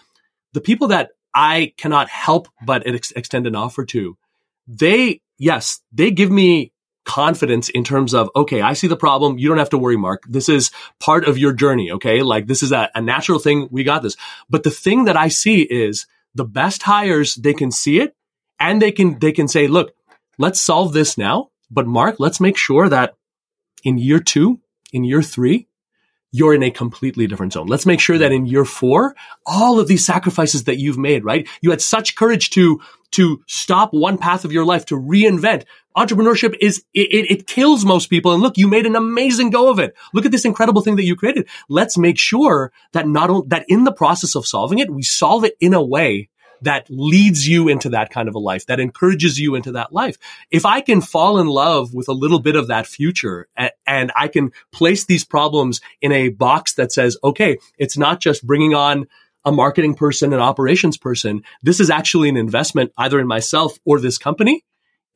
the 0.52 0.60
people 0.60 0.88
that 0.88 1.10
I 1.34 1.74
cannot 1.76 2.08
help 2.08 2.48
but 2.64 2.86
ex- 2.86 3.12
extend 3.12 3.46
an 3.46 3.54
offer 3.54 3.84
to, 3.86 4.16
they, 4.66 5.20
yes, 5.38 5.80
they 5.92 6.10
give 6.10 6.30
me 6.30 6.72
confidence 7.04 7.68
in 7.68 7.82
terms 7.82 8.14
of, 8.14 8.30
okay, 8.36 8.60
I 8.60 8.74
see 8.74 8.86
the 8.86 8.96
problem. 8.96 9.38
You 9.38 9.48
don't 9.48 9.58
have 9.58 9.70
to 9.70 9.78
worry, 9.78 9.96
Mark. 9.96 10.22
This 10.28 10.48
is 10.48 10.70
part 10.98 11.26
of 11.26 11.38
your 11.38 11.52
journey. 11.52 11.90
Okay. 11.92 12.22
Like 12.22 12.46
this 12.46 12.62
is 12.62 12.72
a, 12.72 12.90
a 12.94 13.00
natural 13.00 13.38
thing. 13.38 13.68
We 13.70 13.84
got 13.84 14.02
this. 14.02 14.16
But 14.48 14.62
the 14.62 14.70
thing 14.70 15.06
that 15.06 15.16
I 15.16 15.28
see 15.28 15.62
is 15.62 16.06
the 16.34 16.44
best 16.44 16.82
hires, 16.82 17.34
they 17.34 17.54
can 17.54 17.70
see 17.72 18.00
it 18.00 18.14
and 18.58 18.80
they 18.80 18.92
can, 18.92 19.18
they 19.18 19.32
can 19.32 19.48
say, 19.48 19.66
look, 19.66 19.94
let's 20.38 20.60
solve 20.60 20.92
this 20.92 21.16
now. 21.16 21.50
But 21.70 21.86
Mark, 21.86 22.16
let's 22.18 22.40
make 22.40 22.56
sure 22.56 22.88
that 22.88 23.14
in 23.82 23.98
year 23.98 24.20
two, 24.20 24.60
in 24.92 25.04
year 25.04 25.22
three, 25.22 25.68
you're 26.32 26.54
in 26.54 26.62
a 26.62 26.70
completely 26.70 27.26
different 27.26 27.52
zone. 27.52 27.66
Let's 27.66 27.86
make 27.86 27.98
sure 27.98 28.18
that 28.18 28.30
in 28.30 28.46
year 28.46 28.64
four, 28.64 29.16
all 29.46 29.80
of 29.80 29.88
these 29.88 30.06
sacrifices 30.06 30.64
that 30.64 30.78
you've 30.78 30.98
made, 30.98 31.24
right? 31.24 31.48
You 31.60 31.70
had 31.70 31.82
such 31.82 32.14
courage 32.14 32.50
to, 32.50 32.80
to 33.12 33.42
stop 33.48 33.92
one 33.92 34.16
path 34.16 34.44
of 34.44 34.52
your 34.52 34.64
life, 34.64 34.86
to 34.86 34.94
reinvent. 34.96 35.64
Entrepreneurship 35.96 36.56
is, 36.60 36.84
it, 36.94 37.30
it, 37.30 37.46
kills 37.46 37.84
most 37.84 38.08
people. 38.10 38.32
And 38.32 38.42
look, 38.42 38.56
you 38.56 38.68
made 38.68 38.86
an 38.86 38.96
amazing 38.96 39.50
go 39.50 39.70
of 39.70 39.78
it. 39.78 39.94
Look 40.14 40.24
at 40.24 40.32
this 40.32 40.44
incredible 40.44 40.82
thing 40.82 40.96
that 40.96 41.04
you 41.04 41.16
created. 41.16 41.48
Let's 41.68 41.98
make 41.98 42.18
sure 42.18 42.72
that 42.92 43.08
not 43.08 43.30
only, 43.30 43.48
that 43.48 43.64
in 43.68 43.84
the 43.84 43.92
process 43.92 44.36
of 44.36 44.46
solving 44.46 44.78
it, 44.78 44.90
we 44.90 45.02
solve 45.02 45.44
it 45.44 45.56
in 45.60 45.74
a 45.74 45.82
way 45.82 46.28
that 46.62 46.86
leads 46.90 47.48
you 47.48 47.68
into 47.68 47.88
that 47.90 48.10
kind 48.10 48.28
of 48.28 48.34
a 48.34 48.38
life, 48.38 48.66
that 48.66 48.80
encourages 48.80 49.38
you 49.38 49.54
into 49.54 49.72
that 49.72 49.92
life. 49.92 50.16
If 50.50 50.66
I 50.66 50.80
can 50.80 51.00
fall 51.00 51.38
in 51.38 51.46
love 51.46 51.94
with 51.94 52.08
a 52.08 52.12
little 52.12 52.40
bit 52.40 52.56
of 52.56 52.68
that 52.68 52.86
future 52.86 53.48
and, 53.56 53.70
and 53.86 54.12
I 54.14 54.28
can 54.28 54.52
place 54.72 55.06
these 55.06 55.24
problems 55.24 55.80
in 56.00 56.12
a 56.12 56.28
box 56.28 56.74
that 56.74 56.92
says, 56.92 57.16
okay, 57.24 57.58
it's 57.78 57.96
not 57.96 58.20
just 58.20 58.46
bringing 58.46 58.74
on 58.74 59.06
a 59.44 59.52
marketing 59.52 59.94
person, 59.94 60.32
an 60.32 60.40
operations 60.40 60.98
person. 60.98 61.42
This 61.62 61.80
is 61.80 61.90
actually 61.90 62.28
an 62.28 62.36
investment 62.36 62.92
either 62.98 63.18
in 63.18 63.26
myself 63.26 63.78
or 63.84 63.98
this 63.98 64.18
company 64.18 64.64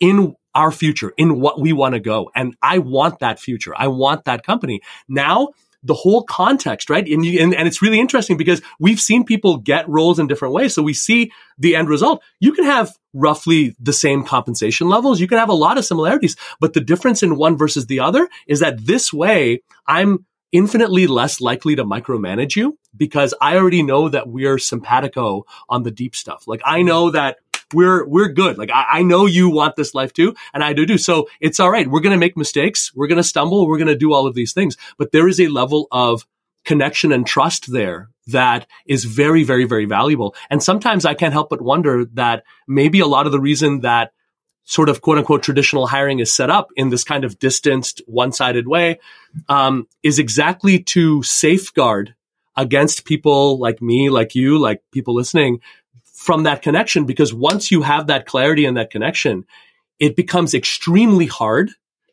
in 0.00 0.34
our 0.54 0.70
future, 0.70 1.12
in 1.16 1.40
what 1.40 1.60
we 1.60 1.72
want 1.72 1.94
to 1.94 2.00
go. 2.00 2.30
And 2.34 2.56
I 2.62 2.78
want 2.78 3.18
that 3.20 3.38
future. 3.40 3.74
I 3.76 3.88
want 3.88 4.24
that 4.24 4.44
company. 4.44 4.80
Now 5.08 5.48
the 5.84 5.94
whole 5.94 6.24
context, 6.24 6.88
right? 6.88 7.06
And, 7.06 7.24
you, 7.24 7.40
and, 7.40 7.54
and 7.54 7.68
it's 7.68 7.82
really 7.82 8.00
interesting 8.00 8.38
because 8.38 8.62
we've 8.80 8.98
seen 8.98 9.24
people 9.24 9.58
get 9.58 9.88
roles 9.88 10.18
in 10.18 10.26
different 10.26 10.54
ways. 10.54 10.74
So 10.74 10.82
we 10.82 10.94
see 10.94 11.30
the 11.58 11.76
end 11.76 11.88
result. 11.90 12.22
You 12.40 12.52
can 12.52 12.64
have 12.64 12.96
roughly 13.12 13.76
the 13.78 13.92
same 13.92 14.24
compensation 14.24 14.88
levels. 14.88 15.20
You 15.20 15.28
can 15.28 15.38
have 15.38 15.50
a 15.50 15.54
lot 15.54 15.76
of 15.76 15.84
similarities, 15.84 16.36
but 16.58 16.72
the 16.72 16.80
difference 16.80 17.22
in 17.22 17.36
one 17.36 17.56
versus 17.58 17.86
the 17.86 18.00
other 18.00 18.28
is 18.48 18.60
that 18.60 18.86
this 18.86 19.12
way 19.12 19.62
I'm 19.86 20.24
infinitely 20.52 21.06
less 21.06 21.40
likely 21.40 21.76
to 21.76 21.84
micromanage 21.84 22.56
you 22.56 22.78
because 22.96 23.34
I 23.40 23.56
already 23.56 23.82
know 23.82 24.08
that 24.08 24.28
we're 24.28 24.58
simpatico 24.58 25.44
on 25.68 25.82
the 25.82 25.90
deep 25.90 26.16
stuff. 26.16 26.46
Like 26.46 26.62
I 26.64 26.82
know 26.82 27.10
that 27.10 27.38
we're 27.74 28.06
we're 28.06 28.28
good. 28.28 28.58
Like 28.58 28.70
I, 28.70 28.86
I 28.92 29.02
know 29.02 29.26
you 29.26 29.50
want 29.50 29.76
this 29.76 29.94
life 29.94 30.12
too, 30.12 30.34
and 30.52 30.62
I 30.62 30.72
do 30.72 30.86
too. 30.86 30.98
So 30.98 31.28
it's 31.40 31.60
all 31.60 31.70
right. 31.70 31.88
We're 31.88 32.00
gonna 32.00 32.16
make 32.16 32.36
mistakes. 32.36 32.92
We're 32.94 33.08
gonna 33.08 33.22
stumble. 33.22 33.66
We're 33.66 33.78
gonna 33.78 33.96
do 33.96 34.12
all 34.12 34.26
of 34.26 34.34
these 34.34 34.52
things. 34.52 34.76
But 34.98 35.12
there 35.12 35.28
is 35.28 35.40
a 35.40 35.48
level 35.48 35.88
of 35.90 36.26
connection 36.64 37.12
and 37.12 37.26
trust 37.26 37.70
there 37.70 38.08
that 38.28 38.66
is 38.86 39.04
very, 39.04 39.44
very, 39.44 39.64
very 39.64 39.84
valuable. 39.84 40.34
And 40.48 40.62
sometimes 40.62 41.04
I 41.04 41.14
can't 41.14 41.32
help 41.32 41.50
but 41.50 41.60
wonder 41.60 42.06
that 42.14 42.44
maybe 42.66 43.00
a 43.00 43.06
lot 43.06 43.26
of 43.26 43.32
the 43.32 43.40
reason 43.40 43.80
that 43.80 44.12
sort 44.64 44.88
of 44.88 45.02
quote 45.02 45.18
unquote 45.18 45.42
traditional 45.42 45.86
hiring 45.86 46.20
is 46.20 46.32
set 46.32 46.50
up 46.50 46.68
in 46.74 46.88
this 46.88 47.04
kind 47.04 47.24
of 47.24 47.38
distanced, 47.38 48.00
one-sided 48.06 48.66
way 48.66 48.98
um, 49.48 49.86
is 50.02 50.18
exactly 50.18 50.82
to 50.82 51.22
safeguard 51.22 52.14
against 52.56 53.04
people 53.04 53.58
like 53.58 53.82
me, 53.82 54.08
like 54.08 54.34
you, 54.34 54.58
like 54.58 54.82
people 54.90 55.14
listening 55.14 55.60
from 56.24 56.44
that 56.44 56.62
connection. 56.62 57.04
Because 57.04 57.34
once 57.34 57.70
you 57.70 57.82
have 57.82 58.06
that 58.06 58.24
clarity 58.24 58.64
and 58.64 58.78
that 58.78 58.90
connection, 58.90 59.44
it 59.98 60.16
becomes 60.16 60.54
extremely 60.54 61.26
hard 61.26 61.70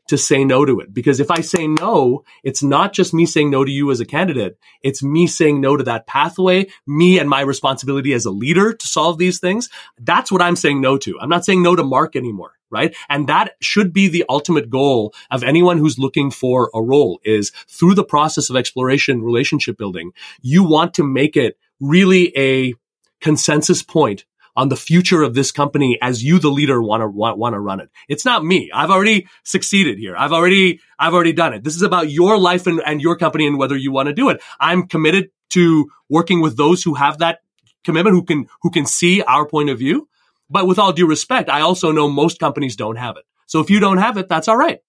to 0.10 0.18
say 0.18 0.44
no 0.44 0.66
to 0.66 0.82
it. 0.82 0.94
Because 0.94 1.22
if 1.22 1.32
I 1.32 1.40
say 1.40 1.66
no, 1.68 2.26
it's 2.44 2.62
not 2.62 2.92
just 2.92 3.14
me 3.14 3.26
saying 3.26 3.50
no 3.50 3.64
to 3.64 3.72
you 3.72 3.90
as 3.90 4.02
a 4.02 4.06
candidate. 4.06 4.58
It's 4.82 5.02
me 5.02 5.28
saying 5.28 5.62
no 5.62 5.78
to 5.78 5.84
that 5.86 6.08
pathway, 6.08 6.68
me 6.86 7.20
and 7.20 7.30
my 7.30 7.40
responsibility 7.40 8.12
as 8.12 8.26
a 8.26 8.32
leader 8.32 8.74
to 8.74 8.88
solve 8.88 9.18
these 9.18 9.40
things. 9.40 9.70
That's 9.98 10.30
what 10.30 10.42
I'm 10.42 10.58
saying 10.58 10.82
no 10.82 10.98
to. 10.98 11.18
I'm 11.22 11.30
not 11.30 11.46
saying 11.46 11.64
no 11.64 11.78
to 11.78 11.84
Mark 11.84 12.18
anymore. 12.18 12.52
Right. 12.70 12.96
And 13.10 13.28
that 13.28 13.56
should 13.62 13.94
be 13.94 14.08
the 14.10 14.26
ultimate 14.28 14.70
goal 14.70 15.14
of 15.30 15.44
anyone 15.44 15.78
who's 15.78 16.00
looking 16.00 16.32
for 16.32 16.70
a 16.74 16.82
role 16.82 17.20
is 17.24 17.52
through 17.68 17.96
the 17.96 18.04
process 18.04 18.50
of 18.50 18.56
exploration, 18.56 19.22
relationship 19.22 19.78
building, 19.78 20.12
you 20.42 20.64
want 20.64 20.94
to 20.94 21.04
make 21.04 21.36
it 21.36 21.58
really 21.82 22.32
a 22.38 22.74
consensus 23.22 23.84
point 23.84 24.26
on 24.56 24.70
the 24.70 24.76
future 24.76 25.24
of 25.24 25.34
this 25.34 25.52
company 25.52 25.98
as 26.02 26.24
you, 26.24 26.40
the 26.40 26.50
leader, 26.50 26.82
want 26.82 27.02
to 27.02 27.08
want, 27.08 27.54
to 27.54 27.60
run 27.60 27.80
it. 27.80 27.90
It's 28.10 28.26
not 28.26 28.44
me. 28.44 28.70
I've 28.74 28.90
already 28.90 29.28
succeeded 29.44 29.98
here. 29.98 30.16
I've 30.18 30.34
already 30.34 30.82
I've 31.00 31.14
already 31.14 31.34
done 31.34 31.54
it. 31.54 31.64
This 31.64 31.76
is 31.76 31.82
about 31.82 32.10
your 32.10 32.38
life 32.38 32.68
and, 32.68 32.82
and 32.86 33.02
your 33.02 33.16
company 33.16 33.48
and 33.48 33.58
whether 33.58 33.78
you 33.78 33.92
want 33.92 34.08
to 34.08 34.14
do 34.14 34.30
it. 34.30 34.42
I'm 34.60 34.88
committed 34.88 35.30
to 35.52 35.90
working 36.10 36.42
with 36.42 36.58
those 36.58 36.84
who 36.84 36.96
have 36.96 37.20
that 37.20 37.40
commitment, 37.84 38.16
who 38.16 38.24
can 38.24 38.48
who 38.62 38.72
can 38.72 38.86
see 38.86 39.22
our 39.22 39.48
point 39.48 39.70
of 39.70 39.80
view. 39.80 40.08
But 40.50 40.68
with 40.68 40.80
all 40.80 40.92
due 40.92 41.08
respect, 41.08 41.50
I 41.50 41.62
also 41.62 41.92
know 41.92 42.10
most 42.10 42.40
companies 42.40 42.76
don't 42.76 42.98
have 42.98 43.16
it. 43.16 43.24
So 43.48 43.62
if 43.62 43.70
you 43.70 43.80
don't 43.80 43.98
have 43.98 44.18
it, 44.18 44.28
that's 44.28 44.48
all 44.48 44.58
right. 44.58 44.80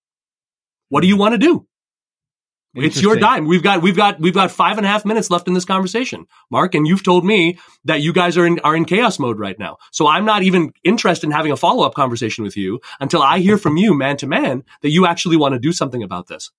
What 0.88 1.03
do 1.03 1.07
you 1.07 1.16
want 1.16 1.33
to 1.33 1.38
do? 1.38 1.66
It's 2.74 3.02
your 3.02 3.16
dime. 3.16 3.44
We've 3.46 3.62
got 3.62 3.82
we've 3.82 3.96
got 3.96 4.18
we've 4.18 4.32
got 4.32 4.50
five 4.50 4.78
and 4.78 4.87
a 4.87 4.88
half 4.88 5.04
minutes 5.04 5.30
left 5.30 5.46
in 5.46 5.52
this 5.52 5.66
conversation, 5.66 6.26
Mark, 6.50 6.74
and 6.74 6.87
you've 6.87 7.04
told 7.04 7.22
me 7.22 7.58
that 7.85 8.00
you 8.00 8.14
guys 8.14 8.38
are 8.38 8.46
in 8.46 8.61
are 8.61 8.74
in 8.74 8.87
chaos 8.87 9.18
mode 9.18 9.38
right 9.38 9.58
now. 9.58 9.76
So 9.90 10.06
I'm 10.06 10.24
not 10.24 10.42
even 10.42 10.72
interested 10.82 11.26
in 11.26 11.32
having 11.32 11.52
a 11.52 11.56
follow 11.56 11.85
up 11.85 11.94
conversation 11.94 12.44
with 12.44 12.56
you 12.56 12.80
until 12.98 13.20
I 13.20 13.40
hear 13.40 13.58
from 13.58 13.76
you, 13.76 13.92
man 13.92 14.16
to 14.18 14.26
man, 14.26 14.64
that 14.80 14.90
you 14.90 15.06
actually 15.06 15.37
want 15.37 15.52
to 15.52 15.58
do 15.58 15.72
something 15.72 16.02
about 16.02 16.28
this. 16.28 16.50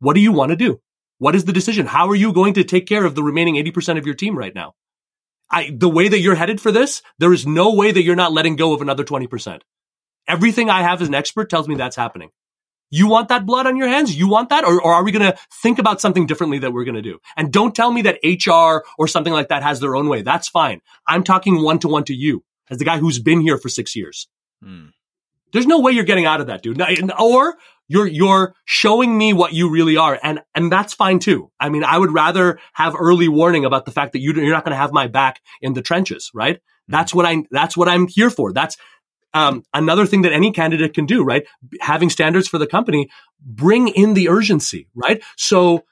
What 0.00 0.12
do 0.12 0.20
you 0.20 0.32
want 0.32 0.50
to 0.50 0.56
do? 0.56 0.80
What 1.16 1.34
is 1.34 1.46
the 1.46 1.54
decision? 1.54 1.86
How 1.86 2.08
are 2.10 2.14
you 2.14 2.32
going 2.32 2.52
to 2.54 2.64
take 2.64 2.86
care 2.86 3.06
of 3.06 3.14
the 3.14 3.22
remaining 3.22 3.56
eighty 3.56 3.70
percent 3.70 3.98
of 3.98 4.04
your 4.04 4.14
team 4.14 4.36
right 4.36 4.54
now? 4.54 4.74
I 5.50 5.70
the 5.74 5.88
way 5.88 6.08
that 6.08 6.20
you're 6.20 6.34
headed 6.34 6.60
for 6.60 6.70
this, 6.70 7.00
there 7.18 7.32
is 7.32 7.46
no 7.46 7.72
way 7.72 7.92
that 7.92 8.02
you're 8.02 8.14
not 8.14 8.32
letting 8.32 8.56
go 8.56 8.74
of 8.74 8.82
another 8.82 9.04
twenty 9.04 9.26
percent. 9.26 9.64
Everything 10.28 10.68
I 10.68 10.82
have 10.82 11.00
as 11.00 11.08
an 11.08 11.14
expert 11.14 11.48
tells 11.48 11.66
me 11.66 11.76
that's 11.76 11.96
happening. 11.96 12.30
You 12.94 13.08
want 13.08 13.26
that 13.30 13.44
blood 13.44 13.66
on 13.66 13.76
your 13.76 13.88
hands? 13.88 14.16
You 14.16 14.28
want 14.28 14.50
that? 14.50 14.64
Or, 14.64 14.80
or 14.80 14.94
are 14.94 15.02
we 15.02 15.10
going 15.10 15.28
to 15.28 15.36
think 15.50 15.80
about 15.80 16.00
something 16.00 16.26
differently 16.26 16.60
that 16.60 16.72
we're 16.72 16.84
going 16.84 16.94
to 16.94 17.02
do? 17.02 17.18
And 17.36 17.52
don't 17.52 17.74
tell 17.74 17.90
me 17.90 18.02
that 18.02 18.20
HR 18.22 18.86
or 18.96 19.08
something 19.08 19.32
like 19.32 19.48
that 19.48 19.64
has 19.64 19.80
their 19.80 19.96
own 19.96 20.08
way. 20.08 20.22
That's 20.22 20.46
fine. 20.48 20.80
I'm 21.04 21.24
talking 21.24 21.60
one 21.60 21.80
to 21.80 21.88
one 21.88 22.04
to 22.04 22.14
you 22.14 22.44
as 22.70 22.78
the 22.78 22.84
guy 22.84 22.98
who's 22.98 23.18
been 23.18 23.40
here 23.40 23.58
for 23.58 23.68
six 23.68 23.96
years. 23.96 24.28
Hmm. 24.62 24.90
There's 25.52 25.66
no 25.66 25.80
way 25.80 25.90
you're 25.90 26.04
getting 26.04 26.24
out 26.24 26.40
of 26.40 26.46
that, 26.46 26.62
dude. 26.62 26.80
Or 27.18 27.56
you're, 27.88 28.06
you're 28.06 28.54
showing 28.64 29.18
me 29.18 29.32
what 29.32 29.52
you 29.52 29.70
really 29.70 29.96
are. 29.96 30.16
And, 30.22 30.42
and 30.54 30.70
that's 30.70 30.94
fine 30.94 31.18
too. 31.18 31.50
I 31.58 31.70
mean, 31.70 31.82
I 31.82 31.98
would 31.98 32.12
rather 32.12 32.60
have 32.74 32.94
early 32.96 33.26
warning 33.26 33.64
about 33.64 33.86
the 33.86 33.92
fact 33.92 34.12
that 34.12 34.20
you, 34.20 34.34
you're 34.34 34.54
not 34.54 34.64
going 34.64 34.70
to 34.70 34.76
have 34.76 34.92
my 34.92 35.08
back 35.08 35.40
in 35.60 35.72
the 35.74 35.82
trenches, 35.82 36.30
right? 36.32 36.60
Hmm. 36.86 36.92
That's 36.92 37.12
what 37.12 37.26
I, 37.26 37.42
that's 37.50 37.76
what 37.76 37.88
I'm 37.88 38.06
here 38.06 38.30
for. 38.30 38.52
That's, 38.52 38.76
um, 39.34 39.64
another 39.74 40.06
thing 40.06 40.22
that 40.22 40.32
any 40.32 40.52
candidate 40.52 40.94
can 40.94 41.06
do, 41.06 41.24
right? 41.24 41.44
Having 41.80 42.10
standards 42.10 42.48
for 42.48 42.58
the 42.58 42.66
company, 42.66 43.10
bring 43.40 43.88
in 43.88 44.14
the 44.14 44.28
urgency, 44.28 44.88
right? 44.94 45.22
So 45.36 45.84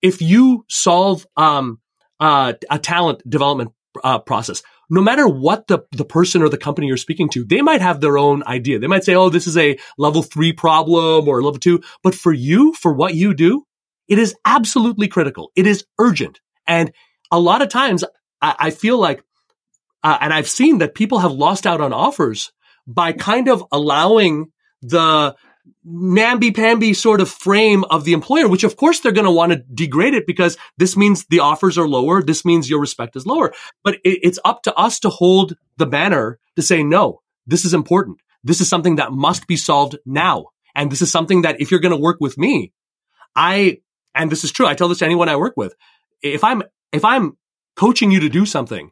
if 0.00 0.22
you 0.22 0.64
solve 0.68 1.26
um, 1.36 1.80
uh, 2.20 2.54
a 2.70 2.78
talent 2.78 3.28
development 3.28 3.72
uh, 4.02 4.20
process, 4.20 4.62
no 4.90 5.02
matter 5.02 5.28
what 5.28 5.66
the, 5.66 5.80
the 5.92 6.04
person 6.04 6.40
or 6.40 6.48
the 6.48 6.56
company 6.56 6.86
you're 6.86 6.96
speaking 6.96 7.28
to, 7.30 7.44
they 7.44 7.60
might 7.60 7.80
have 7.80 8.00
their 8.00 8.16
own 8.16 8.42
idea. 8.44 8.78
They 8.78 8.86
might 8.86 9.04
say, 9.04 9.14
oh, 9.14 9.28
this 9.28 9.46
is 9.46 9.56
a 9.56 9.78
level 9.98 10.22
three 10.22 10.52
problem 10.52 11.28
or 11.28 11.42
level 11.42 11.58
two. 11.58 11.82
But 12.02 12.14
for 12.14 12.32
you, 12.32 12.72
for 12.74 12.94
what 12.94 13.14
you 13.14 13.34
do, 13.34 13.64
it 14.06 14.18
is 14.18 14.34
absolutely 14.46 15.08
critical. 15.08 15.50
It 15.56 15.66
is 15.66 15.84
urgent. 15.98 16.40
And 16.66 16.92
a 17.30 17.38
lot 17.38 17.60
of 17.60 17.68
times 17.68 18.04
I, 18.40 18.54
I 18.58 18.70
feel 18.70 18.98
like, 18.98 19.22
uh, 20.02 20.16
and 20.20 20.32
I've 20.32 20.48
seen 20.48 20.78
that 20.78 20.94
people 20.94 21.18
have 21.18 21.32
lost 21.32 21.66
out 21.66 21.80
on 21.80 21.92
offers 21.92 22.52
by 22.88 23.12
kind 23.12 23.48
of 23.48 23.62
allowing 23.70 24.50
the 24.82 25.36
namby-pamby 25.84 26.94
sort 26.94 27.20
of 27.20 27.28
frame 27.28 27.84
of 27.84 28.04
the 28.04 28.14
employer, 28.14 28.48
which 28.48 28.64
of 28.64 28.76
course 28.76 29.00
they're 29.00 29.12
going 29.12 29.26
to 29.26 29.30
want 29.30 29.52
to 29.52 29.62
degrade 29.74 30.14
it 30.14 30.26
because 30.26 30.56
this 30.78 30.96
means 30.96 31.26
the 31.26 31.40
offers 31.40 31.76
are 31.78 31.86
lower. 31.86 32.22
This 32.22 32.44
means 32.44 32.68
your 32.68 32.80
respect 32.80 33.14
is 33.16 33.26
lower. 33.26 33.52
But 33.84 33.96
it, 33.96 34.18
it's 34.22 34.38
up 34.44 34.62
to 34.62 34.74
us 34.74 34.98
to 35.00 35.10
hold 35.10 35.54
the 35.76 35.86
banner 35.86 36.38
to 36.56 36.62
say, 36.62 36.82
no, 36.82 37.20
this 37.46 37.64
is 37.64 37.74
important. 37.74 38.18
This 38.42 38.60
is 38.60 38.68
something 38.68 38.96
that 38.96 39.12
must 39.12 39.46
be 39.46 39.56
solved 39.56 39.98
now. 40.06 40.46
And 40.74 40.90
this 40.90 41.02
is 41.02 41.10
something 41.10 41.42
that 41.42 41.60
if 41.60 41.70
you're 41.70 41.80
going 41.80 41.94
to 41.94 42.02
work 42.02 42.18
with 42.20 42.38
me, 42.38 42.72
I, 43.36 43.78
and 44.14 44.30
this 44.30 44.44
is 44.44 44.52
true. 44.52 44.66
I 44.66 44.74
tell 44.74 44.88
this 44.88 44.98
to 44.98 45.04
anyone 45.04 45.28
I 45.28 45.36
work 45.36 45.54
with. 45.56 45.74
If 46.22 46.42
I'm, 46.44 46.62
if 46.92 47.04
I'm 47.04 47.36
coaching 47.76 48.10
you 48.10 48.20
to 48.20 48.28
do 48.28 48.46
something, 48.46 48.90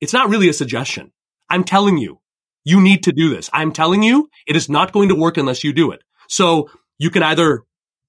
it's 0.00 0.12
not 0.12 0.28
really 0.28 0.48
a 0.48 0.52
suggestion. 0.52 1.12
I'm 1.48 1.64
telling 1.64 1.96
you, 1.98 2.20
you 2.68 2.80
need 2.80 3.04
to 3.04 3.12
do 3.12 3.30
this. 3.30 3.48
I'm 3.52 3.72
telling 3.72 4.02
you, 4.02 4.28
it 4.46 4.54
is 4.54 4.68
not 4.68 4.92
going 4.92 5.08
to 5.08 5.14
work 5.14 5.38
unless 5.38 5.64
you 5.64 5.72
do 5.72 5.90
it. 5.90 6.02
So 6.28 6.70
you 6.98 7.10
can 7.10 7.22
either 7.22 7.64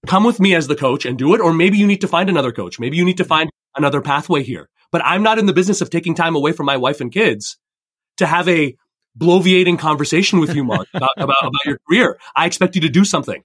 come 0.06 0.24
with 0.24 0.39
me 0.39 0.54
as 0.54 0.67
the 0.67 0.76
coach 0.76 1.06
and 1.06 1.17
do 1.17 1.34
it, 1.34 1.39
or 1.41 1.54
maybe 1.54 1.78
you 1.78 1.88
need 1.88 2.02
to 2.02 2.08
find 2.08 2.30
another 2.30 2.52
coach. 2.52 2.80
Maybe 2.80 2.98
you 2.98 3.06
need 3.06 3.17
to 3.17 3.24
find 3.24 3.50
another 3.78 4.02
pathway 4.02 4.43
here. 4.43 4.69
But 4.91 5.06
I'm 5.06 5.24
not 5.24 5.39
in 5.39 5.45
the 5.45 5.54
business 5.54 5.82
of 5.82 5.89
taking 5.89 6.13
time 6.13 6.36
away 6.36 6.52
from 6.52 6.65
my 6.65 6.78
wife 6.78 7.00
and 7.00 7.12
kids 7.12 7.58
to 8.17 8.26
have 8.26 8.50
a 8.50 8.76
bloviating 9.17 9.80
conversation 9.80 10.39
with 10.39 10.54
you, 10.54 10.63
Mark, 10.63 10.88
about, 10.93 11.12
about, 11.17 11.36
about 11.41 11.65
your 11.65 11.80
career. 11.88 12.19
I 12.36 12.45
expect 12.45 12.76
you 12.76 12.82
to 12.82 12.89
do 12.89 13.06
something. 13.06 13.41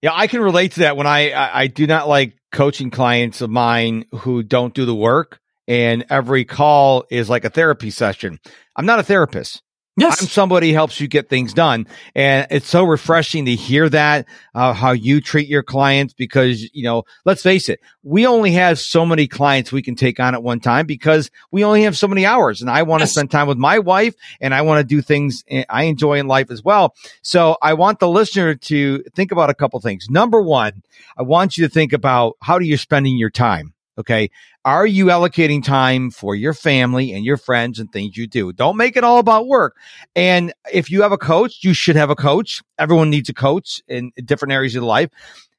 Yeah, 0.00 0.12
I 0.14 0.26
can 0.26 0.42
relate 0.42 0.72
to 0.72 0.80
that 0.80 0.96
when 0.96 1.06
I, 1.06 1.30
I, 1.30 1.60
I 1.62 1.66
do 1.66 1.86
not 1.86 2.08
like 2.08 2.36
coaching 2.52 2.90
clients 2.90 3.40
of 3.40 3.50
mine 3.50 4.04
who 4.12 4.42
don't 4.42 4.74
do 4.74 4.84
the 4.84 4.94
work 4.94 5.40
and 5.66 6.04
every 6.10 6.44
call 6.44 7.04
is 7.10 7.30
like 7.30 7.44
a 7.44 7.50
therapy 7.50 7.90
session. 7.90 8.38
I'm 8.76 8.86
not 8.86 8.98
a 8.98 9.04
therapist. 9.04 9.62
Yes. 9.96 10.22
I'm 10.22 10.28
somebody 10.28 10.68
who 10.68 10.74
helps 10.74 11.00
you 11.00 11.06
get 11.06 11.28
things 11.28 11.52
done. 11.52 11.86
And 12.14 12.46
it's 12.50 12.66
so 12.66 12.84
refreshing 12.84 13.44
to 13.44 13.54
hear 13.54 13.90
that, 13.90 14.26
uh, 14.54 14.72
how 14.72 14.92
you 14.92 15.20
treat 15.20 15.48
your 15.48 15.62
clients 15.62 16.14
because, 16.14 16.62
you 16.74 16.82
know, 16.82 17.04
let's 17.26 17.42
face 17.42 17.68
it, 17.68 17.78
we 18.02 18.26
only 18.26 18.52
have 18.52 18.78
so 18.78 19.04
many 19.04 19.26
clients 19.26 19.70
we 19.70 19.82
can 19.82 19.94
take 19.94 20.18
on 20.18 20.34
at 20.34 20.42
one 20.42 20.60
time 20.60 20.86
because 20.86 21.30
we 21.50 21.62
only 21.62 21.82
have 21.82 21.96
so 21.96 22.08
many 22.08 22.24
hours 22.24 22.62
and 22.62 22.70
I 22.70 22.84
want 22.84 23.00
to 23.00 23.04
yes. 23.04 23.12
spend 23.12 23.30
time 23.30 23.48
with 23.48 23.58
my 23.58 23.78
wife 23.78 24.14
and 24.40 24.54
I 24.54 24.62
want 24.62 24.78
to 24.80 24.84
do 24.84 25.02
things 25.02 25.44
I 25.68 25.84
enjoy 25.84 26.18
in 26.18 26.26
life 26.26 26.50
as 26.50 26.64
well. 26.64 26.94
So 27.20 27.58
I 27.60 27.74
want 27.74 27.98
the 27.98 28.08
listener 28.08 28.54
to 28.54 29.02
think 29.14 29.30
about 29.30 29.50
a 29.50 29.54
couple 29.54 29.78
things. 29.80 30.08
Number 30.08 30.40
one, 30.40 30.82
I 31.18 31.22
want 31.22 31.58
you 31.58 31.66
to 31.66 31.72
think 31.72 31.92
about 31.92 32.38
how 32.40 32.58
do 32.58 32.64
you 32.64 32.78
spending 32.78 33.18
your 33.18 33.30
time? 33.30 33.74
Okay. 33.98 34.30
Are 34.64 34.86
you 34.86 35.06
allocating 35.06 35.62
time 35.62 36.10
for 36.10 36.34
your 36.34 36.54
family 36.54 37.12
and 37.12 37.24
your 37.24 37.36
friends 37.36 37.78
and 37.78 37.92
things 37.92 38.16
you 38.16 38.26
do? 38.26 38.52
Don't 38.52 38.76
make 38.76 38.96
it 38.96 39.04
all 39.04 39.18
about 39.18 39.46
work. 39.46 39.76
And 40.16 40.52
if 40.72 40.90
you 40.90 41.02
have 41.02 41.12
a 41.12 41.18
coach, 41.18 41.62
you 41.62 41.74
should 41.74 41.96
have 41.96 42.08
a 42.10 42.16
coach. 42.16 42.62
Everyone 42.78 43.10
needs 43.10 43.28
a 43.28 43.34
coach 43.34 43.82
in 43.88 44.12
different 44.24 44.52
areas 44.52 44.76
of 44.76 44.82
life. 44.82 45.10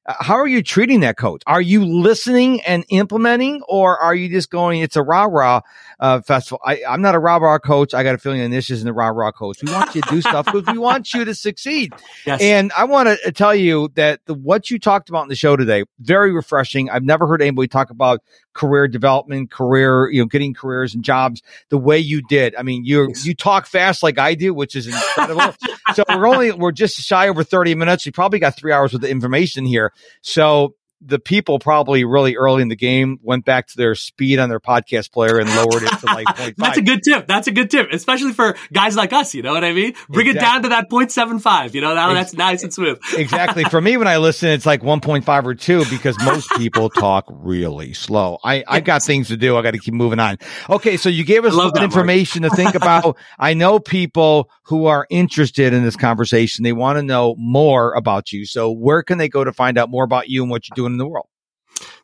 Uh, 0.05 0.15
how 0.19 0.33
are 0.33 0.47
you 0.47 0.61
treating 0.61 0.99
that 1.01 1.17
coach? 1.17 1.43
Are 1.47 1.61
you 1.61 1.85
listening 1.85 2.61
and 2.63 2.83
implementing, 2.89 3.61
or 3.67 3.97
are 3.99 4.15
you 4.15 4.29
just 4.29 4.49
going? 4.49 4.81
It's 4.81 4.95
a 4.97 5.03
rah 5.03 5.25
rah 5.25 5.61
uh, 6.03 6.19
festival. 6.19 6.59
I, 6.65 6.81
am 6.85 7.01
not 7.01 7.15
a 7.15 7.19
rah 7.19 7.37
rah 7.37 7.59
coach. 7.59 7.93
I 7.93 8.03
got 8.03 8.13
a 8.13 8.17
feeling 8.17 8.51
this 8.51 8.69
isn't 8.69 8.87
a 8.87 8.91
rah 8.91 9.07
rah 9.07 9.31
coach. 9.31 9.63
We 9.63 9.71
want 9.71 9.95
you 9.95 10.01
to 10.01 10.09
do 10.09 10.19
stuff 10.19 10.45
because 10.45 10.65
we 10.67 10.77
want 10.77 11.13
you 11.13 11.23
to 11.23 11.33
succeed. 11.33 11.93
Yes. 12.25 12.41
And 12.41 12.73
I 12.77 12.83
want 12.83 13.17
to 13.23 13.31
tell 13.31 13.55
you 13.55 13.89
that 13.95 14.19
the, 14.25 14.33
what 14.33 14.69
you 14.69 14.79
talked 14.79 15.07
about 15.07 15.23
in 15.23 15.29
the 15.29 15.35
show 15.35 15.55
today, 15.55 15.85
very 16.01 16.33
refreshing. 16.33 16.89
I've 16.89 17.05
never 17.05 17.25
heard 17.25 17.41
anybody 17.41 17.69
talk 17.69 17.89
about 17.89 18.19
career 18.51 18.89
development, 18.89 19.49
career, 19.49 20.11
you 20.11 20.19
know, 20.19 20.25
getting 20.25 20.53
careers 20.53 20.93
and 20.93 21.05
jobs 21.05 21.41
the 21.69 21.77
way 21.77 21.99
you 21.99 22.21
did. 22.21 22.53
I 22.57 22.63
mean, 22.63 22.83
you 22.83 23.13
you 23.23 23.33
talk 23.33 23.65
fast 23.65 24.03
like 24.03 24.19
I 24.19 24.35
do, 24.35 24.53
which 24.53 24.75
is 24.75 24.87
incredible. 24.87 25.55
so 25.93 26.03
we're 26.09 26.27
only 26.27 26.51
we're 26.51 26.73
just 26.73 26.97
shy 26.97 27.29
over 27.29 27.45
30 27.45 27.75
minutes. 27.75 28.05
You 28.05 28.11
probably 28.11 28.39
got 28.39 28.57
three 28.57 28.73
hours 28.73 28.91
with 28.91 29.03
the 29.03 29.09
information 29.09 29.63
here. 29.63 29.93
So 30.21 30.75
the 31.05 31.19
people 31.19 31.59
probably 31.59 32.05
really 32.05 32.35
early 32.35 32.61
in 32.61 32.67
the 32.67 32.75
game 32.75 33.19
went 33.21 33.45
back 33.45 33.67
to 33.67 33.77
their 33.77 33.95
speed 33.95 34.39
on 34.39 34.49
their 34.49 34.59
podcast 34.59 35.11
player 35.11 35.39
and 35.39 35.49
lowered 35.49 35.83
it 35.83 35.99
to 35.99 36.05
like 36.05 36.27
0.5. 36.27 36.55
That's 36.57 36.77
a 36.77 36.81
good 36.81 37.03
tip. 37.03 37.27
That's 37.27 37.47
a 37.47 37.51
good 37.51 37.69
tip, 37.69 37.89
especially 37.91 38.33
for 38.33 38.55
guys 38.71 38.95
like 38.95 39.11
us. 39.13 39.33
You 39.33 39.41
know 39.41 39.53
what 39.53 39.63
I 39.63 39.73
mean? 39.73 39.93
Bring 40.09 40.27
exactly. 40.27 40.37
it 40.37 40.41
down 40.41 40.63
to 40.63 40.69
that 40.69 40.89
0.75. 40.89 41.73
You 41.73 41.81
know, 41.81 41.95
that, 41.95 42.13
that's 42.13 42.33
nice 42.33 42.63
and 42.63 42.73
smooth. 42.73 42.99
exactly. 43.17 43.63
For 43.65 43.81
me, 43.81 43.97
when 43.97 44.07
I 44.07 44.17
listen, 44.17 44.49
it's 44.49 44.65
like 44.65 44.81
1.5 44.81 45.45
or 45.45 45.55
two 45.55 45.83
because 45.89 46.17
most 46.23 46.49
people 46.51 46.89
talk 46.89 47.25
really 47.29 47.93
slow. 47.93 48.39
I, 48.43 48.63
I 48.67 48.79
got 48.79 49.03
things 49.03 49.27
to 49.27 49.37
do. 49.37 49.57
I 49.57 49.61
got 49.61 49.71
to 49.71 49.79
keep 49.79 49.93
moving 49.93 50.19
on. 50.19 50.37
Okay. 50.69 50.97
So 50.97 51.09
you 51.09 51.25
gave 51.25 51.45
us 51.45 51.55
that, 51.55 51.83
information 51.83 52.43
to 52.43 52.49
think 52.49 52.75
about. 52.83 53.17
I 53.37 53.53
know 53.53 53.79
people 53.79 54.49
who 54.63 54.85
are 54.85 55.05
interested 55.09 55.73
in 55.73 55.83
this 55.83 55.95
conversation. 55.95 56.63
They 56.63 56.73
want 56.73 56.97
to 56.97 57.03
know 57.03 57.35
more 57.37 57.93
about 57.93 58.31
you. 58.31 58.45
So 58.45 58.71
where 58.71 59.03
can 59.03 59.17
they 59.17 59.29
go 59.29 59.43
to 59.43 59.51
find 59.51 59.77
out 59.77 59.89
more 59.89 60.03
about 60.03 60.29
you 60.29 60.41
and 60.43 60.49
what 60.49 60.69
you're 60.69 60.75
doing 60.75 60.92
in 60.93 60.97
the 60.97 61.07
world? 61.07 61.27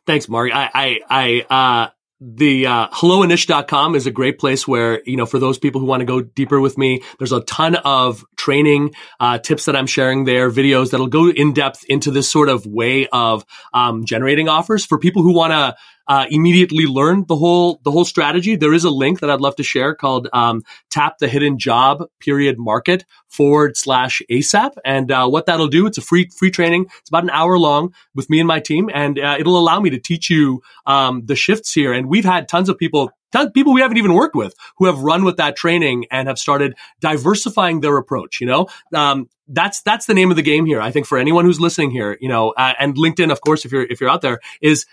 Thanks, 0.06 0.28
Mark. 0.28 0.50
I, 0.52 0.70
I, 0.74 1.44
I, 1.48 1.84
uh, 1.84 1.90
the 2.20 2.66
uh, 2.66 2.88
helloanish.com 2.88 3.94
is 3.94 4.06
a 4.06 4.10
great 4.10 4.38
place 4.38 4.68
where 4.68 5.02
you 5.06 5.16
know 5.16 5.24
for 5.24 5.38
those 5.38 5.58
people 5.58 5.80
who 5.80 5.86
want 5.86 6.00
to 6.00 6.04
go 6.04 6.20
deeper 6.20 6.60
with 6.60 6.76
me 6.76 7.02
there's 7.18 7.32
a 7.32 7.40
ton 7.40 7.76
of 7.76 8.24
training 8.36 8.92
uh, 9.20 9.38
tips 9.38 9.64
that 9.64 9.74
i'm 9.74 9.86
sharing 9.86 10.24
there 10.24 10.50
videos 10.50 10.90
that'll 10.90 11.06
go 11.06 11.30
in 11.30 11.54
depth 11.54 11.82
into 11.88 12.10
this 12.10 12.30
sort 12.30 12.50
of 12.50 12.66
way 12.66 13.08
of 13.10 13.44
um, 13.72 14.04
generating 14.04 14.50
offers 14.50 14.84
for 14.84 14.98
people 14.98 15.22
who 15.22 15.34
want 15.34 15.52
to 15.52 15.74
uh, 16.10 16.26
immediately 16.28 16.86
learn 16.86 17.24
the 17.28 17.36
whole 17.36 17.80
the 17.84 17.92
whole 17.92 18.04
strategy, 18.04 18.56
there 18.56 18.74
is 18.74 18.82
a 18.82 18.90
link 18.90 19.20
that 19.20 19.30
I'd 19.30 19.40
love 19.40 19.54
to 19.56 19.62
share 19.62 19.94
called 19.94 20.28
um, 20.32 20.64
"Tap 20.90 21.18
the 21.18 21.28
Hidden 21.28 21.56
Job 21.60 22.02
Period 22.18 22.58
Market 22.58 23.04
forward 23.28 23.76
slash 23.76 24.20
ASAP." 24.28 24.72
And 24.84 25.12
uh, 25.12 25.28
what 25.28 25.46
that'll 25.46 25.68
do, 25.68 25.86
it's 25.86 25.98
a 25.98 26.02
free 26.02 26.28
free 26.36 26.50
training. 26.50 26.86
It's 26.98 27.10
about 27.10 27.22
an 27.22 27.30
hour 27.30 27.56
long 27.58 27.94
with 28.12 28.28
me 28.28 28.40
and 28.40 28.48
my 28.48 28.58
team, 28.58 28.90
and 28.92 29.20
uh, 29.20 29.36
it'll 29.38 29.56
allow 29.56 29.78
me 29.78 29.90
to 29.90 30.00
teach 30.00 30.28
you 30.28 30.62
um, 30.84 31.26
the 31.26 31.36
shifts 31.36 31.72
here. 31.72 31.92
And 31.92 32.08
we've 32.08 32.24
had 32.24 32.48
tons 32.48 32.68
of 32.68 32.76
people 32.76 33.12
people 33.54 33.72
we 33.72 33.80
haven't 33.80 33.98
even 33.98 34.14
worked 34.14 34.34
with 34.34 34.52
who 34.78 34.86
have 34.86 34.98
run 34.98 35.22
with 35.22 35.36
that 35.36 35.54
training 35.54 36.06
and 36.10 36.26
have 36.26 36.40
started 36.40 36.74
diversifying 36.98 37.82
their 37.82 37.96
approach. 37.98 38.40
You 38.40 38.48
know, 38.48 38.66
um, 38.92 39.28
that's 39.46 39.80
that's 39.82 40.06
the 40.06 40.14
name 40.14 40.30
of 40.30 40.36
the 40.36 40.42
game 40.42 40.66
here. 40.66 40.80
I 40.80 40.90
think 40.90 41.06
for 41.06 41.18
anyone 41.18 41.44
who's 41.44 41.60
listening 41.60 41.92
here, 41.92 42.18
you 42.20 42.28
know, 42.28 42.50
uh, 42.50 42.72
and 42.80 42.96
LinkedIn, 42.96 43.30
of 43.30 43.40
course, 43.40 43.64
if 43.64 43.70
you're 43.70 43.84
if 43.84 44.00
you're 44.00 44.10
out 44.10 44.22
there, 44.22 44.40
is 44.60 44.86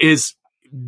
is 0.00 0.34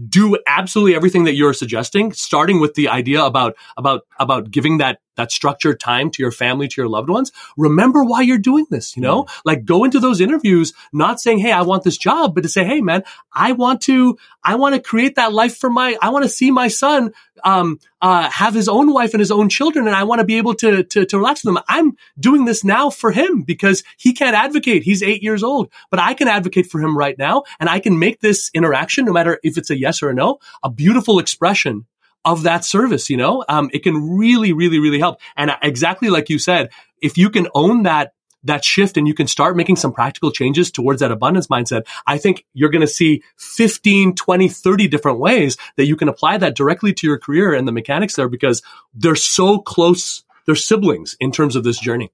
do 0.08 0.38
absolutely 0.46 0.94
everything 0.94 1.24
that 1.24 1.34
you're 1.34 1.52
suggesting, 1.54 2.12
starting 2.12 2.60
with 2.60 2.74
the 2.74 2.88
idea 2.88 3.22
about 3.22 3.56
about 3.76 4.02
about 4.18 4.50
giving 4.50 4.78
that 4.78 5.00
that 5.18 5.30
structured 5.30 5.78
time 5.78 6.10
to 6.12 6.22
your 6.22 6.32
family, 6.32 6.68
to 6.68 6.80
your 6.80 6.88
loved 6.88 7.10
ones. 7.10 7.32
Remember 7.56 8.04
why 8.04 8.22
you're 8.22 8.38
doing 8.38 8.66
this, 8.70 8.96
you 8.96 9.02
know? 9.02 9.24
Mm. 9.24 9.40
Like 9.44 9.64
go 9.64 9.84
into 9.84 10.00
those 10.00 10.20
interviews 10.20 10.72
not 10.92 11.20
saying, 11.20 11.40
"Hey, 11.40 11.52
I 11.52 11.62
want 11.62 11.82
this 11.82 11.98
job," 11.98 12.34
but 12.34 12.42
to 12.42 12.48
say, 12.48 12.64
"Hey, 12.64 12.80
man, 12.80 13.02
I 13.32 13.52
want 13.52 13.82
to 13.82 14.16
I 14.42 14.54
want 14.54 14.74
to 14.74 14.80
create 14.80 15.16
that 15.16 15.32
life 15.32 15.56
for 15.56 15.68
my 15.68 15.96
I 16.00 16.08
want 16.08 16.24
to 16.24 16.28
see 16.28 16.50
my 16.50 16.68
son 16.68 17.12
um, 17.44 17.78
uh, 18.00 18.30
have 18.30 18.54
his 18.54 18.68
own 18.68 18.92
wife 18.92 19.12
and 19.12 19.20
his 19.20 19.30
own 19.30 19.48
children, 19.48 19.86
and 19.86 19.94
I 19.94 20.04
want 20.04 20.20
to 20.20 20.24
be 20.24 20.38
able 20.38 20.54
to, 20.54 20.84
to 20.84 21.04
to 21.04 21.18
relax 21.18 21.44
with 21.44 21.54
them. 21.54 21.64
I'm 21.68 21.96
doing 22.18 22.44
this 22.44 22.64
now 22.64 22.90
for 22.90 23.10
him 23.10 23.42
because 23.42 23.82
he 23.96 24.12
can't 24.12 24.36
advocate. 24.36 24.84
He's 24.84 25.02
eight 25.02 25.22
years 25.22 25.42
old, 25.42 25.70
but 25.90 26.00
I 26.00 26.14
can 26.14 26.28
advocate 26.28 26.66
for 26.66 26.80
him 26.80 26.96
right 26.96 27.18
now, 27.18 27.42
and 27.60 27.68
I 27.68 27.80
can 27.80 27.98
make 27.98 28.20
this 28.20 28.50
interaction, 28.54 29.04
no 29.04 29.12
matter 29.12 29.38
if 29.42 29.58
it's 29.58 29.70
a 29.70 29.78
yes 29.78 30.02
or 30.02 30.10
a 30.10 30.14
no, 30.14 30.38
a 30.62 30.70
beautiful 30.70 31.18
expression 31.18 31.86
of 32.32 32.42
that 32.42 32.64
service. 32.64 33.10
You 33.10 33.16
know, 33.16 33.44
um, 33.48 33.70
it 33.72 33.80
can 33.80 34.16
really, 34.16 34.52
really, 34.52 34.78
really 34.78 34.98
help. 34.98 35.20
And 35.36 35.50
exactly 35.62 36.10
like 36.10 36.28
you 36.28 36.38
said, 36.38 36.70
if 37.00 37.16
you 37.16 37.30
can 37.30 37.48
own 37.54 37.84
that 37.84 38.12
that 38.44 38.64
shift 38.64 38.96
and 38.96 39.08
you 39.08 39.14
can 39.14 39.26
start 39.26 39.56
making 39.56 39.76
some 39.76 39.92
practical 39.92 40.30
changes 40.30 40.70
towards 40.70 41.00
that 41.00 41.10
abundance 41.10 41.48
mindset, 41.48 41.82
I 42.06 42.18
think 42.18 42.46
you're 42.54 42.70
going 42.70 42.82
to 42.82 42.86
see 42.86 43.22
15, 43.36 44.14
20, 44.14 44.48
30 44.48 44.88
different 44.88 45.18
ways 45.18 45.56
that 45.76 45.86
you 45.86 45.96
can 45.96 46.08
apply 46.08 46.38
that 46.38 46.54
directly 46.54 46.92
to 46.94 47.06
your 47.06 47.18
career 47.18 47.52
and 47.52 47.66
the 47.66 47.72
mechanics 47.72 48.14
there 48.14 48.28
because 48.28 48.62
they're 48.94 49.16
so 49.16 49.58
close. 49.58 50.22
They're 50.46 50.54
siblings 50.54 51.16
in 51.20 51.32
terms 51.32 51.56
of 51.56 51.64
this 51.64 51.78
journey. 51.78 52.12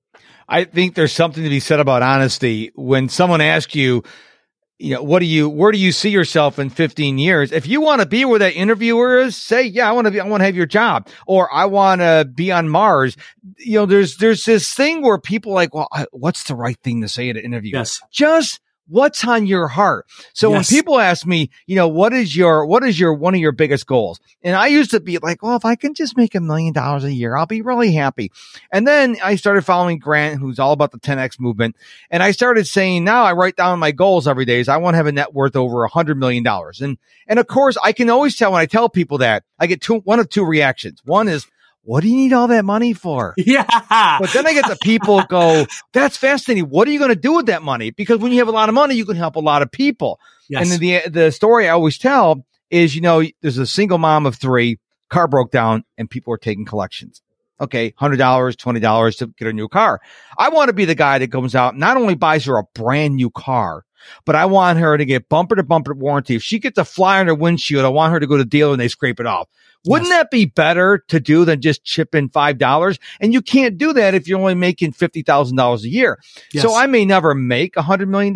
I 0.48 0.64
think 0.64 0.94
there's 0.94 1.12
something 1.12 1.42
to 1.42 1.48
be 1.48 1.60
said 1.60 1.80
about 1.80 2.02
honesty. 2.02 2.72
When 2.74 3.08
someone 3.08 3.40
asks 3.40 3.74
you, 3.74 4.02
you 4.78 4.94
know, 4.94 5.02
what 5.02 5.20
do 5.20 5.26
you, 5.26 5.48
where 5.48 5.72
do 5.72 5.78
you 5.78 5.92
see 5.92 6.10
yourself 6.10 6.58
in 6.58 6.68
15 6.68 7.18
years? 7.18 7.52
If 7.52 7.66
you 7.66 7.80
want 7.80 8.00
to 8.00 8.06
be 8.06 8.24
where 8.24 8.38
that 8.40 8.54
interviewer 8.54 9.18
is, 9.18 9.36
say, 9.36 9.62
yeah, 9.62 9.88
I 9.88 9.92
want 9.92 10.06
to 10.06 10.10
be, 10.10 10.20
I 10.20 10.26
want 10.26 10.40
to 10.40 10.46
have 10.46 10.56
your 10.56 10.66
job 10.66 11.08
or 11.26 11.52
I 11.52 11.66
want 11.66 12.00
to 12.00 12.28
be 12.32 12.50
on 12.50 12.68
Mars. 12.68 13.16
You 13.58 13.80
know, 13.80 13.86
there's, 13.86 14.16
there's 14.16 14.44
this 14.44 14.72
thing 14.74 15.02
where 15.02 15.18
people 15.18 15.52
like, 15.52 15.74
well, 15.74 15.88
what's 16.10 16.44
the 16.44 16.54
right 16.54 16.78
thing 16.82 17.02
to 17.02 17.08
say 17.08 17.30
at 17.30 17.36
an 17.36 17.44
interview? 17.44 17.72
Yes. 17.74 18.00
Just 18.10 18.60
what's 18.88 19.24
on 19.26 19.46
your 19.46 19.68
heart. 19.68 20.06
So 20.32 20.50
yes. 20.50 20.70
when 20.70 20.78
people 20.78 21.00
ask 21.00 21.26
me, 21.26 21.50
you 21.66 21.76
know, 21.76 21.88
what 21.88 22.12
is 22.12 22.36
your, 22.36 22.66
what 22.66 22.84
is 22.84 22.98
your, 22.98 23.14
one 23.14 23.34
of 23.34 23.40
your 23.40 23.52
biggest 23.52 23.86
goals? 23.86 24.20
And 24.42 24.54
I 24.54 24.66
used 24.66 24.90
to 24.90 25.00
be 25.00 25.18
like, 25.18 25.42
well, 25.42 25.56
if 25.56 25.64
I 25.64 25.74
can 25.74 25.94
just 25.94 26.16
make 26.16 26.34
a 26.34 26.40
million 26.40 26.72
dollars 26.72 27.04
a 27.04 27.12
year, 27.12 27.36
I'll 27.36 27.46
be 27.46 27.62
really 27.62 27.92
happy. 27.92 28.30
And 28.70 28.86
then 28.86 29.16
I 29.22 29.36
started 29.36 29.62
following 29.62 29.98
Grant, 29.98 30.40
who's 30.40 30.58
all 30.58 30.72
about 30.72 30.92
the 30.92 30.98
10X 30.98 31.40
movement. 31.40 31.76
And 32.10 32.22
I 32.22 32.32
started 32.32 32.66
saying, 32.66 33.04
now 33.04 33.24
I 33.24 33.32
write 33.32 33.56
down 33.56 33.78
my 33.78 33.92
goals 33.92 34.28
every 34.28 34.44
day 34.44 34.60
is 34.60 34.68
I 34.68 34.76
want 34.76 34.94
to 34.94 34.98
have 34.98 35.06
a 35.06 35.12
net 35.12 35.32
worth 35.32 35.56
over 35.56 35.84
a 35.84 35.88
hundred 35.88 36.18
million 36.18 36.42
dollars. 36.42 36.80
And, 36.80 36.98
and 37.26 37.38
of 37.38 37.46
course 37.46 37.76
I 37.82 37.92
can 37.92 38.10
always 38.10 38.36
tell 38.36 38.52
when 38.52 38.60
I 38.60 38.66
tell 38.66 38.88
people 38.88 39.18
that 39.18 39.44
I 39.58 39.66
get 39.66 39.80
two, 39.80 40.00
one 40.00 40.20
of 40.20 40.28
two 40.28 40.44
reactions. 40.44 41.00
One 41.04 41.28
is, 41.28 41.46
what 41.84 42.02
do 42.02 42.08
you 42.08 42.16
need 42.16 42.32
all 42.32 42.48
that 42.48 42.64
money 42.64 42.92
for? 42.92 43.34
Yeah. 43.44 43.66
But 43.90 44.32
then 44.32 44.46
I 44.46 44.54
get 44.54 44.66
the 44.68 44.78
people 44.82 45.22
go, 45.28 45.66
that's 45.92 46.16
fascinating. 46.16 46.70
What 46.70 46.88
are 46.88 46.90
you 46.90 46.98
going 46.98 47.10
to 47.10 47.16
do 47.16 47.34
with 47.34 47.46
that 47.46 47.62
money? 47.62 47.90
Because 47.90 48.18
when 48.18 48.32
you 48.32 48.38
have 48.38 48.48
a 48.48 48.52
lot 48.52 48.68
of 48.68 48.74
money, 48.74 48.94
you 48.94 49.04
can 49.04 49.16
help 49.16 49.36
a 49.36 49.40
lot 49.40 49.62
of 49.62 49.70
people. 49.70 50.18
Yes. 50.48 50.70
And 50.70 50.80
the, 50.80 51.08
the 51.08 51.30
story 51.30 51.68
I 51.68 51.72
always 51.72 51.98
tell 51.98 52.44
is, 52.70 52.94
you 52.94 53.02
know, 53.02 53.22
there's 53.42 53.58
a 53.58 53.66
single 53.66 53.98
mom 53.98 54.24
of 54.26 54.36
three, 54.36 54.78
car 55.10 55.28
broke 55.28 55.50
down 55.50 55.84
and 55.98 56.08
people 56.08 56.32
are 56.32 56.38
taking 56.38 56.64
collections. 56.64 57.22
Okay. 57.60 57.92
$100, 57.92 58.16
$20 58.18 59.18
to 59.18 59.26
get 59.26 59.48
a 59.48 59.52
new 59.52 59.68
car. 59.68 60.00
I 60.38 60.48
want 60.48 60.68
to 60.68 60.74
be 60.74 60.86
the 60.86 60.94
guy 60.94 61.18
that 61.18 61.30
comes 61.30 61.54
out, 61.54 61.76
not 61.76 61.96
only 61.96 62.14
buys 62.14 62.46
her 62.46 62.56
a 62.56 62.64
brand 62.74 63.14
new 63.14 63.30
car, 63.30 63.84
but 64.24 64.34
I 64.34 64.46
want 64.46 64.78
her 64.78 64.96
to 64.96 65.04
get 65.04 65.28
bumper 65.28 65.56
to 65.56 65.62
bumper 65.62 65.94
warranty. 65.94 66.34
If 66.34 66.42
she 66.42 66.58
gets 66.58 66.78
a 66.78 66.84
fly 66.84 67.20
on 67.20 67.26
her 67.26 67.34
windshield, 67.34 67.84
I 67.84 67.88
want 67.88 68.12
her 68.12 68.20
to 68.20 68.26
go 68.26 68.36
to 68.36 68.44
the 68.44 68.48
dealer 68.48 68.72
and 68.72 68.80
they 68.80 68.88
scrape 68.88 69.20
it 69.20 69.26
off. 69.26 69.48
Wouldn't 69.86 70.08
yes. 70.08 70.18
that 70.18 70.30
be 70.30 70.46
better 70.46 71.04
to 71.08 71.20
do 71.20 71.44
than 71.44 71.60
just 71.60 71.84
chip 71.84 72.14
in 72.14 72.30
$5? 72.30 72.98
And 73.20 73.32
you 73.32 73.42
can't 73.42 73.76
do 73.76 73.92
that 73.92 74.14
if 74.14 74.26
you're 74.26 74.38
only 74.38 74.54
making 74.54 74.92
$50,000 74.92 75.82
a 75.82 75.88
year. 75.88 76.18
Yes. 76.52 76.62
So 76.62 76.74
I 76.74 76.86
may 76.86 77.04
never 77.04 77.34
make 77.34 77.76
a 77.76 77.82
$100 77.82 78.08
million, 78.08 78.34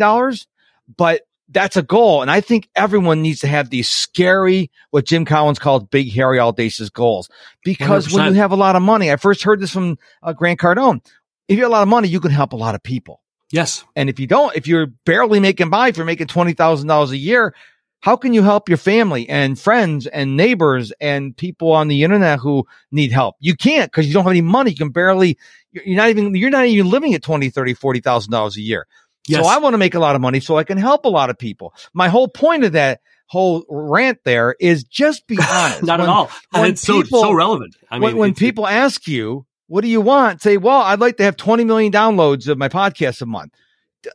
but 0.95 1.21
that's 1.49 1.77
a 1.77 1.81
goal. 1.81 2.21
And 2.21 2.29
I 2.29 2.41
think 2.41 2.69
everyone 2.75 3.21
needs 3.21 3.39
to 3.41 3.47
have 3.47 3.69
these 3.69 3.89
scary, 3.89 4.69
what 4.91 5.05
Jim 5.05 5.25
Collins 5.25 5.59
called 5.59 5.89
big, 5.89 6.11
hairy, 6.11 6.39
audacious 6.39 6.89
goals. 6.89 7.29
Because 7.63 8.07
100%. 8.07 8.13
when 8.13 8.25
you 8.27 8.39
have 8.39 8.51
a 8.51 8.55
lot 8.55 8.75
of 8.75 8.81
money, 8.81 9.11
I 9.11 9.15
first 9.15 9.43
heard 9.43 9.59
this 9.59 9.71
from 9.71 9.97
uh, 10.21 10.33
Grant 10.33 10.59
Cardone. 10.59 11.03
If 11.47 11.57
you 11.57 11.63
have 11.63 11.71
a 11.71 11.73
lot 11.73 11.81
of 11.81 11.87
money, 11.87 12.07
you 12.07 12.19
can 12.19 12.31
help 12.31 12.53
a 12.53 12.57
lot 12.57 12.75
of 12.75 12.83
people. 12.83 13.21
Yes. 13.51 13.83
And 13.95 14.09
if 14.09 14.19
you 14.19 14.27
don't, 14.27 14.55
if 14.55 14.67
you're 14.67 14.87
barely 15.05 15.39
making 15.39 15.71
by, 15.71 15.87
if 15.87 15.97
you're 15.97 16.05
making 16.05 16.27
$20,000 16.27 17.09
a 17.09 17.17
year, 17.17 17.55
how 18.01 18.15
can 18.15 18.33
you 18.33 18.43
help 18.43 18.69
your 18.69 18.77
family 18.77 19.27
and 19.27 19.59
friends 19.59 20.07
and 20.07 20.37
neighbors 20.37 20.93
and 21.01 21.35
people 21.35 21.71
on 21.71 21.87
the 21.89 22.03
internet 22.03 22.39
who 22.39 22.65
need 22.91 23.11
help? 23.11 23.35
You 23.39 23.55
can't 23.55 23.91
because 23.91 24.07
you 24.07 24.13
don't 24.13 24.23
have 24.23 24.31
any 24.31 24.41
money. 24.41 24.71
You 24.71 24.77
can 24.77 24.89
barely, 24.89 25.37
you're 25.71 25.97
not 25.97 26.09
even, 26.09 26.33
you're 26.35 26.49
not 26.49 26.65
even 26.65 26.89
living 26.89 27.13
at 27.13 27.23
20, 27.23 27.49
30, 27.49 27.75
$40,000 27.75 28.55
a 28.55 28.61
year. 28.61 28.87
Yes. 29.27 29.43
So 29.43 29.49
I 29.49 29.57
want 29.57 29.73
to 29.73 29.77
make 29.77 29.95
a 29.95 29.99
lot 29.99 30.15
of 30.15 30.21
money 30.21 30.39
so 30.39 30.57
I 30.57 30.63
can 30.63 30.77
help 30.77 31.05
a 31.05 31.09
lot 31.09 31.29
of 31.29 31.37
people. 31.37 31.73
My 31.93 32.07
whole 32.07 32.27
point 32.27 32.63
of 32.63 32.71
that 32.71 33.01
whole 33.27 33.63
rant 33.69 34.19
there 34.23 34.55
is 34.59 34.83
just 34.83 35.27
be 35.27 35.37
honest. 35.51 35.83
not 35.83 35.99
when, 35.99 36.09
at 36.09 36.11
all. 36.11 36.31
And 36.53 36.67
it's 36.67 36.85
people, 36.85 37.21
so, 37.21 37.21
so 37.27 37.33
relevant. 37.33 37.75
I 37.91 37.95
mean, 37.95 38.03
when, 38.03 38.17
when 38.17 38.33
people 38.33 38.65
ask 38.65 39.07
you, 39.07 39.45
what 39.67 39.81
do 39.81 39.87
you 39.87 40.01
want? 40.01 40.41
Say, 40.41 40.57
well, 40.57 40.81
I'd 40.81 40.99
like 40.99 41.17
to 41.17 41.23
have 41.23 41.37
20 41.37 41.63
million 41.65 41.91
downloads 41.91 42.47
of 42.47 42.57
my 42.57 42.69
podcast 42.69 43.21
a 43.21 43.25
month. 43.25 43.53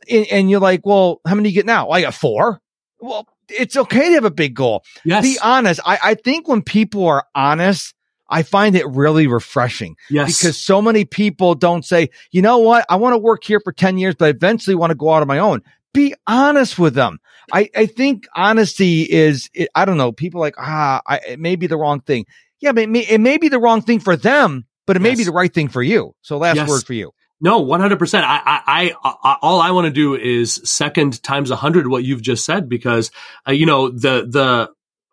And, 0.09 0.25
and 0.31 0.49
you're 0.49 0.59
like, 0.59 0.85
well, 0.85 1.21
how 1.25 1.35
many 1.35 1.49
do 1.49 1.53
you 1.53 1.55
get 1.55 1.65
now? 1.65 1.91
I 1.91 2.01
got 2.01 2.13
four. 2.13 2.59
Well, 2.99 3.25
it's 3.49 3.75
okay 3.75 4.09
to 4.09 4.15
have 4.15 4.25
a 4.25 4.31
big 4.31 4.53
goal. 4.55 4.83
Yes. 5.03 5.23
Be 5.23 5.37
honest. 5.41 5.79
I, 5.85 5.99
I 6.03 6.13
think 6.15 6.47
when 6.47 6.61
people 6.61 7.05
are 7.07 7.25
honest, 7.33 7.93
I 8.29 8.43
find 8.43 8.75
it 8.75 8.87
really 8.87 9.27
refreshing. 9.27 9.95
Yes. 10.09 10.37
Because 10.37 10.57
so 10.57 10.81
many 10.81 11.05
people 11.05 11.55
don't 11.55 11.85
say, 11.85 12.09
you 12.31 12.41
know 12.41 12.57
what? 12.59 12.85
I 12.89 12.95
want 12.95 13.13
to 13.13 13.17
work 13.17 13.43
here 13.43 13.59
for 13.59 13.71
10 13.71 13.97
years, 13.97 14.15
but 14.15 14.25
I 14.25 14.29
eventually 14.29 14.75
want 14.75 14.91
to 14.91 14.95
go 14.95 15.13
out 15.13 15.21
on 15.21 15.27
my 15.27 15.39
own. 15.39 15.61
Be 15.93 16.13
honest 16.27 16.77
with 16.77 16.93
them. 16.93 17.19
I, 17.53 17.69
I 17.75 17.85
think 17.85 18.27
honesty 18.35 19.03
is, 19.03 19.49
it, 19.53 19.69
I 19.75 19.85
don't 19.85 19.97
know, 19.97 20.11
people 20.11 20.41
like, 20.41 20.55
ah, 20.57 21.01
I, 21.05 21.19
it 21.19 21.39
may 21.39 21.55
be 21.55 21.67
the 21.67 21.77
wrong 21.77 22.01
thing. 22.01 22.25
Yeah, 22.59 22.71
but 22.71 22.83
it 22.83 22.89
may, 22.89 23.01
it 23.01 23.21
may 23.21 23.37
be 23.37 23.49
the 23.49 23.59
wrong 23.59 23.81
thing 23.81 23.99
for 23.99 24.17
them, 24.17 24.65
but 24.87 24.95
it 24.95 25.01
yes. 25.03 25.11
may 25.11 25.15
be 25.15 25.23
the 25.23 25.31
right 25.31 25.53
thing 25.53 25.67
for 25.67 25.83
you. 25.83 26.15
So 26.21 26.37
last 26.37 26.55
yes. 26.55 26.67
word 26.67 26.83
for 26.83 26.93
you. 26.93 27.11
No, 27.41 27.59
one 27.59 27.81
hundred 27.81 27.99
percent. 27.99 28.25
I, 28.25 28.41
I, 28.45 28.95
I, 29.03 29.37
all 29.41 29.59
I 29.59 29.71
want 29.71 29.85
to 29.85 29.91
do 29.91 30.15
is 30.15 30.61
second 30.63 31.21
times 31.21 31.51
a 31.51 31.55
hundred 31.55 31.87
what 31.87 32.03
you've 32.03 32.21
just 32.21 32.45
said 32.45 32.69
because, 32.69 33.11
uh, 33.47 33.51
you 33.51 33.65
know, 33.65 33.89
the 33.89 34.25
the 34.29 34.69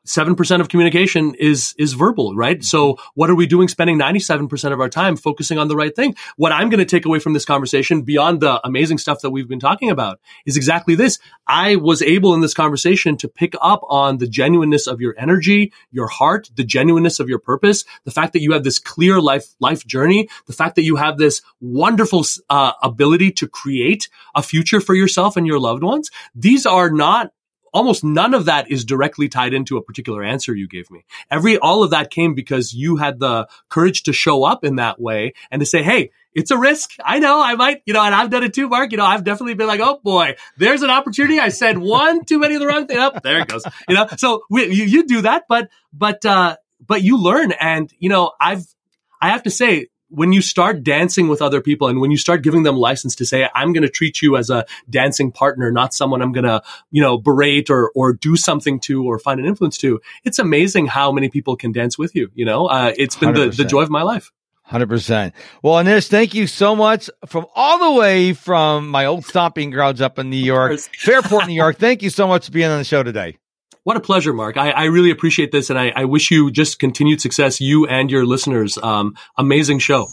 7% 0.07 0.61
of 0.61 0.69
communication 0.69 1.35
is 1.35 1.75
is 1.79 1.93
verbal 1.93 2.35
right? 2.35 2.65
So 2.65 2.97
what 3.15 3.31
are 3.31 3.35
we 3.35 3.47
doing 3.47 3.69
spending 3.69 3.99
97% 3.99 4.73
of 4.73 4.81
our 4.81 4.89
time 4.89 5.17
focusing 5.17 5.59
on 5.59 5.69
the 5.69 5.77
right 5.77 5.95
thing? 5.95 6.15
What 6.37 6.53
i'm 6.53 6.71
going 6.71 6.79
to 6.79 6.85
take 6.85 7.05
away 7.05 7.19
from 7.19 7.33
this 7.33 7.45
conversation 7.45 8.03
beyond 8.03 8.41
the 8.41 8.61
amazing 8.67 8.99
stuff 8.99 9.21
that 9.21 9.31
we've 9.31 9.49
been 9.49 9.61
talking 9.61 9.91
about 9.91 10.21
is 10.47 10.57
exactly 10.57 10.95
this. 10.95 11.19
I 11.47 11.77
was 11.77 12.03
able 12.03 12.35
in 12.35 12.41
this 12.41 12.55
conversation 12.55 13.17
to 13.19 13.29
pick 13.29 13.55
up 13.61 13.81
on 13.89 14.19
the 14.19 14.27
genuineness 14.27 14.87
of 14.87 15.01
your 15.01 15.15
energy 15.19 15.73
your 15.91 16.09
heart 16.09 16.51
the 16.55 16.65
genuineness 16.65 17.21
of 17.21 17.29
your 17.29 17.39
purpose 17.39 17.85
the 18.05 18.11
fact 18.11 18.33
that 18.33 18.43
you 18.43 18.53
have 18.53 18.65
this 18.65 18.79
clear 18.79 19.21
life 19.21 19.55
life 19.61 19.87
journey 19.87 20.29
the 20.47 20.53
fact 20.53 20.77
that 20.77 20.85
you 20.85 20.97
have 20.97 21.19
this 21.19 21.43
wonderful 21.61 22.25
uh, 22.51 22.73
ability 22.83 23.31
to 23.33 23.49
create 23.49 24.09
a 24.35 24.43
future 24.43 24.81
for 24.81 24.95
yourself 24.95 25.37
and 25.37 25.47
your 25.47 25.59
loved 25.59 25.83
ones. 25.83 26.11
These 26.35 26.67
are 26.67 26.91
not 26.91 27.33
almost 27.73 28.05
none 28.05 28.35
of 28.35 28.47
that 28.47 28.71
is 28.71 28.85
directly 28.85 29.29
tied 29.29 29.55
into 29.55 29.77
a 29.77 29.83
particular 29.83 30.23
answer 30.23 30.55
you 30.55 30.69
gave 30.69 30.91
me. 30.91 31.05
Every, 31.31 31.59
all 31.59 31.83
of 31.83 31.91
that 31.91 32.11
came 32.11 32.35
because 32.35 32.73
you 32.75 32.97
had 32.97 33.19
the 33.19 33.49
courage 33.69 34.05
to 34.05 34.13
show 34.13 34.45
up 34.45 34.65
in 34.65 34.77
that 34.77 35.01
way 35.01 35.35
and 35.51 35.61
to 35.61 35.67
say, 35.67 35.83
Hey, 35.83 36.11
it's 36.35 36.51
a 36.51 36.59
risk. 36.59 36.93
I 37.05 37.19
know 37.19 37.43
I 37.43 37.55
might, 37.55 37.83
you 37.85 37.93
know, 37.93 38.03
and 38.03 38.15
I've 38.15 38.31
done 38.31 38.43
it 38.43 38.55
too, 38.55 38.69
Mark. 38.69 38.93
You 38.93 38.99
know, 38.99 39.05
I've 39.05 39.25
definitely 39.25 39.55
been 39.55 39.67
like, 39.67 39.81
oh 39.81 40.01
boy, 40.03 40.37
there's 40.57 40.83
an 40.83 40.91
opportunity. 40.91 41.39
I 41.39 41.51
said 41.51 41.79
one 41.79 42.25
too 42.25 42.39
many 42.39 42.55
of 42.55 42.61
the 42.61 42.67
wrong 42.67 42.87
thing. 42.87 42.99
Up 42.99 43.15
oh, 43.17 43.21
there 43.23 43.41
it 43.41 43.49
goes. 43.49 43.65
You 43.89 43.97
know, 43.97 44.07
so 44.17 44.43
we, 44.49 44.67
you, 44.67 44.85
you 44.85 45.07
do 45.07 45.23
that, 45.23 45.45
but, 45.49 45.69
but, 45.93 46.25
uh, 46.25 46.57
but 46.85 47.03
you 47.03 47.23
learn. 47.23 47.53
And, 47.53 47.93
you 47.99 48.09
know, 48.09 48.33
I've, 48.41 48.65
I 49.21 49.31
have 49.31 49.43
to 49.43 49.51
say, 49.51 49.89
when 50.13 50.33
you 50.33 50.43
start 50.43 50.83
dancing 50.85 51.29
with 51.29 51.41
other 51.41 51.61
people 51.61 51.89
and 51.89 52.01
when 52.01 52.11
you 52.11 52.19
start 52.19 52.43
giving 52.43 52.63
them 52.63 52.77
license 52.77 53.15
to 53.17 53.25
say, 53.25 53.49
I'm 53.55 53.73
going 53.73 53.83
to 53.83 53.89
treat 53.89 54.21
you 54.21 54.37
as 54.37 54.51
a 54.51 54.67
dancing 54.89 55.33
partner, 55.33 55.73
not 55.73 55.95
someone 55.95 56.21
I'm 56.21 56.33
going 56.33 56.45
to, 56.45 56.63
you 56.91 57.01
know, 57.01 57.17
berate 57.17 57.71
or, 57.71 57.91
or 57.95 58.13
do 58.13 58.37
something 58.37 58.79
to 58.81 59.05
or 59.05 59.19
find 59.19 59.41
an 59.41 59.47
influence 59.47 59.79
to, 59.79 60.01
it's 60.25 60.39
amazing 60.39 60.87
how 60.87 61.13
many 61.13 61.31
people 61.31 61.57
can 61.57 61.73
dance 61.73 61.97
with 61.97 62.15
you. 62.15 62.31
You 62.35 62.45
know, 62.45 62.67
uh, 62.67 62.93
it's 62.97 63.17
been 63.17 63.33
the, 63.33 63.49
the 63.49 63.65
joy 63.65 63.83
of 63.83 63.91
my 63.91 64.03
life. 64.03 64.31
Hundred 64.65 64.89
percent. 64.89 65.35
Well, 65.63 65.75
Anish, 65.75 66.09
thank 66.09 66.35
you 66.35 66.47
so 66.47 66.77
much 66.77 67.11
from 67.27 67.47
all 67.55 67.93
the 67.93 67.99
way 67.99 68.33
from 68.33 68.89
my 68.89 69.07
old 69.07 69.25
stomping 69.25 69.71
grounds 69.71 70.01
up 70.01 70.19
in 70.19 70.31
New 70.31 70.37
York, 70.37 70.79
Fairport, 70.99 71.47
New 71.47 71.55
York. 71.55 71.79
Thank 71.79 72.03
you 72.03 72.11
so 72.11 72.29
much 72.29 72.47
for 72.47 72.53
being 72.53 72.71
on 72.71 72.79
the 72.79 72.85
show 72.85 73.03
today. 73.03 73.39
What 73.85 73.97
a 73.97 74.01
pleasure, 74.01 74.33
Mark. 74.33 74.57
I, 74.57 74.71
I 74.71 74.85
really 74.85 75.11
appreciate 75.11 75.51
this, 75.51 75.69
and 75.69 75.79
I, 75.79 75.93
I, 75.95 76.05
wish 76.05 76.31
you 76.31 76.53
just 76.53 76.79
continued 76.79 77.21
success, 77.21 77.61
you 77.61 77.87
and 77.87 78.13
your 78.13 78.25
listeners. 78.25 78.79
Um, 78.79 79.17
amazing 79.37 79.81
show. 79.81 80.09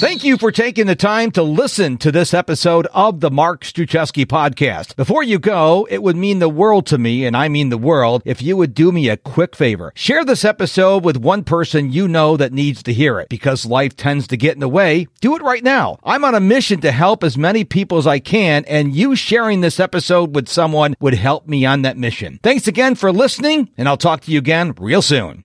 Thank 0.00 0.24
you 0.24 0.38
for 0.38 0.50
taking 0.50 0.86
the 0.86 0.96
time 0.96 1.30
to 1.32 1.42
listen 1.42 1.98
to 1.98 2.10
this 2.10 2.32
episode 2.32 2.86
of 2.94 3.20
the 3.20 3.30
Mark 3.30 3.64
Struczewski 3.64 4.24
podcast. 4.24 4.96
Before 4.96 5.22
you 5.22 5.38
go, 5.38 5.86
it 5.90 6.02
would 6.02 6.16
mean 6.16 6.38
the 6.38 6.48
world 6.48 6.86
to 6.86 6.96
me, 6.96 7.26
and 7.26 7.36
I 7.36 7.48
mean 7.48 7.68
the 7.68 7.76
world, 7.76 8.22
if 8.24 8.40
you 8.40 8.56
would 8.56 8.72
do 8.72 8.92
me 8.92 9.10
a 9.10 9.18
quick 9.18 9.54
favor. 9.54 9.92
Share 9.94 10.24
this 10.24 10.42
episode 10.42 11.04
with 11.04 11.18
one 11.18 11.44
person 11.44 11.92
you 11.92 12.08
know 12.08 12.38
that 12.38 12.50
needs 12.50 12.82
to 12.84 12.94
hear 12.94 13.20
it. 13.20 13.28
Because 13.28 13.66
life 13.66 13.94
tends 13.94 14.26
to 14.28 14.38
get 14.38 14.54
in 14.54 14.60
the 14.60 14.70
way, 14.70 15.06
do 15.20 15.36
it 15.36 15.42
right 15.42 15.62
now. 15.62 15.98
I'm 16.02 16.24
on 16.24 16.34
a 16.34 16.40
mission 16.40 16.80
to 16.80 16.92
help 16.92 17.22
as 17.22 17.36
many 17.36 17.64
people 17.64 17.98
as 17.98 18.06
I 18.06 18.20
can, 18.20 18.64
and 18.64 18.96
you 18.96 19.14
sharing 19.14 19.60
this 19.60 19.78
episode 19.78 20.34
with 20.34 20.48
someone 20.48 20.94
would 21.00 21.12
help 21.12 21.46
me 21.46 21.66
on 21.66 21.82
that 21.82 21.98
mission. 21.98 22.40
Thanks 22.42 22.66
again 22.66 22.94
for 22.94 23.12
listening, 23.12 23.68
and 23.76 23.86
I'll 23.86 23.98
talk 23.98 24.22
to 24.22 24.30
you 24.30 24.38
again 24.38 24.72
real 24.80 25.02
soon. 25.02 25.38